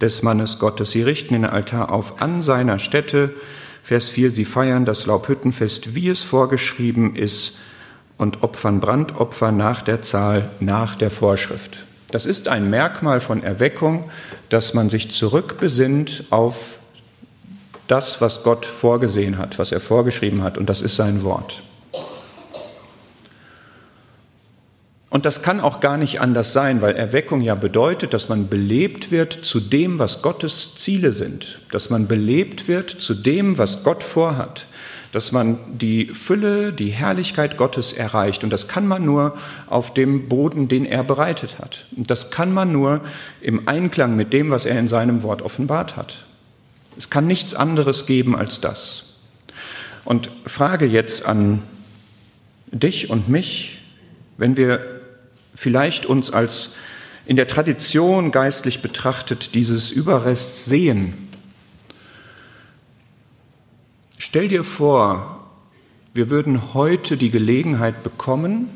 des 0.00 0.22
Mannes 0.22 0.60
Gottes. 0.60 0.92
Sie 0.92 1.02
richten 1.02 1.34
den 1.34 1.44
Altar 1.44 1.90
auf 1.90 2.22
an 2.22 2.42
seiner 2.42 2.78
Stätte. 2.78 3.34
Vers 3.82 4.08
4, 4.08 4.30
sie 4.30 4.44
feiern 4.44 4.84
das 4.84 5.06
Laubhüttenfest, 5.06 5.94
wie 5.94 6.08
es 6.08 6.22
vorgeschrieben 6.22 7.16
ist, 7.16 7.56
und 8.16 8.42
opfern 8.42 8.80
Brandopfer 8.80 9.52
nach 9.52 9.82
der 9.82 10.02
Zahl, 10.02 10.50
nach 10.60 10.94
der 10.94 11.10
Vorschrift. 11.10 11.84
Das 12.10 12.24
ist 12.24 12.48
ein 12.48 12.70
Merkmal 12.70 13.20
von 13.20 13.42
Erweckung, 13.42 14.10
dass 14.48 14.72
man 14.72 14.88
sich 14.88 15.10
zurückbesinnt 15.10 16.24
auf 16.30 16.78
das, 17.86 18.20
was 18.20 18.42
Gott 18.42 18.64
vorgesehen 18.64 19.38
hat, 19.38 19.58
was 19.58 19.72
er 19.72 19.80
vorgeschrieben 19.80 20.42
hat, 20.42 20.56
und 20.56 20.68
das 20.70 20.80
ist 20.80 20.96
sein 20.96 21.22
Wort. 21.22 21.62
Und 25.10 25.24
das 25.24 25.42
kann 25.42 25.60
auch 25.60 25.80
gar 25.80 25.96
nicht 25.96 26.20
anders 26.20 26.52
sein, 26.52 26.82
weil 26.82 26.94
Erweckung 26.94 27.40
ja 27.40 27.54
bedeutet, 27.54 28.12
dass 28.12 28.28
man 28.28 28.48
belebt 28.48 29.10
wird 29.10 29.32
zu 29.32 29.58
dem, 29.58 29.98
was 29.98 30.20
Gottes 30.20 30.74
Ziele 30.76 31.14
sind, 31.14 31.60
dass 31.72 31.88
man 31.88 32.06
belebt 32.06 32.68
wird 32.68 32.90
zu 32.90 33.14
dem, 33.14 33.56
was 33.56 33.82
Gott 33.84 34.02
vorhat, 34.02 34.66
dass 35.12 35.32
man 35.32 35.58
die 35.78 36.06
Fülle, 36.12 36.72
die 36.72 36.90
Herrlichkeit 36.90 37.56
Gottes 37.56 37.92
erreicht. 37.92 38.44
Und 38.44 38.50
das 38.50 38.68
kann 38.68 38.86
man 38.86 39.04
nur 39.04 39.36
auf 39.66 39.94
dem 39.94 40.28
Boden, 40.28 40.68
den 40.68 40.84
er 40.84 41.02
bereitet 41.02 41.58
hat. 41.58 41.86
Und 41.96 42.10
das 42.10 42.30
kann 42.30 42.52
man 42.52 42.72
nur 42.72 43.00
im 43.40 43.68
Einklang 43.68 44.16
mit 44.16 44.32
dem, 44.32 44.50
was 44.50 44.66
er 44.66 44.78
in 44.78 44.88
seinem 44.88 45.22
Wort 45.22 45.42
offenbart 45.42 45.96
hat. 45.96 46.26
Es 46.96 47.10
kann 47.10 47.26
nichts 47.26 47.54
anderes 47.54 48.06
geben 48.06 48.36
als 48.36 48.60
das. 48.60 49.16
Und 50.04 50.30
Frage 50.46 50.86
jetzt 50.86 51.24
an 51.24 51.62
dich 52.70 53.10
und 53.10 53.28
mich, 53.28 53.78
wenn 54.36 54.56
wir 54.56 55.00
vielleicht 55.54 56.06
uns 56.06 56.30
als 56.30 56.72
in 57.26 57.36
der 57.36 57.46
Tradition 57.46 58.30
geistlich 58.30 58.80
betrachtet 58.80 59.54
dieses 59.54 59.90
Überrest 59.90 60.64
sehen, 60.64 61.27
Stell 64.18 64.48
dir 64.48 64.64
vor, 64.64 65.46
wir 66.12 66.28
würden 66.28 66.74
heute 66.74 67.16
die 67.16 67.30
Gelegenheit 67.30 68.02
bekommen, 68.02 68.68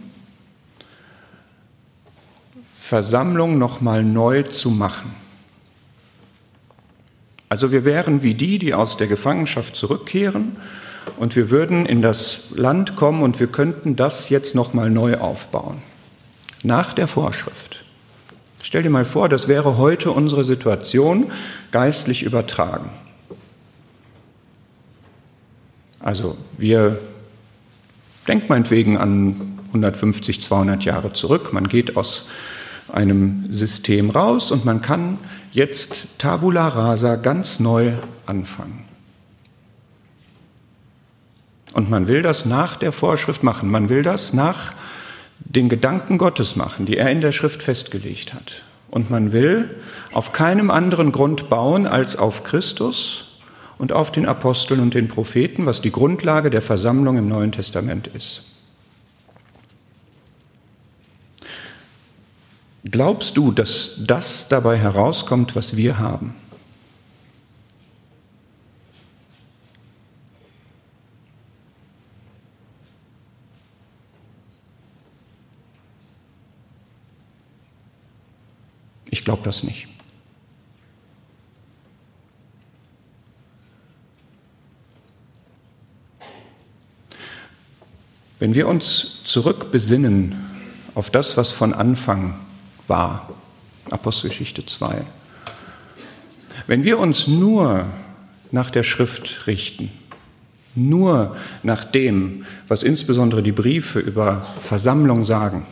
Versammlung 2.70 3.58
nochmal 3.58 4.04
neu 4.04 4.44
zu 4.44 4.70
machen. 4.70 5.14
Also 7.48 7.72
wir 7.72 7.84
wären 7.84 8.22
wie 8.22 8.34
die, 8.34 8.60
die 8.60 8.72
aus 8.72 8.96
der 8.96 9.08
Gefangenschaft 9.08 9.74
zurückkehren 9.74 10.56
und 11.18 11.34
wir 11.34 11.50
würden 11.50 11.86
in 11.86 12.02
das 12.02 12.42
Land 12.54 12.94
kommen 12.94 13.22
und 13.22 13.40
wir 13.40 13.48
könnten 13.48 13.96
das 13.96 14.28
jetzt 14.28 14.54
nochmal 14.54 14.90
neu 14.90 15.16
aufbauen. 15.16 15.82
Nach 16.62 16.94
der 16.94 17.08
Vorschrift. 17.08 17.84
Stell 18.62 18.84
dir 18.84 18.90
mal 18.90 19.04
vor, 19.04 19.28
das 19.28 19.48
wäre 19.48 19.76
heute 19.76 20.12
unsere 20.12 20.44
Situation 20.44 21.32
geistlich 21.72 22.22
übertragen. 22.22 22.90
Also 26.02 26.36
wir 26.58 26.98
denken 28.26 28.46
meinetwegen 28.48 28.98
an 28.98 29.58
150, 29.68 30.42
200 30.42 30.84
Jahre 30.84 31.12
zurück. 31.12 31.52
Man 31.52 31.68
geht 31.68 31.96
aus 31.96 32.26
einem 32.92 33.46
System 33.50 34.10
raus 34.10 34.50
und 34.50 34.64
man 34.64 34.82
kann 34.82 35.18
jetzt 35.52 36.06
tabula 36.18 36.68
rasa 36.68 37.16
ganz 37.16 37.60
neu 37.60 37.92
anfangen. 38.26 38.84
Und 41.72 41.88
man 41.88 42.06
will 42.06 42.20
das 42.20 42.44
nach 42.44 42.76
der 42.76 42.92
Vorschrift 42.92 43.42
machen. 43.42 43.70
Man 43.70 43.88
will 43.88 44.02
das 44.02 44.34
nach 44.34 44.74
den 45.38 45.68
Gedanken 45.68 46.18
Gottes 46.18 46.54
machen, 46.54 46.84
die 46.84 46.98
er 46.98 47.10
in 47.10 47.22
der 47.22 47.32
Schrift 47.32 47.62
festgelegt 47.62 48.34
hat. 48.34 48.62
Und 48.90 49.10
man 49.10 49.32
will 49.32 49.70
auf 50.12 50.32
keinem 50.32 50.70
anderen 50.70 51.12
Grund 51.12 51.48
bauen 51.48 51.86
als 51.86 52.16
auf 52.16 52.44
Christus 52.44 53.31
und 53.82 53.90
auf 53.90 54.12
den 54.12 54.26
Aposteln 54.26 54.78
und 54.78 54.94
den 54.94 55.08
Propheten, 55.08 55.66
was 55.66 55.82
die 55.82 55.90
Grundlage 55.90 56.50
der 56.50 56.62
Versammlung 56.62 57.16
im 57.16 57.28
Neuen 57.28 57.50
Testament 57.50 58.06
ist. 58.06 58.44
Glaubst 62.84 63.36
du, 63.36 63.50
dass 63.50 63.96
das 64.06 64.46
dabei 64.48 64.78
herauskommt, 64.78 65.56
was 65.56 65.76
wir 65.76 65.98
haben? 65.98 66.32
Ich 79.10 79.24
glaube 79.24 79.42
das 79.42 79.64
nicht. 79.64 79.91
Wenn 88.42 88.56
wir 88.56 88.66
uns 88.66 89.18
zurückbesinnen 89.22 90.34
auf 90.96 91.10
das, 91.10 91.36
was 91.36 91.50
von 91.50 91.72
Anfang 91.72 92.40
war, 92.88 93.30
Apostelgeschichte 93.88 94.66
2, 94.66 95.04
wenn 96.66 96.82
wir 96.82 96.98
uns 96.98 97.28
nur 97.28 97.86
nach 98.50 98.72
der 98.72 98.82
Schrift 98.82 99.46
richten, 99.46 99.92
nur 100.74 101.36
nach 101.62 101.84
dem, 101.84 102.44
was 102.66 102.82
insbesondere 102.82 103.44
die 103.44 103.52
Briefe 103.52 104.00
über 104.00 104.44
Versammlung 104.58 105.22
sagen, 105.22 105.64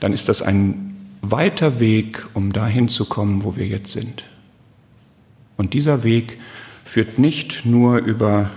dann 0.00 0.14
ist 0.14 0.30
das 0.30 0.40
ein 0.40 0.96
weiter 1.20 1.78
Weg, 1.78 2.26
um 2.32 2.54
dahin 2.54 2.88
zu 2.88 3.04
kommen, 3.04 3.44
wo 3.44 3.56
wir 3.56 3.66
jetzt 3.66 3.92
sind. 3.92 4.24
Und 5.58 5.74
dieser 5.74 6.02
Weg 6.02 6.38
führt 6.86 7.18
nicht 7.18 7.66
nur 7.66 7.98
über 7.98 8.50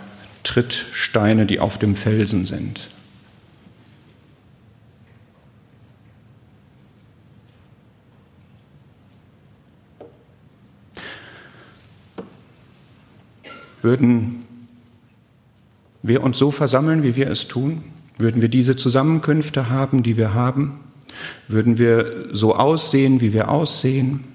Trittsteine, 0.45 1.45
die 1.45 1.59
auf 1.59 1.77
dem 1.77 1.95
Felsen 1.95 2.45
sind. 2.45 2.89
Würden 13.81 14.45
wir 16.01 16.23
uns 16.23 16.39
so 16.39 16.49
versammeln, 16.51 17.03
wie 17.03 17.15
wir 17.15 17.29
es 17.29 17.47
tun? 17.47 17.83
Würden 18.17 18.41
wir 18.41 18.49
diese 18.49 18.75
Zusammenkünfte 18.75 19.69
haben, 19.69 20.01
die 20.01 20.17
wir 20.17 20.33
haben? 20.33 20.79
Würden 21.47 21.77
wir 21.77 22.29
so 22.31 22.55
aussehen, 22.55 23.21
wie 23.21 23.33
wir 23.33 23.49
aussehen? 23.49 24.34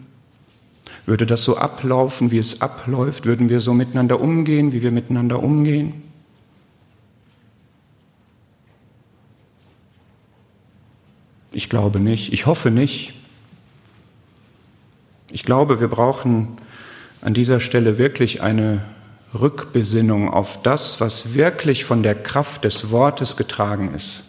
Würde 1.10 1.26
das 1.26 1.42
so 1.42 1.56
ablaufen, 1.56 2.30
wie 2.30 2.38
es 2.38 2.60
abläuft? 2.60 3.26
Würden 3.26 3.48
wir 3.48 3.60
so 3.60 3.74
miteinander 3.74 4.20
umgehen, 4.20 4.72
wie 4.72 4.80
wir 4.80 4.92
miteinander 4.92 5.42
umgehen? 5.42 6.04
Ich 11.50 11.68
glaube 11.68 11.98
nicht, 11.98 12.32
ich 12.32 12.46
hoffe 12.46 12.70
nicht. 12.70 13.14
Ich 15.32 15.42
glaube, 15.42 15.80
wir 15.80 15.88
brauchen 15.88 16.58
an 17.22 17.34
dieser 17.34 17.58
Stelle 17.58 17.98
wirklich 17.98 18.40
eine 18.40 18.84
Rückbesinnung 19.34 20.30
auf 20.30 20.62
das, 20.62 21.00
was 21.00 21.34
wirklich 21.34 21.84
von 21.84 22.04
der 22.04 22.14
Kraft 22.14 22.62
des 22.62 22.92
Wortes 22.92 23.36
getragen 23.36 23.94
ist. 23.94 24.22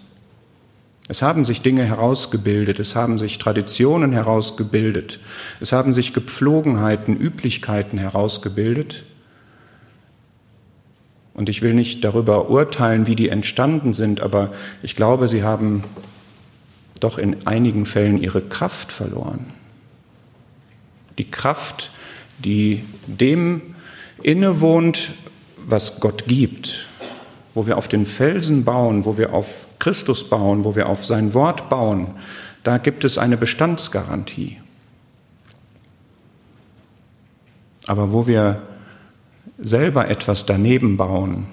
Es 1.08 1.22
haben 1.22 1.46
sich 1.46 1.62
Dinge 1.62 1.84
herausgebildet, 1.84 2.80
es 2.80 2.96
haben 2.96 3.18
sich 3.18 3.38
Traditionen 3.38 4.14
herausgebildet, 4.14 5.20
es 5.60 5.72
haben 5.72 5.94
sich 5.94 6.14
Gepflogenheiten, 6.14 7.18
Üblichkeiten 7.18 7.98
herausgebildet. 7.98 9.04
Und 11.34 11.50
ich 11.50 11.62
will 11.62 11.74
nicht 11.74 12.04
darüber 12.04 12.50
urteilen, 12.50 13.08
wie 13.08 13.16
die 13.16 13.30
entstanden 13.30 13.94
sind, 13.94 14.22
aber 14.22 14.52
ich 14.84 14.96
glaube, 14.96 15.28
sie 15.28 15.44
haben 15.44 15.84
doch 17.00 17.18
in 17.18 17.48
einigen 17.48 17.86
Fällen 17.86 18.22
ihre 18.22 18.42
Kraft 18.42 18.92
verloren. 18.92 19.48
Die 21.18 21.30
Kraft, 21.30 21.92
die 22.40 22.86
dem 23.08 23.76
innewohnt, 24.22 25.14
was 25.58 26.00
Gott 26.00 26.26
gibt, 26.28 26.88
wo 27.54 27.66
wir 27.66 27.78
auf 27.78 27.88
den 27.88 28.06
Felsen 28.06 28.64
bauen, 28.64 29.06
wo 29.06 29.18
wir 29.18 29.34
auf 29.34 29.68
Christus 29.82 30.30
bauen, 30.30 30.64
wo 30.64 30.76
wir 30.76 30.88
auf 30.88 31.06
sein 31.06 31.34
Wort 31.34 31.70
bauen, 31.70 32.14
da 32.64 32.78
gibt 32.78 33.04
es 33.04 33.18
eine 33.18 33.36
Bestandsgarantie. 33.36 34.60
Aber 37.88 38.14
wo 38.14 38.28
wir 38.28 38.62
selber 39.58 40.08
etwas 40.08 40.46
daneben 40.46 40.98
bauen, 40.98 41.48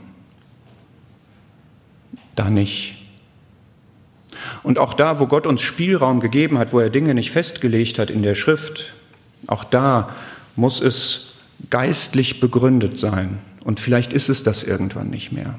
da 2.34 2.50
nicht. 2.50 2.96
Und 4.62 4.78
auch 4.78 4.92
da, 4.92 5.18
wo 5.18 5.26
Gott 5.26 5.46
uns 5.46 5.62
Spielraum 5.62 6.20
gegeben 6.20 6.58
hat, 6.58 6.74
wo 6.74 6.80
er 6.80 6.90
Dinge 6.90 7.14
nicht 7.14 7.30
festgelegt 7.30 7.98
hat 7.98 8.10
in 8.10 8.22
der 8.22 8.34
Schrift, 8.34 8.94
auch 9.46 9.64
da 9.64 10.14
muss 10.54 10.82
es 10.82 11.32
geistlich 11.70 12.40
begründet 12.40 12.98
sein. 12.98 13.38
Und 13.64 13.80
vielleicht 13.80 14.12
ist 14.12 14.28
es 14.28 14.42
das 14.42 14.64
irgendwann 14.64 15.08
nicht 15.08 15.32
mehr. 15.32 15.58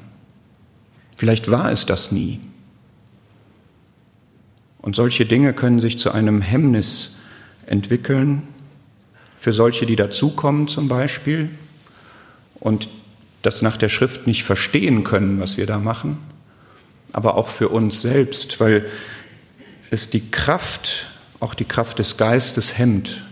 Vielleicht 1.16 1.50
war 1.50 1.72
es 1.72 1.84
das 1.84 2.12
nie. 2.12 2.38
Und 4.82 4.96
solche 4.96 5.26
Dinge 5.26 5.52
können 5.52 5.78
sich 5.78 5.98
zu 5.98 6.10
einem 6.10 6.40
Hemmnis 6.40 7.14
entwickeln, 7.66 8.42
für 9.36 9.52
solche, 9.52 9.86
die 9.86 9.96
dazukommen 9.96 10.68
zum 10.68 10.88
Beispiel 10.88 11.48
und 12.56 12.90
das 13.42 13.62
nach 13.62 13.78
der 13.78 13.88
Schrift 13.88 14.26
nicht 14.26 14.44
verstehen 14.44 15.02
können, 15.02 15.40
was 15.40 15.56
wir 15.56 15.64
da 15.66 15.78
machen, 15.78 16.18
aber 17.12 17.36
auch 17.36 17.48
für 17.48 17.70
uns 17.70 18.02
selbst, 18.02 18.60
weil 18.60 18.86
es 19.90 20.10
die 20.10 20.30
Kraft, 20.30 21.10
auch 21.40 21.54
die 21.54 21.64
Kraft 21.64 21.98
des 21.98 22.18
Geistes 22.18 22.76
hemmt. 22.76 23.24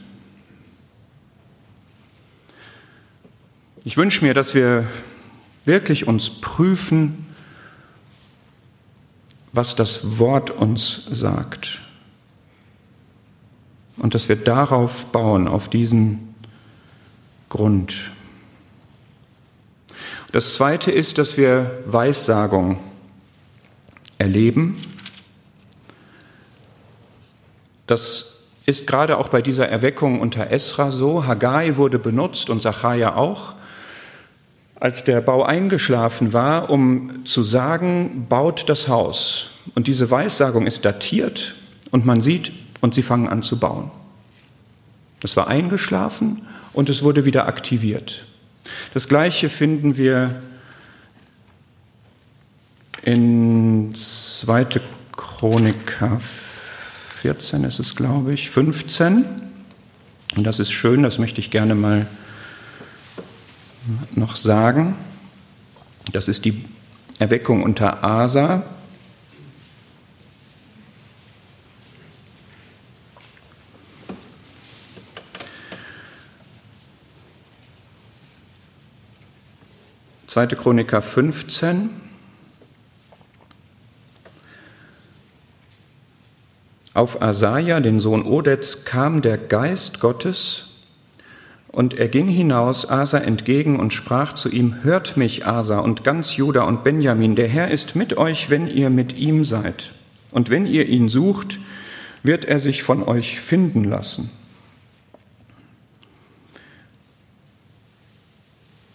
Ich 3.84 3.96
wünsche 3.96 4.24
mir, 4.24 4.34
dass 4.34 4.54
wir 4.54 4.86
wirklich 5.64 6.08
uns 6.08 6.30
prüfen, 6.30 7.26
was 9.52 9.74
das 9.74 10.18
Wort 10.18 10.50
uns 10.50 11.04
sagt. 11.10 11.80
Und 13.96 14.14
dass 14.14 14.28
wir 14.28 14.36
darauf 14.36 15.06
bauen, 15.06 15.48
auf 15.48 15.68
diesen 15.68 16.34
Grund. 17.48 18.12
Das 20.32 20.54
Zweite 20.54 20.92
ist, 20.92 21.18
dass 21.18 21.36
wir 21.36 21.82
Weissagung 21.86 22.78
erleben. 24.18 24.76
Das 27.86 28.34
ist 28.66 28.86
gerade 28.86 29.16
auch 29.16 29.28
bei 29.28 29.40
dieser 29.40 29.68
Erweckung 29.68 30.20
unter 30.20 30.50
Esra 30.50 30.92
so. 30.92 31.26
Haggai 31.26 31.76
wurde 31.76 31.98
benutzt 31.98 32.50
und 32.50 32.60
Zachariah 32.60 33.16
auch 33.16 33.54
als 34.80 35.04
der 35.04 35.20
Bau 35.20 35.42
eingeschlafen 35.42 36.32
war, 36.32 36.70
um 36.70 37.24
zu 37.24 37.42
sagen, 37.42 38.26
baut 38.28 38.68
das 38.68 38.88
Haus. 38.88 39.50
Und 39.74 39.86
diese 39.86 40.10
Weissagung 40.10 40.66
ist 40.66 40.84
datiert 40.84 41.56
und 41.90 42.06
man 42.06 42.20
sieht, 42.20 42.52
und 42.80 42.94
sie 42.94 43.02
fangen 43.02 43.28
an 43.28 43.42
zu 43.42 43.58
bauen. 43.58 43.90
Es 45.22 45.36
war 45.36 45.48
eingeschlafen 45.48 46.42
und 46.72 46.88
es 46.88 47.02
wurde 47.02 47.24
wieder 47.24 47.48
aktiviert. 47.48 48.24
Das 48.94 49.08
Gleiche 49.08 49.48
finden 49.48 49.96
wir 49.96 50.42
in 53.02 53.92
2. 53.94 54.66
Chroniker 55.16 56.20
14 56.20 57.64
ist 57.64 57.80
es, 57.80 57.96
glaube 57.96 58.32
ich, 58.32 58.50
15. 58.50 59.24
Und 60.36 60.44
das 60.44 60.60
ist 60.60 60.70
schön, 60.70 61.02
das 61.02 61.18
möchte 61.18 61.40
ich 61.40 61.50
gerne 61.50 61.74
mal 61.74 62.06
noch 64.14 64.36
sagen. 64.36 64.96
Das 66.12 66.28
ist 66.28 66.44
die 66.44 66.64
Erweckung 67.18 67.62
unter 67.62 68.04
Asa. 68.04 68.64
Zweite 80.26 80.56
Chroniker 80.56 81.02
15. 81.02 81.90
Auf 86.94 87.22
Asaja, 87.22 87.80
den 87.80 87.98
Sohn 87.98 88.24
Odets, 88.24 88.84
kam 88.84 89.22
der 89.22 89.38
Geist 89.38 90.00
Gottes 90.00 90.67
und 91.70 91.94
er 91.94 92.08
ging 92.08 92.28
hinaus 92.28 92.88
Asa 92.88 93.18
entgegen 93.18 93.78
und 93.78 93.92
sprach 93.92 94.32
zu 94.32 94.48
ihm, 94.48 94.76
Hört 94.82 95.16
mich, 95.16 95.46
Asa, 95.46 95.78
und 95.78 96.02
ganz 96.02 96.36
Juda 96.36 96.62
und 96.62 96.82
Benjamin, 96.82 97.36
der 97.36 97.48
Herr 97.48 97.70
ist 97.70 97.94
mit 97.94 98.16
euch, 98.16 98.50
wenn 98.50 98.66
ihr 98.68 98.90
mit 98.90 99.16
ihm 99.16 99.44
seid. 99.44 99.92
Und 100.32 100.50
wenn 100.50 100.66
ihr 100.66 100.86
ihn 100.88 101.08
sucht, 101.08 101.58
wird 102.22 102.46
er 102.46 102.60
sich 102.60 102.82
von 102.82 103.02
euch 103.02 103.40
finden 103.40 103.84
lassen. 103.84 104.30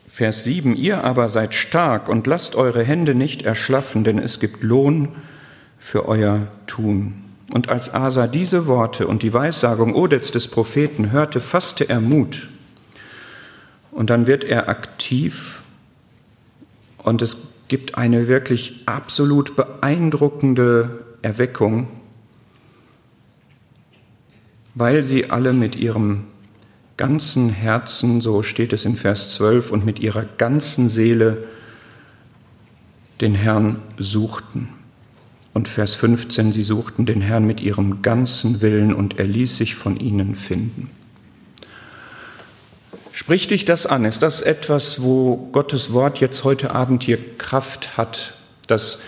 Vers 0.07 0.43
7, 0.43 0.76
ihr 0.76 1.03
aber 1.03 1.30
seid 1.30 1.55
stark 1.55 2.07
und 2.07 2.28
lasst 2.28 2.55
eure 2.55 2.84
Hände 2.84 3.15
nicht 3.15 3.43
erschlaffen, 3.43 4.03
denn 4.03 4.19
es 4.19 4.39
gibt 4.39 4.61
Lohn 4.61 5.09
für 5.80 6.07
euer 6.07 6.47
Tun. 6.67 7.15
Und 7.51 7.69
als 7.69 7.93
Asa 7.93 8.28
diese 8.28 8.67
Worte 8.67 9.07
und 9.07 9.24
die 9.24 9.34
Weissagung 9.34 9.95
Odets 9.95 10.32
des 10.32 10.47
Propheten 10.47 11.11
hörte, 11.11 11.39
fasste 11.39 11.88
er 11.89 11.99
Mut 11.99 12.49
und 13.93 14.09
dann 14.09 14.27
wird 14.27 14.43
er 14.43 14.69
aktiv 14.69 15.61
und 16.97 17.21
es 17.21 17.37
gibt 17.67 17.97
eine 17.97 18.27
wirklich 18.27 18.81
absolut 18.85 19.55
beeindruckende 19.55 21.05
Erweckung, 21.21 21.87
weil 24.75 25.03
sie 25.03 25.29
alle 25.29 25.53
mit 25.53 25.75
ihrem 25.75 26.25
ganzen 26.97 27.49
Herzen, 27.49 28.21
so 28.21 28.43
steht 28.43 28.73
es 28.73 28.85
in 28.85 28.95
Vers 28.95 29.33
12, 29.33 29.71
und 29.71 29.85
mit 29.85 29.99
ihrer 29.99 30.25
ganzen 30.25 30.89
Seele 30.89 31.45
den 33.21 33.35
Herrn 33.35 33.81
suchten. 33.97 34.69
Und 35.53 35.67
Vers 35.67 35.93
15, 35.93 36.51
sie 36.51 36.63
suchten 36.63 37.05
den 37.05 37.21
Herrn 37.21 37.45
mit 37.45 37.61
ihrem 37.61 38.01
ganzen 38.01 38.61
Willen 38.61 38.93
und 38.93 39.19
er 39.19 39.25
ließ 39.25 39.57
sich 39.57 39.75
von 39.75 39.97
ihnen 39.97 40.35
finden. 40.35 40.89
Spricht 43.16 43.51
dich 43.51 43.64
das 43.64 43.86
an? 43.86 44.05
Ist 44.05 44.24
das 44.24 44.41
etwas, 44.41 45.03
wo 45.03 45.38
Gottes 45.51 45.93
Wort 45.93 46.20
jetzt 46.20 46.43
heute 46.43 46.72
Abend 46.72 47.03
hier 47.03 47.38
Kraft 47.38 47.95
hat, 47.95 48.34
dass 48.66 49.03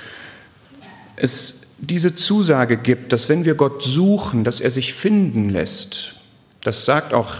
es 1.15 1.55
diese 1.79 2.15
Zusage 2.15 2.77
gibt, 2.77 3.11
dass 3.11 3.29
wenn 3.29 3.45
wir 3.45 3.55
Gott 3.55 3.81
suchen, 3.81 4.43
dass 4.43 4.59
er 4.59 4.69
sich 4.69 4.93
finden 4.93 5.49
lässt? 5.49 6.13
Das 6.61 6.85
sagt 6.85 7.15
auch 7.15 7.37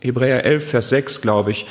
Hebräer 0.00 0.44
11, 0.44 0.68
Vers 0.68 0.90
6, 0.90 1.22
glaube 1.22 1.52
ich. 1.52 1.64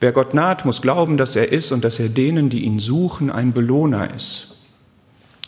Wer 0.00 0.10
Gott 0.10 0.34
naht, 0.34 0.64
muss 0.64 0.82
glauben, 0.82 1.16
dass 1.16 1.36
er 1.36 1.52
ist 1.52 1.70
und 1.70 1.84
dass 1.84 2.00
er 2.00 2.08
denen, 2.08 2.50
die 2.50 2.64
ihn 2.64 2.80
suchen, 2.80 3.30
ein 3.30 3.52
Belohner 3.52 4.12
ist. 4.12 4.56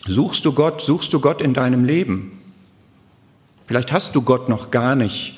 Suchst 0.07 0.45
du 0.45 0.53
Gott, 0.53 0.81
suchst 0.81 1.13
du 1.13 1.19
Gott 1.19 1.43
in 1.43 1.55
deinem 1.55 1.85
Leben? 1.85 2.41
Vielleicht 3.67 3.91
hast 3.91 4.15
du 4.15 4.23
Gott 4.23 4.49
noch 4.49 4.71
gar 4.71 4.95
nicht 4.95 5.35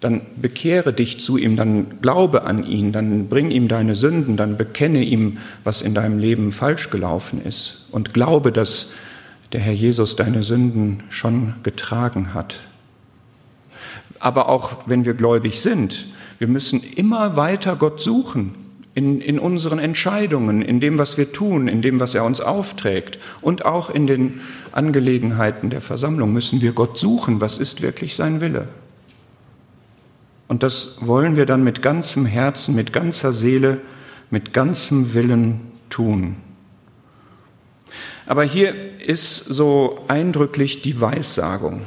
dann 0.00 0.20
bekehre 0.40 0.92
dich 0.92 1.18
zu 1.18 1.36
ihm, 1.36 1.56
dann 1.56 2.00
glaube 2.00 2.44
an 2.44 2.64
ihn, 2.64 2.92
dann 2.92 3.28
bring 3.28 3.50
ihm 3.50 3.66
deine 3.66 3.96
Sünden, 3.96 4.36
dann 4.36 4.56
bekenne 4.56 5.02
ihm, 5.02 5.38
was 5.64 5.82
in 5.82 5.94
deinem 5.94 6.18
Leben 6.18 6.52
falsch 6.52 6.90
gelaufen 6.90 7.42
ist 7.44 7.88
und 7.90 8.14
glaube, 8.14 8.52
dass 8.52 8.90
der 9.52 9.60
Herr 9.60 9.72
Jesus 9.72 10.14
deine 10.14 10.42
Sünden 10.42 11.02
schon 11.08 11.54
getragen 11.62 12.34
hat. 12.34 12.60
Aber 14.20 14.48
auch 14.48 14.78
wenn 14.86 15.04
wir 15.04 15.14
gläubig 15.14 15.60
sind, 15.60 16.06
wir 16.38 16.48
müssen 16.48 16.82
immer 16.82 17.36
weiter 17.36 17.76
Gott 17.76 18.00
suchen 18.00 18.54
in, 18.94 19.20
in 19.20 19.38
unseren 19.38 19.78
Entscheidungen, 19.78 20.62
in 20.62 20.80
dem, 20.80 20.98
was 20.98 21.16
wir 21.18 21.32
tun, 21.32 21.66
in 21.66 21.82
dem, 21.82 21.98
was 21.98 22.14
er 22.14 22.24
uns 22.24 22.40
aufträgt 22.40 23.18
und 23.40 23.64
auch 23.64 23.90
in 23.90 24.06
den 24.06 24.40
Angelegenheiten 24.72 25.70
der 25.70 25.80
Versammlung 25.80 26.32
müssen 26.32 26.60
wir 26.60 26.72
Gott 26.72 26.98
suchen, 26.98 27.40
was 27.40 27.58
ist 27.58 27.82
wirklich 27.82 28.14
sein 28.14 28.40
Wille. 28.40 28.68
Und 30.48 30.62
das 30.62 30.96
wollen 31.00 31.36
wir 31.36 31.46
dann 31.46 31.62
mit 31.62 31.82
ganzem 31.82 32.24
Herzen, 32.26 32.74
mit 32.74 32.92
ganzer 32.92 33.32
Seele, 33.32 33.82
mit 34.30 34.52
ganzem 34.52 35.12
Willen 35.14 35.72
tun. 35.90 36.36
Aber 38.26 38.44
hier 38.44 38.74
ist 39.00 39.36
so 39.36 40.04
eindrücklich 40.08 40.82
die 40.82 41.00
Weissagung. 41.00 41.86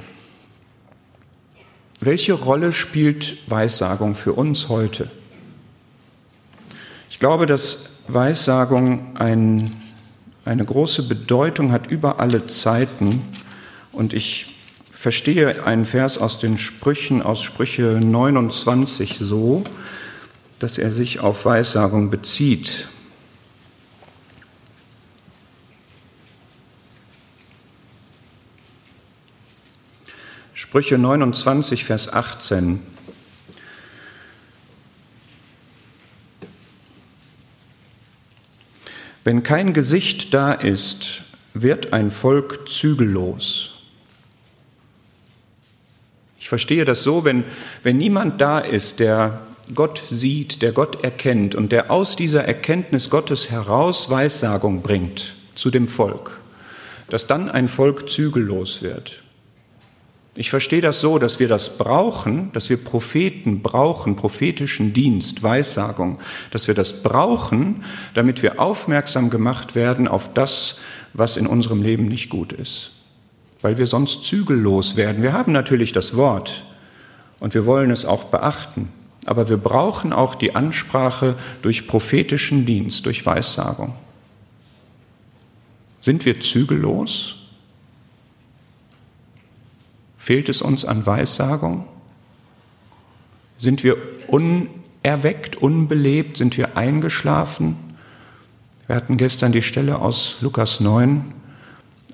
Welche 1.99 2.33
Rolle 2.33 2.71
spielt 2.71 3.37
Weissagung 3.47 4.15
für 4.15 4.33
uns 4.33 4.69
heute? 4.69 5.11
Ich 7.11 7.19
glaube, 7.19 7.45
dass 7.45 7.89
Weissagung 8.07 9.15
ein, 9.17 9.79
eine 10.45 10.65
große 10.65 11.03
Bedeutung 11.03 11.71
hat 11.71 11.87
über 11.87 12.19
alle 12.19 12.47
Zeiten. 12.47 13.21
Und 13.91 14.13
ich 14.13 14.50
verstehe 15.01 15.65
einen 15.65 15.85
Vers 15.87 16.19
aus 16.19 16.37
den 16.37 16.59
Sprüchen, 16.59 17.23
aus 17.23 17.41
Sprüche 17.41 17.99
29 17.99 19.17
so, 19.17 19.63
dass 20.59 20.77
er 20.77 20.91
sich 20.91 21.19
auf 21.19 21.43
Weissagung 21.43 22.11
bezieht. 22.11 22.87
Sprüche 30.53 30.99
29, 30.99 31.83
Vers 31.83 32.13
18. 32.13 32.79
Wenn 39.23 39.41
kein 39.41 39.73
Gesicht 39.73 40.31
da 40.35 40.53
ist, 40.53 41.23
wird 41.55 41.91
ein 41.91 42.11
Volk 42.11 42.69
zügellos. 42.69 43.70
Verstehe 46.51 46.83
das 46.83 47.01
so, 47.01 47.23
wenn, 47.23 47.45
wenn 47.81 47.97
niemand 47.97 48.41
da 48.41 48.59
ist, 48.59 48.99
der 48.99 49.39
Gott 49.73 50.03
sieht, 50.09 50.61
der 50.61 50.73
Gott 50.73 51.01
erkennt 51.01 51.55
und 51.55 51.71
der 51.71 51.89
aus 51.89 52.17
dieser 52.17 52.43
Erkenntnis 52.43 53.09
Gottes 53.09 53.49
heraus 53.49 54.09
Weissagung 54.09 54.81
bringt 54.81 55.37
zu 55.55 55.69
dem 55.69 55.87
Volk, 55.87 56.41
dass 57.07 57.25
dann 57.25 57.49
ein 57.49 57.69
Volk 57.69 58.09
zügellos 58.09 58.81
wird. 58.81 59.23
Ich 60.35 60.49
verstehe 60.49 60.81
das 60.81 60.99
so, 60.99 61.19
dass 61.19 61.39
wir 61.39 61.47
das 61.47 61.77
brauchen, 61.77 62.51
dass 62.51 62.69
wir 62.69 62.83
Propheten 62.83 63.61
brauchen, 63.61 64.17
prophetischen 64.17 64.91
Dienst, 64.91 65.43
Weissagung, 65.43 66.19
dass 66.51 66.67
wir 66.67 66.75
das 66.75 67.01
brauchen, 67.01 67.85
damit 68.13 68.43
wir 68.43 68.59
aufmerksam 68.59 69.29
gemacht 69.29 69.73
werden 69.73 70.05
auf 70.09 70.33
das, 70.33 70.75
was 71.13 71.37
in 71.37 71.47
unserem 71.47 71.81
Leben 71.81 72.09
nicht 72.09 72.27
gut 72.27 72.51
ist. 72.51 72.91
Weil 73.61 73.77
wir 73.77 73.87
sonst 73.87 74.23
zügellos 74.23 74.95
werden. 74.95 75.21
Wir 75.21 75.33
haben 75.33 75.51
natürlich 75.51 75.91
das 75.91 76.15
Wort 76.15 76.63
und 77.39 77.53
wir 77.53 77.65
wollen 77.65 77.91
es 77.91 78.05
auch 78.05 78.25
beachten, 78.25 78.89
aber 79.25 79.49
wir 79.49 79.57
brauchen 79.57 80.13
auch 80.13 80.35
die 80.35 80.55
Ansprache 80.55 81.35
durch 81.61 81.87
prophetischen 81.87 82.65
Dienst, 82.65 83.05
durch 83.05 83.25
Weissagung. 83.25 83.95
Sind 85.99 86.25
wir 86.25 86.39
zügellos? 86.39 87.35
Fehlt 90.17 90.49
es 90.49 90.61
uns 90.61 90.85
an 90.85 91.05
Weissagung? 91.05 91.85
Sind 93.57 93.83
wir 93.83 93.97
unerweckt, 94.27 95.55
unbelebt? 95.55 96.37
Sind 96.37 96.57
wir 96.57 96.77
eingeschlafen? 96.77 97.75
Wir 98.87 98.95
hatten 98.95 99.17
gestern 99.17 99.51
die 99.51 99.61
Stelle 99.61 99.99
aus 99.99 100.37
Lukas 100.41 100.79
9, 100.79 101.31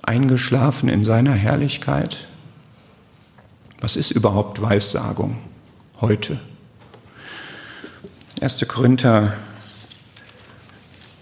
eingeschlafen 0.07 0.87
in 0.89 1.03
seiner 1.03 1.33
Herrlichkeit. 1.33 2.27
Was 3.81 3.95
ist 3.95 4.11
überhaupt 4.11 4.61
Weissagung 4.61 5.37
heute? 5.99 6.39
1. 8.39 8.65
Korinther 8.67 9.37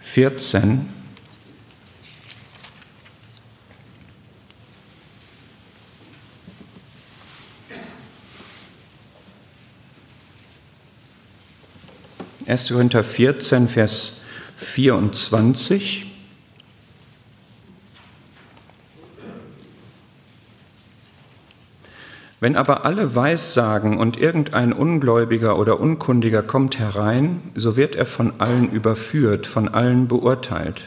14, 0.02 0.90
1. 12.46 12.68
Korinther 12.70 13.04
14, 13.04 13.68
Vers 13.68 14.14
24. 14.58 16.15
Wenn 22.46 22.58
aber 22.58 22.86
alle 22.86 23.16
Weissagen 23.16 23.98
und 23.98 24.18
irgendein 24.18 24.72
Ungläubiger 24.72 25.58
oder 25.58 25.80
Unkundiger 25.80 26.44
kommt 26.44 26.78
herein, 26.78 27.42
so 27.56 27.76
wird 27.76 27.96
er 27.96 28.06
von 28.06 28.34
allen 28.38 28.72
überführt, 28.72 29.48
von 29.48 29.68
allen 29.68 30.08
beurteilt. 30.08 30.84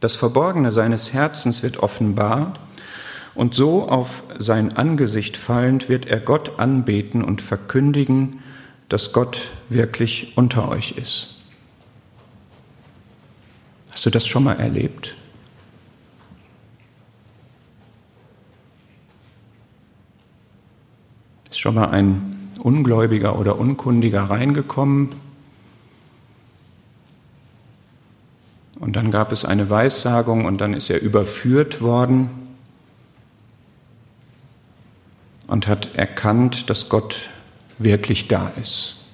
Das 0.00 0.14
Verborgene 0.14 0.70
seines 0.70 1.12
Herzens 1.12 1.64
wird 1.64 1.78
offenbar, 1.78 2.54
und 3.34 3.54
so 3.54 3.88
auf 3.88 4.22
sein 4.38 4.76
Angesicht 4.76 5.36
fallend 5.36 5.88
wird 5.88 6.06
er 6.06 6.20
Gott 6.20 6.60
anbeten 6.60 7.24
und 7.24 7.42
verkündigen, 7.42 8.38
dass 8.88 9.12
Gott 9.12 9.50
wirklich 9.68 10.34
unter 10.36 10.68
euch 10.68 10.92
ist. 10.92 11.34
Hast 13.90 14.06
du 14.06 14.10
das 14.10 14.28
schon 14.28 14.44
mal 14.44 14.60
erlebt? 14.60 15.16
Ist 21.58 21.62
schon 21.62 21.74
mal 21.74 21.90
ein 21.90 22.52
Ungläubiger 22.62 23.36
oder 23.36 23.58
Unkundiger 23.58 24.30
reingekommen 24.30 25.16
und 28.78 28.94
dann 28.94 29.10
gab 29.10 29.32
es 29.32 29.44
eine 29.44 29.68
Weissagung 29.68 30.44
und 30.44 30.60
dann 30.60 30.72
ist 30.72 30.88
er 30.88 31.00
überführt 31.00 31.82
worden 31.82 32.30
und 35.48 35.66
hat 35.66 35.96
erkannt, 35.96 36.70
dass 36.70 36.88
Gott 36.88 37.28
wirklich 37.78 38.28
da 38.28 38.50
ist. 38.50 39.04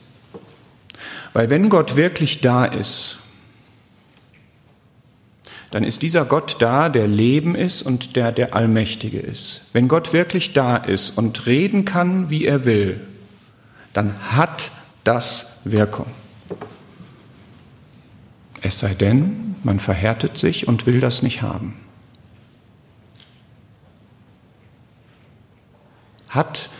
Weil 1.32 1.48
wenn 1.48 1.70
Gott 1.70 1.96
wirklich 1.96 2.42
da 2.42 2.66
ist, 2.66 3.20
dann 5.74 5.82
ist 5.82 6.02
dieser 6.02 6.24
Gott 6.24 6.58
da, 6.60 6.88
der 6.88 7.08
Leben 7.08 7.56
ist 7.56 7.82
und 7.82 8.14
der 8.14 8.30
der 8.30 8.54
Allmächtige 8.54 9.18
ist. 9.18 9.62
Wenn 9.72 9.88
Gott 9.88 10.12
wirklich 10.12 10.52
da 10.52 10.76
ist 10.76 11.18
und 11.18 11.46
reden 11.46 11.84
kann, 11.84 12.30
wie 12.30 12.44
er 12.44 12.64
will, 12.64 13.00
dann 13.92 14.14
hat 14.30 14.70
das 15.02 15.48
Wirkung. 15.64 16.06
Es 18.62 18.78
sei 18.78 18.94
denn, 18.94 19.56
man 19.64 19.80
verhärtet 19.80 20.38
sich 20.38 20.68
und 20.68 20.86
will 20.86 21.00
das 21.00 21.22
nicht 21.22 21.42
haben. 21.42 21.74
Hat 26.28 26.70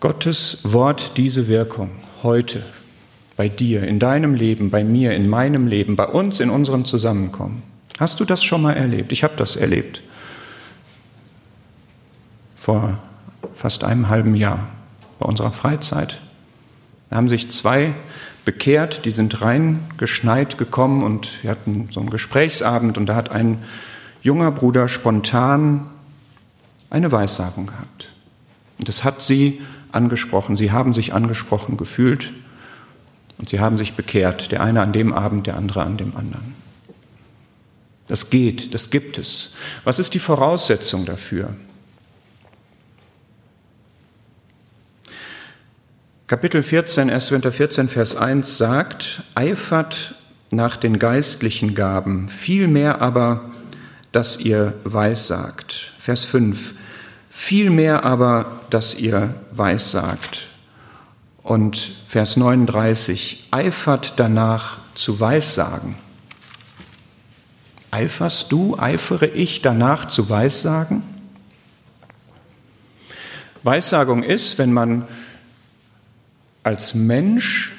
Gottes 0.00 0.60
Wort 0.62 1.18
diese 1.18 1.48
Wirkung 1.48 1.90
heute 2.22 2.64
bei 3.36 3.50
dir, 3.50 3.82
in 3.82 3.98
deinem 3.98 4.32
Leben, 4.32 4.70
bei 4.70 4.84
mir, 4.84 5.14
in 5.14 5.28
meinem 5.28 5.66
Leben, 5.66 5.96
bei 5.96 6.06
uns, 6.06 6.40
in 6.40 6.48
unserem 6.48 6.86
Zusammenkommen? 6.86 7.69
Hast 8.00 8.18
du 8.18 8.24
das 8.24 8.42
schon 8.42 8.62
mal 8.62 8.72
erlebt? 8.72 9.12
Ich 9.12 9.22
habe 9.22 9.36
das 9.36 9.56
erlebt. 9.56 10.02
Vor 12.56 12.98
fast 13.54 13.84
einem 13.84 14.08
halben 14.08 14.34
Jahr 14.34 14.68
bei 15.18 15.26
unserer 15.26 15.52
Freizeit. 15.52 16.18
Da 17.10 17.16
haben 17.16 17.28
sich 17.28 17.50
zwei 17.50 17.92
bekehrt, 18.46 19.04
die 19.04 19.10
sind 19.10 19.42
reingeschneit 19.42 20.56
gekommen 20.56 21.02
und 21.02 21.42
wir 21.42 21.50
hatten 21.50 21.88
so 21.90 22.00
einen 22.00 22.08
Gesprächsabend 22.08 22.96
und 22.96 23.04
da 23.04 23.14
hat 23.14 23.30
ein 23.30 23.58
junger 24.22 24.50
Bruder 24.50 24.88
spontan 24.88 25.86
eine 26.88 27.12
Weissagung 27.12 27.66
gehabt. 27.66 28.12
Und 28.78 28.88
das 28.88 29.04
hat 29.04 29.20
sie 29.20 29.60
angesprochen. 29.92 30.56
Sie 30.56 30.72
haben 30.72 30.94
sich 30.94 31.12
angesprochen 31.12 31.76
gefühlt 31.76 32.32
und 33.36 33.50
sie 33.50 33.60
haben 33.60 33.76
sich 33.76 33.92
bekehrt. 33.92 34.52
Der 34.52 34.62
eine 34.62 34.80
an 34.80 34.94
dem 34.94 35.12
Abend, 35.12 35.46
der 35.46 35.58
andere 35.58 35.82
an 35.82 35.98
dem 35.98 36.16
anderen. 36.16 36.69
Das 38.10 38.28
geht, 38.28 38.74
das 38.74 38.90
gibt 38.90 39.18
es. 39.18 39.52
Was 39.84 40.00
ist 40.00 40.14
die 40.14 40.18
Voraussetzung 40.18 41.06
dafür? 41.06 41.54
Kapitel 46.26 46.64
14, 46.64 47.08
1. 47.08 47.28
Korinther 47.28 47.52
14, 47.52 47.88
Vers 47.88 48.16
1 48.16 48.58
sagt, 48.58 49.22
eifert 49.36 50.16
nach 50.50 50.76
den 50.76 50.98
geistlichen 50.98 51.76
Gaben, 51.76 52.28
vielmehr 52.28 53.00
aber, 53.00 53.52
dass 54.10 54.38
ihr 54.38 54.74
weissagt. 54.82 55.92
Vers 55.96 56.24
5, 56.24 56.74
Vielmehr 57.32 58.04
aber, 58.04 58.60
dass 58.70 58.96
ihr 58.96 59.36
weissagt. 59.52 60.48
Und 61.44 61.92
Vers 62.08 62.36
39, 62.36 63.44
eifert 63.52 64.14
danach 64.16 64.78
zu 64.96 65.20
weissagen. 65.20 65.94
Eiferst 67.90 68.52
du, 68.52 68.78
eifere 68.78 69.26
ich 69.26 69.62
danach 69.62 70.06
zu 70.06 70.30
weissagen? 70.30 71.02
Weissagung 73.62 74.22
ist, 74.22 74.58
wenn 74.58 74.72
man 74.72 75.08
als 76.62 76.94
Mensch 76.94 77.72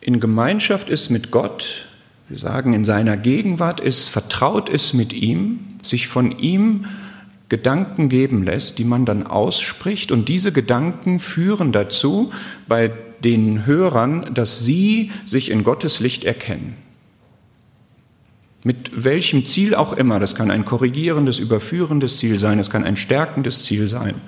in 0.00 0.18
Gemeinschaft 0.18 0.90
ist 0.90 1.10
mit 1.10 1.30
Gott, 1.30 1.86
wir 2.28 2.38
sagen 2.38 2.72
in 2.74 2.84
seiner 2.84 3.16
Gegenwart 3.16 3.80
ist, 3.80 4.08
vertraut 4.08 4.68
ist 4.68 4.92
mit 4.92 5.12
ihm, 5.12 5.78
sich 5.82 6.08
von 6.08 6.38
ihm 6.38 6.86
Gedanken 7.48 8.08
geben 8.08 8.44
lässt, 8.44 8.78
die 8.78 8.84
man 8.84 9.04
dann 9.04 9.26
ausspricht. 9.26 10.12
Und 10.12 10.28
diese 10.28 10.52
Gedanken 10.52 11.18
führen 11.18 11.72
dazu 11.72 12.32
bei 12.68 12.92
den 13.24 13.66
Hörern, 13.66 14.32
dass 14.32 14.64
sie 14.64 15.10
sich 15.26 15.50
in 15.50 15.64
Gottes 15.64 16.00
Licht 16.00 16.24
erkennen. 16.24 16.76
Mit 18.62 19.04
welchem 19.04 19.46
Ziel 19.46 19.74
auch 19.74 19.94
immer, 19.94 20.20
das 20.20 20.34
kann 20.34 20.50
ein 20.50 20.66
korrigierendes, 20.66 21.38
überführendes 21.38 22.18
Ziel 22.18 22.38
sein, 22.38 22.58
es 22.58 22.68
kann 22.68 22.84
ein 22.84 22.96
stärkendes 22.96 23.64
Ziel 23.64 23.88
sein. 23.88 24.20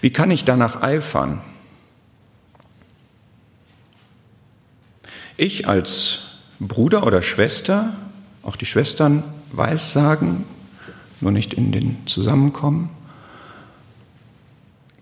Wie 0.00 0.10
kann 0.10 0.30
ich 0.30 0.44
danach 0.44 0.80
eifern? 0.80 1.42
Ich 5.36 5.68
als 5.68 6.20
Bruder 6.58 7.06
oder 7.06 7.22
Schwester, 7.22 7.94
auch 8.42 8.56
die 8.56 8.66
Schwestern 8.66 9.22
weissagen, 9.52 10.44
nur 11.20 11.32
nicht 11.32 11.54
in 11.54 11.70
den 11.70 12.06
Zusammenkommen, 12.06 12.90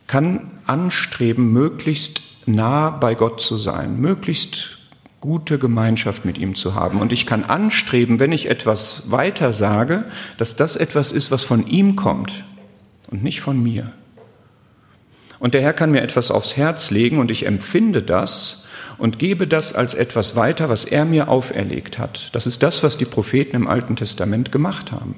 kann 0.06 0.50
anstreben, 0.66 1.52
möglichst 1.52 2.22
nah 2.46 2.90
bei 2.90 3.14
Gott 3.14 3.40
zu 3.40 3.56
sein, 3.56 4.00
möglichst 4.00 4.75
gute 5.26 5.58
Gemeinschaft 5.58 6.24
mit 6.24 6.38
ihm 6.38 6.54
zu 6.54 6.76
haben. 6.76 7.00
Und 7.00 7.10
ich 7.10 7.26
kann 7.26 7.42
anstreben, 7.42 8.20
wenn 8.20 8.30
ich 8.30 8.48
etwas 8.48 9.02
weiter 9.10 9.52
sage, 9.52 10.04
dass 10.38 10.54
das 10.54 10.76
etwas 10.76 11.10
ist, 11.10 11.32
was 11.32 11.42
von 11.42 11.66
ihm 11.66 11.96
kommt 11.96 12.44
und 13.10 13.24
nicht 13.24 13.40
von 13.40 13.60
mir. 13.60 13.90
Und 15.40 15.52
der 15.54 15.62
Herr 15.62 15.72
kann 15.72 15.90
mir 15.90 16.02
etwas 16.02 16.30
aufs 16.30 16.56
Herz 16.56 16.90
legen 16.92 17.18
und 17.18 17.32
ich 17.32 17.44
empfinde 17.44 18.02
das 18.02 18.64
und 18.98 19.18
gebe 19.18 19.48
das 19.48 19.72
als 19.72 19.94
etwas 19.94 20.36
weiter, 20.36 20.68
was 20.68 20.84
er 20.84 21.04
mir 21.04 21.28
auferlegt 21.28 21.98
hat. 21.98 22.30
Das 22.32 22.46
ist 22.46 22.62
das, 22.62 22.84
was 22.84 22.96
die 22.96 23.04
Propheten 23.04 23.56
im 23.56 23.66
Alten 23.66 23.96
Testament 23.96 24.52
gemacht 24.52 24.92
haben. 24.92 25.16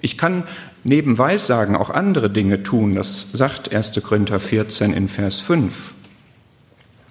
Ich 0.00 0.16
kann 0.16 0.44
neben 0.84 1.18
Weissagen 1.18 1.76
auch 1.76 1.90
andere 1.90 2.30
Dinge 2.30 2.62
tun, 2.62 2.94
das 2.94 3.28
sagt 3.34 3.74
1. 3.74 4.00
Korinther 4.02 4.40
14 4.40 4.94
in 4.94 5.08
Vers 5.08 5.38
5. 5.38 5.94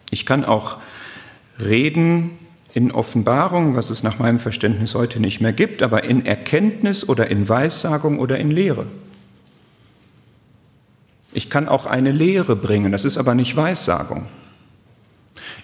Ich 0.09 0.25
kann 0.25 0.45
auch 0.45 0.77
reden 1.59 2.37
in 2.73 2.91
Offenbarung, 2.91 3.75
was 3.75 3.89
es 3.89 4.03
nach 4.03 4.19
meinem 4.19 4.39
Verständnis 4.39 4.93
heute 4.93 5.19
nicht 5.19 5.41
mehr 5.41 5.53
gibt, 5.53 5.81
aber 5.81 6.03
in 6.03 6.25
Erkenntnis 6.25 7.07
oder 7.07 7.27
in 7.27 7.49
Weissagung 7.49 8.19
oder 8.19 8.37
in 8.37 8.51
Lehre. 8.51 8.85
Ich 11.33 11.49
kann 11.49 11.67
auch 11.67 11.85
eine 11.85 12.11
Lehre 12.11 12.55
bringen, 12.55 12.91
das 12.91 13.05
ist 13.05 13.17
aber 13.17 13.35
nicht 13.35 13.55
Weissagung. 13.55 14.27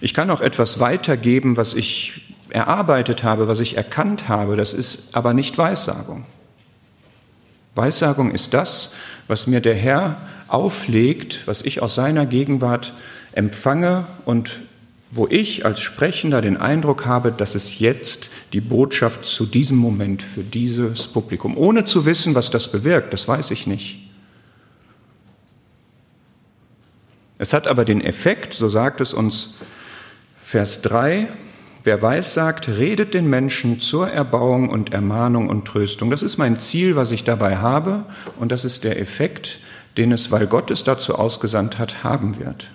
Ich 0.00 0.14
kann 0.14 0.30
auch 0.30 0.40
etwas 0.40 0.80
weitergeben, 0.80 1.56
was 1.56 1.74
ich 1.74 2.34
erarbeitet 2.50 3.24
habe, 3.24 3.48
was 3.48 3.60
ich 3.60 3.76
erkannt 3.76 4.28
habe, 4.28 4.56
das 4.56 4.72
ist 4.72 5.14
aber 5.14 5.34
nicht 5.34 5.56
Weissagung. 5.58 6.26
Weissagung 7.74 8.30
ist 8.30 8.54
das, 8.54 8.92
was 9.26 9.46
mir 9.46 9.60
der 9.60 9.74
Herr 9.74 10.20
auflegt, 10.46 11.42
was 11.46 11.62
ich 11.62 11.82
aus 11.82 11.94
seiner 11.94 12.26
Gegenwart 12.26 12.94
empfange 13.34 14.06
und 14.24 14.62
wo 15.10 15.28
ich 15.28 15.64
als 15.64 15.80
Sprechender 15.80 16.42
den 16.42 16.56
Eindruck 16.56 17.06
habe, 17.06 17.30
dass 17.30 17.54
es 17.54 17.78
jetzt 17.78 18.30
die 18.52 18.60
Botschaft 18.60 19.24
zu 19.24 19.46
diesem 19.46 19.76
Moment 19.76 20.22
für 20.22 20.42
dieses 20.42 21.06
Publikum, 21.06 21.56
ohne 21.56 21.84
zu 21.84 22.04
wissen, 22.04 22.34
was 22.34 22.50
das 22.50 22.70
bewirkt, 22.70 23.12
das 23.12 23.28
weiß 23.28 23.52
ich 23.52 23.66
nicht. 23.66 24.00
Es 27.38 27.52
hat 27.52 27.68
aber 27.68 27.84
den 27.84 28.00
Effekt, 28.00 28.54
so 28.54 28.68
sagt 28.68 29.00
es 29.00 29.12
uns 29.12 29.54
Vers 30.40 30.82
3, 30.82 31.28
wer 31.84 32.00
weiß 32.00 32.34
sagt, 32.34 32.68
redet 32.68 33.14
den 33.14 33.28
Menschen 33.28 33.80
zur 33.80 34.08
Erbauung 34.08 34.68
und 34.68 34.92
Ermahnung 34.92 35.48
und 35.48 35.64
Tröstung. 35.64 36.10
Das 36.10 36.22
ist 36.22 36.38
mein 36.38 36.58
Ziel, 36.58 36.96
was 36.96 37.10
ich 37.12 37.22
dabei 37.22 37.58
habe 37.58 38.04
und 38.38 38.50
das 38.50 38.64
ist 38.64 38.82
der 38.82 39.00
Effekt, 39.00 39.60
den 39.96 40.10
es, 40.10 40.30
weil 40.32 40.46
Gott 40.46 40.70
es 40.70 40.82
dazu 40.82 41.14
ausgesandt 41.14 41.78
hat, 41.78 42.02
haben 42.02 42.38
wird. 42.38 42.70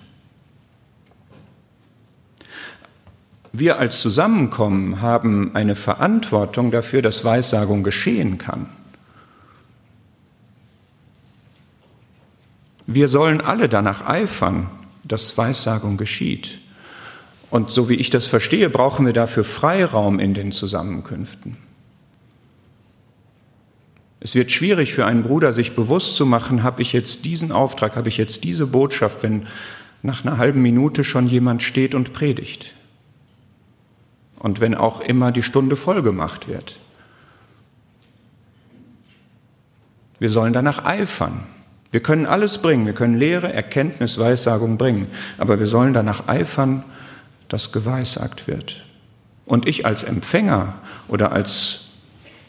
Wir 3.52 3.78
als 3.78 4.00
Zusammenkommen 4.00 5.00
haben 5.00 5.54
eine 5.54 5.74
Verantwortung 5.74 6.70
dafür, 6.70 7.02
dass 7.02 7.24
Weissagung 7.24 7.82
geschehen 7.82 8.38
kann. 8.38 8.66
Wir 12.86 13.08
sollen 13.08 13.40
alle 13.40 13.68
danach 13.68 14.06
eifern, 14.06 14.70
dass 15.04 15.36
Weissagung 15.36 15.96
geschieht. 15.96 16.60
Und 17.50 17.70
so 17.70 17.88
wie 17.88 17.94
ich 17.94 18.10
das 18.10 18.26
verstehe, 18.26 18.70
brauchen 18.70 19.06
wir 19.06 19.12
dafür 19.12 19.42
Freiraum 19.42 20.20
in 20.20 20.34
den 20.34 20.52
Zusammenkünften. 20.52 21.56
Es 24.20 24.34
wird 24.34 24.52
schwierig 24.52 24.92
für 24.92 25.06
einen 25.06 25.22
Bruder, 25.22 25.52
sich 25.52 25.74
bewusst 25.74 26.14
zu 26.14 26.26
machen, 26.26 26.62
habe 26.62 26.82
ich 26.82 26.92
jetzt 26.92 27.24
diesen 27.24 27.52
Auftrag, 27.52 27.96
habe 27.96 28.08
ich 28.08 28.18
jetzt 28.18 28.44
diese 28.44 28.66
Botschaft, 28.66 29.22
wenn 29.22 29.46
nach 30.02 30.24
einer 30.24 30.38
halben 30.38 30.62
Minute 30.62 31.04
schon 31.04 31.26
jemand 31.26 31.62
steht 31.62 31.94
und 31.94 32.12
predigt. 32.12 32.74
Und 34.40 34.60
wenn 34.60 34.74
auch 34.74 35.00
immer 35.00 35.30
die 35.30 35.44
Stunde 35.44 35.76
voll 35.76 36.02
gemacht 36.02 36.48
wird. 36.48 36.80
Wir 40.18 40.30
sollen 40.30 40.52
danach 40.52 40.84
eifern. 40.84 41.44
Wir 41.92 42.00
können 42.00 42.26
alles 42.26 42.58
bringen, 42.58 42.86
wir 42.86 42.92
können 42.92 43.14
Lehre, 43.14 43.52
Erkenntnis, 43.52 44.16
Weissagung 44.18 44.78
bringen, 44.78 45.08
aber 45.38 45.58
wir 45.58 45.66
sollen 45.66 45.92
danach 45.92 46.28
eifern, 46.28 46.84
dass 47.48 47.72
geweissagt 47.72 48.46
wird. 48.46 48.84
Und 49.44 49.66
ich 49.66 49.84
als 49.86 50.04
Empfänger 50.04 50.74
oder 51.08 51.32
als 51.32 51.86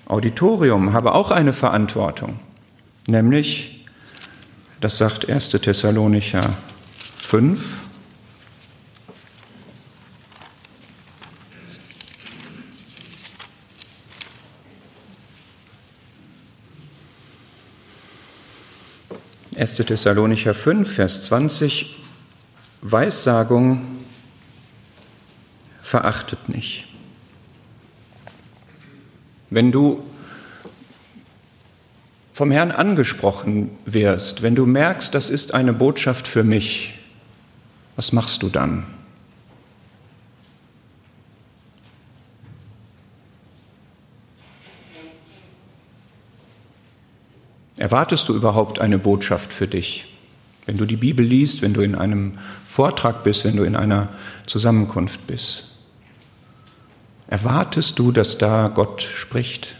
Auditorium 0.05 0.93
habe 0.93 1.13
auch 1.15 1.31
eine 1.31 1.53
Verantwortung, 1.53 2.39
nämlich, 3.07 3.83
das 4.79 4.97
sagt 4.97 5.27
1. 5.27 5.49
Thessalonicher 5.49 6.57
5, 7.17 7.79
1. 19.61 19.75
Thessalonicher 19.75 20.55
5, 20.55 20.91
Vers 20.91 21.21
20, 21.21 21.95
Weissagung 22.81 23.99
verachtet 25.83 26.49
nicht. 26.49 26.87
Wenn 29.51 29.71
du 29.71 30.03
vom 32.33 32.49
Herrn 32.49 32.71
angesprochen 32.71 33.69
wirst, 33.85 34.41
wenn 34.41 34.55
du 34.55 34.65
merkst, 34.65 35.13
das 35.13 35.29
ist 35.29 35.53
eine 35.53 35.73
Botschaft 35.73 36.27
für 36.27 36.43
mich, 36.43 36.95
was 37.95 38.13
machst 38.13 38.41
du 38.41 38.49
dann? 38.49 38.83
Erwartest 47.81 48.29
du 48.29 48.35
überhaupt 48.35 48.79
eine 48.79 48.99
Botschaft 48.99 49.51
für 49.51 49.67
dich? 49.67 50.05
Wenn 50.67 50.77
du 50.77 50.85
die 50.85 50.97
Bibel 50.97 51.25
liest, 51.25 51.63
wenn 51.63 51.73
du 51.73 51.81
in 51.81 51.95
einem 51.95 52.37
Vortrag 52.67 53.23
bist, 53.23 53.43
wenn 53.43 53.55
du 53.55 53.63
in 53.63 53.75
einer 53.75 54.09
Zusammenkunft 54.45 55.25
bist. 55.25 55.63
Erwartest 57.25 57.97
du, 57.97 58.11
dass 58.11 58.37
da 58.37 58.67
Gott 58.67 59.01
spricht? 59.01 59.77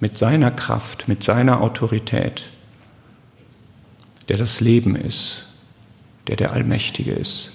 Mit 0.00 0.18
seiner 0.18 0.50
Kraft, 0.50 1.08
mit 1.08 1.22
seiner 1.22 1.62
Autorität, 1.62 2.50
der 4.28 4.36
das 4.36 4.60
Leben 4.60 4.94
ist, 4.94 5.46
der 6.26 6.36
der 6.36 6.52
Allmächtige 6.52 7.12
ist. 7.12 7.52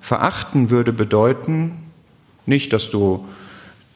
Verachten 0.00 0.70
würde 0.70 0.92
bedeuten, 0.92 1.90
nicht, 2.46 2.72
dass 2.72 2.88
du 2.88 3.26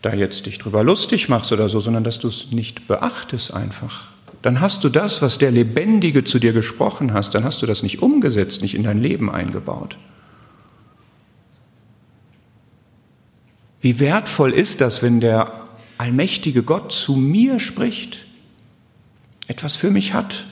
da 0.02 0.12
jetzt 0.12 0.46
dich 0.46 0.58
drüber 0.58 0.82
lustig 0.84 1.28
machst 1.28 1.52
oder 1.52 1.68
so, 1.68 1.80
sondern 1.80 2.04
dass 2.04 2.18
du 2.18 2.28
es 2.28 2.50
nicht 2.50 2.88
beachtest 2.88 3.54
einfach. 3.54 4.08
Dann 4.42 4.60
hast 4.60 4.82
du 4.82 4.88
das, 4.88 5.22
was 5.22 5.38
der 5.38 5.52
Lebendige 5.52 6.24
zu 6.24 6.40
dir 6.40 6.52
gesprochen 6.52 7.14
hast, 7.14 7.34
dann 7.34 7.44
hast 7.44 7.62
du 7.62 7.66
das 7.66 7.84
nicht 7.84 8.02
umgesetzt, 8.02 8.60
nicht 8.60 8.74
in 8.74 8.82
dein 8.82 8.98
Leben 8.98 9.30
eingebaut. 9.30 9.96
Wie 13.80 14.00
wertvoll 14.00 14.52
ist 14.52 14.80
das, 14.80 15.02
wenn 15.02 15.20
der 15.20 15.68
allmächtige 15.98 16.64
Gott 16.64 16.92
zu 16.92 17.14
mir 17.14 17.60
spricht, 17.60 18.26
etwas 19.46 19.76
für 19.76 19.90
mich 19.90 20.14
hat, 20.14 20.46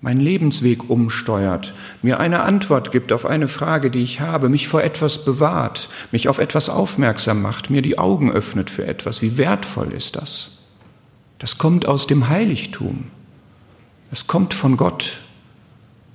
meinen 0.00 0.20
Lebensweg 0.20 0.88
umsteuert, 0.88 1.74
mir 2.02 2.20
eine 2.20 2.40
Antwort 2.40 2.92
gibt 2.92 3.12
auf 3.12 3.26
eine 3.26 3.48
Frage, 3.48 3.90
die 3.90 4.02
ich 4.02 4.20
habe, 4.20 4.48
mich 4.48 4.68
vor 4.68 4.82
etwas 4.82 5.24
bewahrt, 5.24 5.88
mich 6.12 6.28
auf 6.28 6.38
etwas 6.38 6.68
aufmerksam 6.68 7.42
macht, 7.42 7.70
mir 7.70 7.82
die 7.82 7.98
Augen 7.98 8.30
öffnet 8.30 8.70
für 8.70 8.86
etwas. 8.86 9.22
Wie 9.22 9.36
wertvoll 9.36 9.92
ist 9.92 10.16
das? 10.16 10.58
Das 11.38 11.58
kommt 11.58 11.86
aus 11.86 12.06
dem 12.06 12.28
Heiligtum. 12.28 13.10
Das 14.10 14.26
kommt 14.26 14.54
von 14.54 14.76
Gott. 14.76 15.20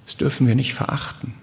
Das 0.06 0.18
dürfen 0.18 0.48
wir 0.48 0.56
nicht 0.56 0.74
verachten. 0.74 1.34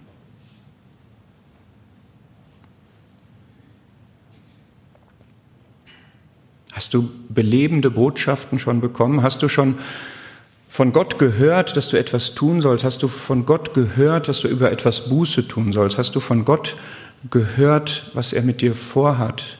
Hast 6.72 6.94
du 6.94 7.10
belebende 7.28 7.90
Botschaften 7.90 8.58
schon 8.58 8.80
bekommen? 8.80 9.22
Hast 9.22 9.42
du 9.42 9.48
schon 9.48 9.78
von 10.70 10.92
Gott 10.92 11.18
gehört, 11.18 11.76
dass 11.76 11.88
du 11.88 11.98
etwas 11.98 12.36
tun 12.36 12.60
sollst? 12.60 12.84
Hast 12.84 13.02
du 13.02 13.08
von 13.08 13.44
Gott 13.44 13.74
gehört, 13.74 14.28
dass 14.28 14.40
du 14.40 14.48
über 14.48 14.70
etwas 14.70 15.08
Buße 15.08 15.48
tun 15.48 15.72
sollst? 15.72 15.98
Hast 15.98 16.14
du 16.14 16.20
von 16.20 16.44
Gott 16.44 16.76
gehört, 17.28 18.08
was 18.14 18.32
er 18.32 18.42
mit 18.42 18.60
dir 18.60 18.76
vorhat? 18.76 19.58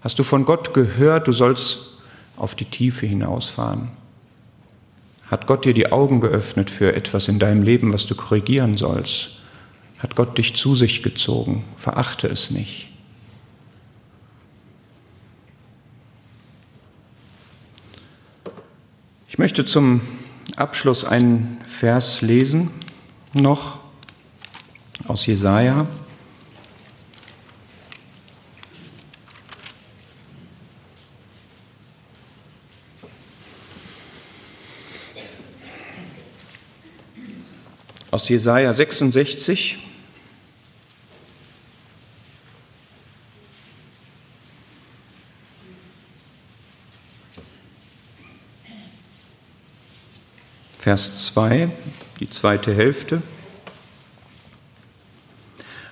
Hast 0.00 0.18
du 0.20 0.22
von 0.22 0.44
Gott 0.44 0.72
gehört, 0.72 1.26
du 1.26 1.32
sollst 1.32 1.98
auf 2.36 2.54
die 2.54 2.66
Tiefe 2.66 3.04
hinausfahren? 3.04 3.88
Hat 5.26 5.48
Gott 5.48 5.64
dir 5.64 5.74
die 5.74 5.90
Augen 5.90 6.20
geöffnet 6.20 6.70
für 6.70 6.94
etwas 6.94 7.26
in 7.26 7.40
deinem 7.40 7.62
Leben, 7.62 7.92
was 7.92 8.06
du 8.06 8.14
korrigieren 8.14 8.76
sollst? 8.76 9.30
Hat 9.98 10.14
Gott 10.14 10.38
dich 10.38 10.54
zu 10.54 10.76
sich 10.76 11.02
gezogen? 11.02 11.64
Verachte 11.78 12.28
es 12.28 12.52
nicht. 12.52 12.88
Ich 19.28 19.38
möchte 19.38 19.64
zum 19.64 20.00
Abschluss 20.56 21.04
einen 21.04 21.60
Vers 21.66 22.22
lesen, 22.22 22.70
noch 23.32 23.80
aus 25.06 25.26
Jesaja. 25.26 25.86
Aus 38.10 38.28
Jesaja 38.28 38.72
66. 38.72 39.83
Vers 50.84 51.28
2, 51.28 51.70
die 52.20 52.28
zweite 52.28 52.74
Hälfte. 52.74 53.22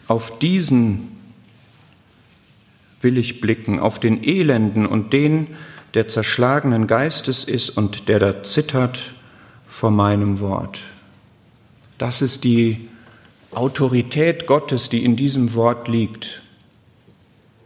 Auf 0.07 0.39
diesen 0.39 1.17
will 3.01 3.17
ich 3.17 3.41
blicken, 3.41 3.81
auf 3.81 4.01
den 4.01 4.23
Elenden 4.23 4.85
und 4.85 5.15
den, 5.15 5.47
der 5.95 6.09
zerschlagenen 6.09 6.87
Geistes 6.87 7.45
ist 7.45 7.71
und 7.71 8.07
der 8.11 8.19
da 8.19 8.43
zittert 8.43 9.15
vor 9.65 9.91
meinem 9.91 10.41
Wort. 10.41 10.81
Das 11.97 12.21
ist 12.21 12.45
die 12.45 12.91
Autorität 13.51 14.47
Gottes, 14.47 14.91
die 14.91 15.07
in 15.07 15.17
diesem 15.17 15.55
Wort 15.55 15.89
liegt. 15.89 16.43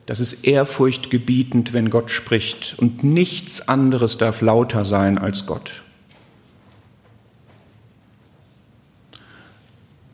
Das 0.07 0.21
ist 0.21 0.45
ehrfurchtgebietend, 0.45 1.73
wenn 1.73 1.91
Gott 1.91 2.13
spricht, 2.13 2.77
und 2.79 3.03
nichts 3.03 3.67
anderes 3.67 4.17
darf 4.17 4.43
lauter 4.43 4.85
sein 4.85 5.19
als 5.19 5.45
Gott. 5.45 5.83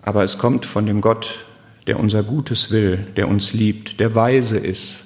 Aber 0.03 0.25
es 0.25 0.39
kommt 0.39 0.67
von 0.67 0.87
dem 0.87 1.01
Gott, 1.01 1.47
der 1.87 1.99
unser 1.99 2.23
Gutes 2.23 2.71
will, 2.71 3.07
der 3.17 3.29
uns 3.29 3.53
liebt, 3.53 4.01
der 4.01 4.15
weise 4.15 4.59
ist. 4.59 5.05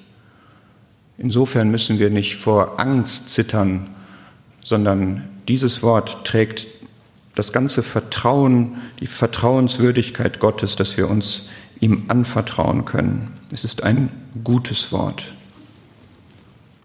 Insofern 1.17 1.69
müssen 1.69 1.97
wir 1.97 2.09
nicht 2.09 2.35
vor 2.35 2.79
Angst 2.79 3.29
zittern, 3.29 3.95
sondern 4.63 5.23
dieses 5.47 5.81
Wort 5.81 6.25
trägt 6.25 6.67
das 7.35 7.53
ganze 7.53 7.83
Vertrauen, 7.83 8.77
die 8.99 9.07
Vertrauenswürdigkeit 9.07 10.39
Gottes, 10.39 10.75
dass 10.75 10.97
wir 10.97 11.09
uns 11.09 11.47
ihm 11.79 12.05
anvertrauen 12.07 12.85
können. 12.85 13.33
Es 13.51 13.63
ist 13.63 13.83
ein 13.83 14.09
gutes 14.43 14.91
Wort. 14.91 15.33